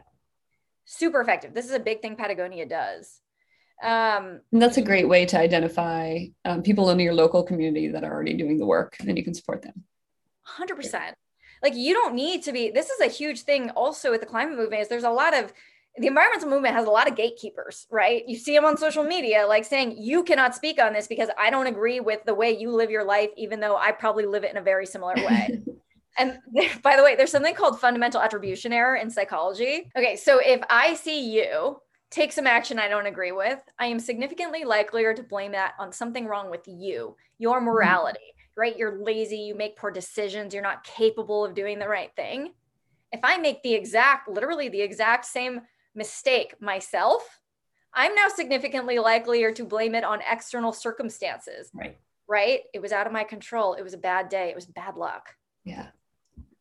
Super 0.86 1.20
effective. 1.20 1.54
This 1.54 1.66
is 1.66 1.72
a 1.72 1.78
big 1.78 2.00
thing 2.00 2.16
Patagonia 2.16 2.66
does. 2.66 3.20
Um, 3.82 4.40
And 4.50 4.60
that's 4.60 4.76
a 4.76 4.82
great 4.82 5.08
way 5.08 5.24
to 5.26 5.38
identify 5.38 6.24
um, 6.44 6.62
people 6.62 6.90
in 6.90 6.98
your 6.98 7.14
local 7.14 7.42
community 7.42 7.88
that 7.88 8.02
are 8.02 8.12
already 8.12 8.34
doing 8.34 8.58
the 8.58 8.66
work, 8.66 8.96
and 9.06 9.16
you 9.16 9.24
can 9.24 9.34
support 9.34 9.62
them. 9.62 9.84
100%. 10.58 11.12
Like 11.62 11.74
you 11.74 11.94
don't 11.94 12.14
need 12.14 12.42
to 12.44 12.52
be 12.52 12.70
this 12.70 12.90
is 12.90 13.00
a 13.00 13.06
huge 13.06 13.42
thing 13.42 13.70
also 13.70 14.10
with 14.10 14.20
the 14.20 14.26
climate 14.26 14.56
movement 14.56 14.82
is 14.82 14.88
there's 14.88 15.04
a 15.04 15.10
lot 15.10 15.34
of 15.34 15.52
the 15.96 16.06
environmental 16.06 16.48
movement 16.48 16.74
has 16.74 16.86
a 16.86 16.90
lot 16.90 17.08
of 17.08 17.16
gatekeepers, 17.16 17.86
right? 17.90 18.22
You 18.26 18.36
see 18.36 18.54
them 18.54 18.64
on 18.64 18.76
social 18.76 19.02
media 19.02 19.46
like 19.46 19.64
saying 19.64 19.96
you 19.98 20.22
cannot 20.22 20.54
speak 20.54 20.80
on 20.80 20.92
this 20.92 21.08
because 21.08 21.28
I 21.38 21.50
don't 21.50 21.66
agree 21.66 22.00
with 22.00 22.24
the 22.24 22.34
way 22.34 22.56
you 22.56 22.70
live 22.70 22.90
your 22.90 23.04
life 23.04 23.30
even 23.36 23.60
though 23.60 23.76
I 23.76 23.92
probably 23.92 24.26
live 24.26 24.44
it 24.44 24.50
in 24.50 24.56
a 24.56 24.62
very 24.62 24.86
similar 24.86 25.14
way. 25.16 25.62
And 26.18 26.38
by 26.82 26.96
the 26.96 27.02
way, 27.02 27.16
there's 27.16 27.30
something 27.30 27.54
called 27.54 27.80
fundamental 27.80 28.20
attribution 28.20 28.72
error 28.72 28.96
in 28.96 29.10
psychology. 29.10 29.90
Okay, 29.96 30.16
so 30.16 30.38
if 30.38 30.60
I 30.68 30.94
see 30.94 31.32
you 31.32 31.80
take 32.10 32.32
some 32.32 32.46
action 32.46 32.78
I 32.78 32.88
don't 32.88 33.06
agree 33.06 33.32
with, 33.32 33.60
I 33.78 33.86
am 33.86 34.00
significantly 34.00 34.64
likelier 34.64 35.14
to 35.14 35.22
blame 35.22 35.52
that 35.52 35.74
on 35.78 35.92
something 35.92 36.26
wrong 36.26 36.50
with 36.50 36.66
you, 36.66 37.16
your 37.38 37.56
mm-hmm. 37.56 37.66
morality, 37.66 38.34
right? 38.60 38.76
You're 38.76 39.02
lazy, 39.02 39.38
you 39.38 39.54
make 39.54 39.76
poor 39.76 39.90
decisions, 39.90 40.52
you're 40.52 40.62
not 40.62 40.84
capable 40.84 41.46
of 41.46 41.54
doing 41.54 41.78
the 41.78 41.88
right 41.88 42.14
thing. 42.14 42.52
If 43.10 43.20
I 43.22 43.38
make 43.38 43.62
the 43.62 43.72
exact, 43.72 44.28
literally 44.28 44.68
the 44.68 44.82
exact 44.82 45.24
same 45.24 45.62
mistake 45.94 46.54
myself, 46.60 47.40
I'm 47.94 48.14
now 48.14 48.28
significantly 48.28 48.98
likelier 48.98 49.50
to 49.52 49.64
blame 49.64 49.94
it 49.94 50.04
on 50.04 50.20
external 50.30 50.74
circumstances, 50.74 51.70
right. 51.72 51.96
right? 52.28 52.60
It 52.74 52.82
was 52.82 52.92
out 52.92 53.06
of 53.06 53.14
my 53.14 53.24
control. 53.24 53.72
It 53.72 53.82
was 53.82 53.94
a 53.94 53.98
bad 53.98 54.28
day. 54.28 54.50
It 54.50 54.54
was 54.54 54.66
bad 54.66 54.96
luck. 54.96 55.34
Yeah. 55.64 55.86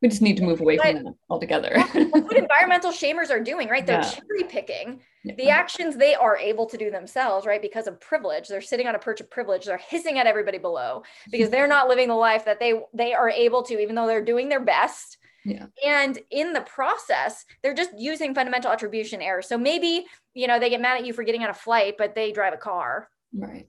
We 0.02 0.08
just 0.08 0.22
need 0.22 0.38
to 0.38 0.44
move 0.44 0.62
away 0.62 0.78
from 0.78 1.04
that 1.04 1.14
altogether. 1.30 1.78
What 1.80 2.38
environmental 2.38 2.92
shamers 2.92 3.30
are 3.30 3.40
doing, 3.42 3.68
right? 3.68 3.86
They're 3.86 4.00
Yeah. 4.02 4.10
cherry 4.10 4.44
picking 4.48 5.02
Yeah. 5.24 5.36
the 5.36 5.50
actions 5.50 5.98
they 5.98 6.16
are 6.16 6.38
able 6.38 6.66
to 6.68 6.78
do 6.78 6.90
themselves, 6.90 7.46
right? 7.46 7.62
Because 7.62 7.86
of 7.88 8.00
privilege. 8.00 8.48
They're 8.48 8.62
sitting 8.62 8.88
on 8.88 8.96
a 8.96 9.00
perch 9.00 9.20
of 9.20 9.30
privilege. 9.30 9.66
They're 9.66 9.78
hissing 9.78 10.18
at 10.18 10.26
everybody 10.26 10.58
below 10.58 11.04
because 11.32 11.50
they're 11.50 11.68
not 11.68 11.90
living 11.90 12.08
the 12.08 12.16
life 12.16 12.46
that 12.46 12.60
they 12.60 12.82
they 12.94 13.14
are 13.14 13.30
able 13.30 13.62
to, 13.64 13.80
even 13.80 13.96
though 13.96 14.08
they're 14.08 14.24
doing 14.24 14.48
their 14.48 14.62
best. 14.62 15.18
Yeah. 15.44 15.66
And 15.86 16.18
in 16.32 16.54
the 16.54 16.62
process, 16.62 17.46
they're 17.62 17.74
just 17.74 17.92
using 17.98 18.34
fundamental 18.34 18.72
attribution 18.72 19.22
error. 19.22 19.42
So 19.42 19.58
maybe, 19.58 20.06
you 20.34 20.48
know, 20.48 20.60
they 20.60 20.70
get 20.70 20.80
mad 20.82 21.00
at 21.00 21.06
you 21.06 21.12
for 21.14 21.24
getting 21.24 21.44
on 21.44 21.50
a 21.50 21.54
flight, 21.54 21.96
but 21.98 22.16
they 22.16 22.32
drive 22.32 22.54
a 22.54 22.58
car, 22.58 23.10
Right. 23.34 23.68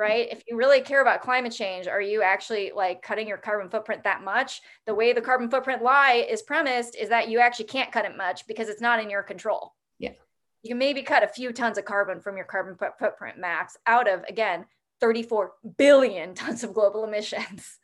Right? 0.00 0.28
If 0.32 0.42
you 0.48 0.56
really 0.56 0.80
care 0.80 1.02
about 1.02 1.20
climate 1.20 1.52
change, 1.52 1.86
are 1.86 2.00
you 2.00 2.22
actually 2.22 2.72
like 2.74 3.02
cutting 3.02 3.28
your 3.28 3.36
carbon 3.36 3.68
footprint 3.68 4.02
that 4.04 4.24
much? 4.24 4.62
The 4.86 4.94
way 4.94 5.12
the 5.12 5.20
carbon 5.20 5.50
footprint 5.50 5.82
lie 5.82 6.26
is 6.28 6.40
premised 6.40 6.96
is 6.96 7.10
that 7.10 7.28
you 7.28 7.38
actually 7.38 7.66
can't 7.66 7.92
cut 7.92 8.06
it 8.06 8.16
much 8.16 8.46
because 8.46 8.70
it's 8.70 8.80
not 8.80 9.00
in 9.02 9.10
your 9.10 9.22
control. 9.22 9.74
Yeah. 9.98 10.12
You 10.62 10.70
can 10.70 10.78
maybe 10.78 11.02
cut 11.02 11.22
a 11.22 11.28
few 11.28 11.52
tons 11.52 11.76
of 11.76 11.84
carbon 11.84 12.20
from 12.20 12.36
your 12.36 12.46
carbon 12.46 12.76
footprint 12.98 13.38
max 13.38 13.76
out 13.86 14.08
of, 14.08 14.24
again, 14.26 14.64
34 15.02 15.52
billion 15.76 16.34
tons 16.34 16.64
of 16.64 16.72
global 16.72 17.04
emissions. 17.04 17.78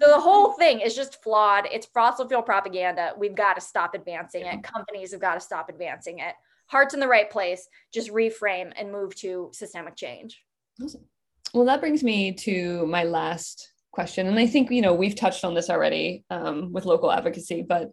So 0.00 0.08
the 0.08 0.20
whole 0.20 0.54
thing 0.54 0.80
is 0.80 0.96
just 0.96 1.22
flawed. 1.22 1.68
It's 1.70 1.86
fossil 1.86 2.28
fuel 2.28 2.42
propaganda. 2.42 3.12
We've 3.16 3.34
got 3.34 3.54
to 3.54 3.60
stop 3.60 3.94
advancing 3.94 4.44
it. 4.44 4.64
Companies 4.64 5.12
have 5.12 5.20
got 5.20 5.34
to 5.34 5.40
stop 5.40 5.68
advancing 5.68 6.18
it. 6.18 6.34
Heart's 6.66 6.94
in 6.94 7.00
the 7.00 7.08
right 7.08 7.30
place. 7.30 7.68
Just 7.92 8.10
reframe 8.10 8.72
and 8.76 8.90
move 8.90 9.14
to 9.16 9.50
systemic 9.52 9.94
change. 9.94 10.42
Awesome. 10.82 11.04
Well, 11.52 11.66
that 11.66 11.80
brings 11.80 12.02
me 12.02 12.32
to 12.32 12.86
my 12.86 13.04
last 13.04 13.72
question. 13.90 14.26
And 14.28 14.38
I 14.38 14.46
think, 14.46 14.70
you 14.70 14.82
know, 14.82 14.94
we've 14.94 15.16
touched 15.16 15.44
on 15.44 15.54
this 15.54 15.68
already 15.70 16.24
um, 16.30 16.72
with 16.72 16.84
local 16.84 17.10
advocacy, 17.10 17.62
but 17.68 17.90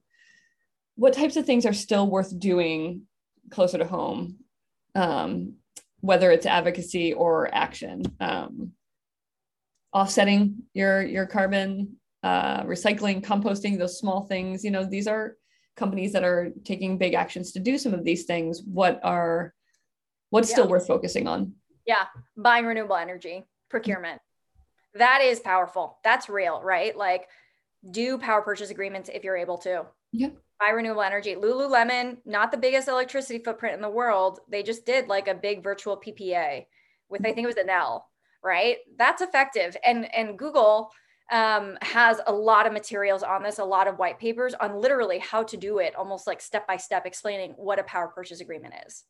what 0.95 1.13
types 1.13 1.35
of 1.37 1.45
things 1.45 1.65
are 1.65 1.73
still 1.73 2.07
worth 2.07 2.37
doing 2.39 3.03
closer 3.49 3.77
to 3.77 3.85
home? 3.85 4.37
Um, 4.95 5.55
whether 6.01 6.31
it's 6.31 6.45
advocacy 6.45 7.13
or 7.13 7.53
action, 7.53 8.03
um, 8.19 8.71
offsetting 9.93 10.63
your 10.73 11.03
your 11.03 11.25
carbon, 11.25 11.97
uh, 12.23 12.63
recycling, 12.63 13.23
composting, 13.23 13.77
those 13.77 13.99
small 13.99 14.21
things. 14.25 14.63
You 14.63 14.71
know, 14.71 14.85
these 14.85 15.07
are 15.07 15.35
companies 15.75 16.13
that 16.13 16.23
are 16.23 16.51
taking 16.63 16.97
big 16.97 17.13
actions 17.13 17.51
to 17.53 17.59
do 17.59 17.77
some 17.77 17.93
of 17.93 18.03
these 18.03 18.25
things. 18.25 18.61
What 18.63 18.99
are 19.03 19.53
what's 20.29 20.49
yeah. 20.49 20.55
still 20.55 20.67
worth 20.67 20.87
focusing 20.87 21.27
on? 21.27 21.53
Yeah, 21.87 22.05
buying 22.35 22.65
renewable 22.65 22.97
energy, 22.97 23.45
procurement. 23.69 24.21
That 24.93 25.21
is 25.21 25.39
powerful. 25.39 25.97
That's 26.03 26.27
real, 26.29 26.61
right? 26.61 26.95
Like 26.95 27.27
do 27.89 28.17
power 28.17 28.41
purchase 28.41 28.69
agreements 28.69 29.09
if 29.11 29.23
you're 29.23 29.37
able 29.37 29.57
to. 29.59 29.85
Yeah. 30.11 30.29
Buy 30.59 30.69
renewable 30.69 31.03
energy. 31.03 31.35
Lululemon, 31.35 32.17
not 32.25 32.51
the 32.51 32.57
biggest 32.57 32.87
electricity 32.87 33.39
footprint 33.39 33.75
in 33.75 33.81
the 33.81 33.89
world. 33.89 34.39
They 34.49 34.63
just 34.63 34.85
did 34.85 35.07
like 35.07 35.27
a 35.27 35.35
big 35.35 35.63
virtual 35.63 35.97
PPA 35.97 36.65
with 37.09 37.25
I 37.25 37.31
think 37.31 37.45
it 37.45 37.47
was 37.47 37.55
Enel, 37.55 38.01
right? 38.43 38.77
That's 38.97 39.21
effective. 39.21 39.77
And 39.85 40.13
and 40.13 40.37
Google 40.37 40.91
um, 41.31 41.77
has 41.81 42.19
a 42.27 42.33
lot 42.33 42.65
of 42.67 42.73
materials 42.73 43.23
on 43.23 43.43
this, 43.43 43.59
a 43.59 43.63
lot 43.63 43.87
of 43.87 43.99
white 43.99 44.19
papers 44.19 44.53
on 44.55 44.81
literally 44.81 45.19
how 45.19 45.43
to 45.43 45.57
do 45.57 45.77
it, 45.77 45.95
almost 45.95 46.25
like 46.27 46.41
step 46.41 46.67
by 46.67 46.77
step, 46.77 47.05
explaining 47.05 47.51
what 47.51 47.79
a 47.79 47.83
power 47.83 48.07
purchase 48.07 48.41
agreement 48.41 48.73
is 48.87 49.03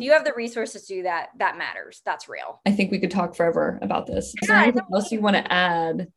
you 0.00 0.12
have 0.12 0.24
the 0.24 0.32
resources 0.34 0.86
to 0.86 0.94
do 0.94 1.02
that 1.04 1.30
that 1.38 1.58
matters. 1.58 2.02
That's 2.04 2.28
real. 2.28 2.60
I 2.66 2.72
think 2.72 2.90
we 2.90 2.98
could 2.98 3.10
talk 3.10 3.34
forever 3.34 3.78
about 3.82 4.06
this. 4.06 4.28
Is 4.28 4.34
yeah, 4.42 4.48
there 4.48 4.56
anything 4.64 4.82
else 4.92 5.12
you 5.12 5.20
want 5.20 5.36
to 5.36 5.52
add? 5.52 6.08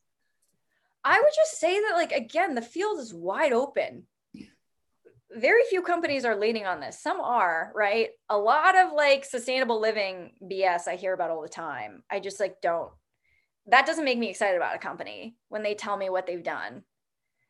I 1.03 1.19
would 1.19 1.33
just 1.35 1.59
say 1.59 1.79
that 1.79 1.95
like 1.95 2.11
again 2.11 2.55
the 2.55 2.61
field 2.61 2.99
is 2.99 3.13
wide 3.13 3.53
open. 3.53 4.03
Very 5.35 5.63
few 5.69 5.81
companies 5.81 6.25
are 6.25 6.35
leading 6.35 6.65
on 6.65 6.79
this. 6.79 7.01
Some 7.01 7.19
are 7.19 7.71
right? 7.75 8.09
A 8.29 8.37
lot 8.37 8.77
of 8.77 8.93
like 8.93 9.25
sustainable 9.25 9.79
living 9.79 10.31
bs 10.43 10.87
i 10.87 10.95
hear 10.95 11.13
about 11.13 11.31
all 11.31 11.41
the 11.41 11.49
time. 11.49 12.03
I 12.09 12.19
just 12.19 12.39
like 12.39 12.61
don't 12.61 12.91
that 13.67 13.85
doesn't 13.85 14.05
make 14.05 14.17
me 14.17 14.29
excited 14.29 14.57
about 14.57 14.75
a 14.75 14.79
company 14.79 15.35
when 15.47 15.63
they 15.63 15.73
tell 15.73 15.95
me 15.95 16.09
what 16.09 16.27
they've 16.27 16.43
done. 16.43 16.83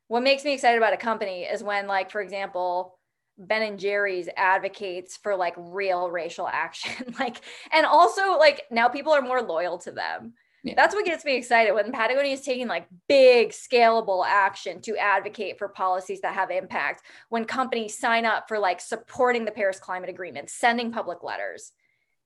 What 0.07 0.21
makes 0.21 0.43
me 0.43 0.53
excited 0.53 0.77
about 0.77 0.93
a 0.93 0.97
company 0.97 1.43
is 1.43 1.63
when 1.63 1.87
like 1.87 2.11
for 2.11 2.21
example 2.21 2.99
Ben 3.37 3.63
and 3.63 3.79
Jerry's 3.79 4.29
advocates 4.37 5.17
for 5.17 5.35
like 5.35 5.55
real 5.57 6.09
racial 6.09 6.47
action. 6.47 7.15
like, 7.19 7.41
and 7.71 7.85
also 7.85 8.37
like 8.37 8.63
now 8.71 8.87
people 8.87 9.13
are 9.13 9.21
more 9.21 9.41
loyal 9.41 9.77
to 9.79 9.91
them. 9.91 10.33
Yeah. 10.63 10.75
That's 10.77 10.95
what 10.95 11.05
gets 11.05 11.25
me 11.25 11.35
excited 11.35 11.73
when 11.73 11.91
Patagonia 11.91 12.31
is 12.31 12.41
taking 12.41 12.67
like 12.67 12.87
big 13.09 13.49
scalable 13.49 14.23
action 14.25 14.79
to 14.81 14.95
advocate 14.95 15.57
for 15.57 15.67
policies 15.67 16.21
that 16.21 16.35
have 16.35 16.51
impact. 16.51 17.03
When 17.27 17.43
companies 17.43 17.97
sign 17.99 18.25
up 18.25 18.47
for 18.47 18.59
like 18.59 18.79
supporting 18.79 19.43
the 19.43 19.51
Paris 19.51 19.79
Climate 19.79 20.09
Agreement, 20.09 20.49
sending 20.49 20.91
public 20.91 21.21
letters, 21.21 21.73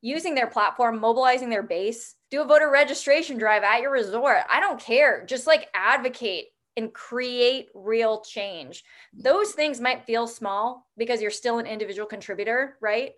using 0.01 0.35
their 0.35 0.47
platform, 0.47 0.99
mobilizing 0.99 1.49
their 1.49 1.63
base, 1.63 2.13
do 2.29 2.41
a 2.41 2.45
voter 2.45 2.69
registration 2.69 3.39
drive 3.39 3.63
at 3.63 3.81
your 3.81 3.91
resort. 3.91 4.41
I 4.51 4.59
don't 4.59 4.79
care. 4.79 5.25
Just 5.25 5.47
like 5.47 5.69
advocate 5.73 6.45
and 6.78 6.93
create 6.93 7.69
real 7.73 8.21
change. 8.21 8.84
Those 9.13 9.51
things 9.51 9.82
might 9.82 10.05
feel 10.05 10.28
small 10.28 10.88
because 10.95 11.21
you're 11.21 11.32
still 11.32 11.57
an 11.57 11.65
individual 11.65 12.07
contributor, 12.07 12.78
right? 12.80 13.13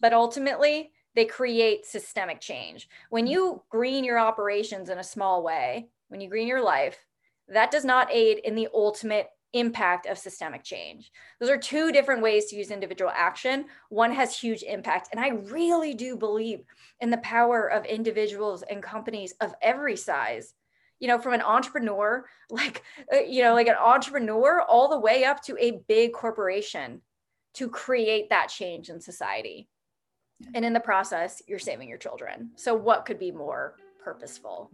But 0.00 0.12
ultimately, 0.12 0.90
they 1.14 1.24
create 1.24 1.86
systemic 1.86 2.40
change. 2.40 2.88
When 3.08 3.26
you 3.26 3.62
green 3.70 4.04
your 4.04 4.18
operations 4.18 4.90
in 4.90 4.98
a 4.98 5.04
small 5.04 5.42
way, 5.42 5.88
when 6.08 6.20
you 6.20 6.28
green 6.28 6.48
your 6.48 6.62
life, 6.62 6.98
that 7.48 7.70
does 7.70 7.84
not 7.84 8.10
aid 8.10 8.38
in 8.38 8.54
the 8.56 8.68
ultimate 8.74 9.28
impact 9.52 10.06
of 10.06 10.18
systemic 10.18 10.64
change. 10.64 11.12
Those 11.38 11.50
are 11.50 11.56
two 11.56 11.92
different 11.92 12.22
ways 12.22 12.46
to 12.46 12.56
use 12.56 12.72
individual 12.72 13.12
action. 13.14 13.66
One 13.88 14.10
has 14.12 14.36
huge 14.36 14.64
impact. 14.64 15.10
And 15.12 15.20
I 15.20 15.28
really 15.28 15.94
do 15.94 16.16
believe 16.16 16.64
in 17.00 17.10
the 17.10 17.18
power 17.18 17.68
of 17.68 17.84
individuals 17.84 18.64
and 18.68 18.82
companies 18.82 19.32
of 19.40 19.54
every 19.62 19.96
size 19.96 20.54
you 21.04 21.08
know, 21.08 21.18
from 21.18 21.34
an 21.34 21.42
entrepreneur, 21.42 22.24
like, 22.50 22.82
uh, 23.12 23.18
you 23.18 23.42
know, 23.42 23.52
like 23.52 23.66
an 23.66 23.76
entrepreneur 23.78 24.62
all 24.62 24.88
the 24.88 24.98
way 24.98 25.24
up 25.24 25.42
to 25.42 25.54
a 25.60 25.82
big 25.86 26.14
corporation 26.14 27.02
to 27.52 27.68
create 27.68 28.30
that 28.30 28.48
change 28.48 28.88
in 28.88 29.02
society. 29.02 29.68
And 30.54 30.64
in 30.64 30.72
the 30.72 30.80
process, 30.80 31.42
you're 31.46 31.58
saving 31.58 31.90
your 31.90 31.98
children. 31.98 32.52
So, 32.56 32.74
what 32.74 33.04
could 33.04 33.18
be 33.18 33.30
more 33.30 33.74
purposeful? 34.02 34.70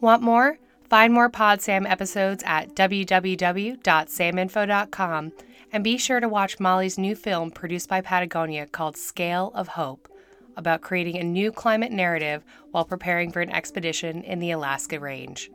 Want 0.00 0.22
more? 0.22 0.58
Find 0.90 1.14
more 1.14 1.30
PodSam 1.30 1.90
episodes 1.90 2.42
at 2.46 2.74
www.saminfo.com 2.74 5.32
and 5.72 5.84
be 5.84 5.96
sure 5.96 6.20
to 6.20 6.28
watch 6.28 6.60
Molly's 6.60 6.98
new 6.98 7.16
film 7.16 7.50
produced 7.50 7.88
by 7.88 8.02
Patagonia 8.02 8.66
called 8.66 8.98
Scale 8.98 9.50
of 9.54 9.68
Hope 9.68 10.10
about 10.58 10.82
creating 10.82 11.16
a 11.16 11.24
new 11.24 11.50
climate 11.50 11.92
narrative 11.92 12.44
while 12.72 12.84
preparing 12.84 13.32
for 13.32 13.40
an 13.40 13.50
expedition 13.50 14.22
in 14.24 14.40
the 14.40 14.50
Alaska 14.50 15.00
Range. 15.00 15.50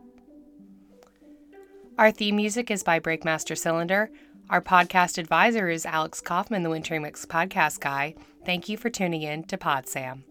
Our 1.99 2.09
theme 2.09 2.37
music 2.37 2.71
is 2.71 2.81
by 2.81 2.99
Breakmaster 2.99 3.55
Cylinder. 3.55 4.09
Our 4.49 4.61
podcast 4.61 5.19
advisor 5.19 5.69
is 5.69 5.85
Alex 5.85 6.21
Kaufman, 6.21 6.63
the 6.63 6.69
Wintering 6.71 7.03
Mix 7.03 7.25
podcast 7.25 7.81
guy. 7.81 8.15
Thank 8.45 8.67
you 8.67 8.77
for 8.77 8.89
tuning 8.89 9.21
in 9.21 9.43
to 9.43 9.57
PodSam. 9.57 10.23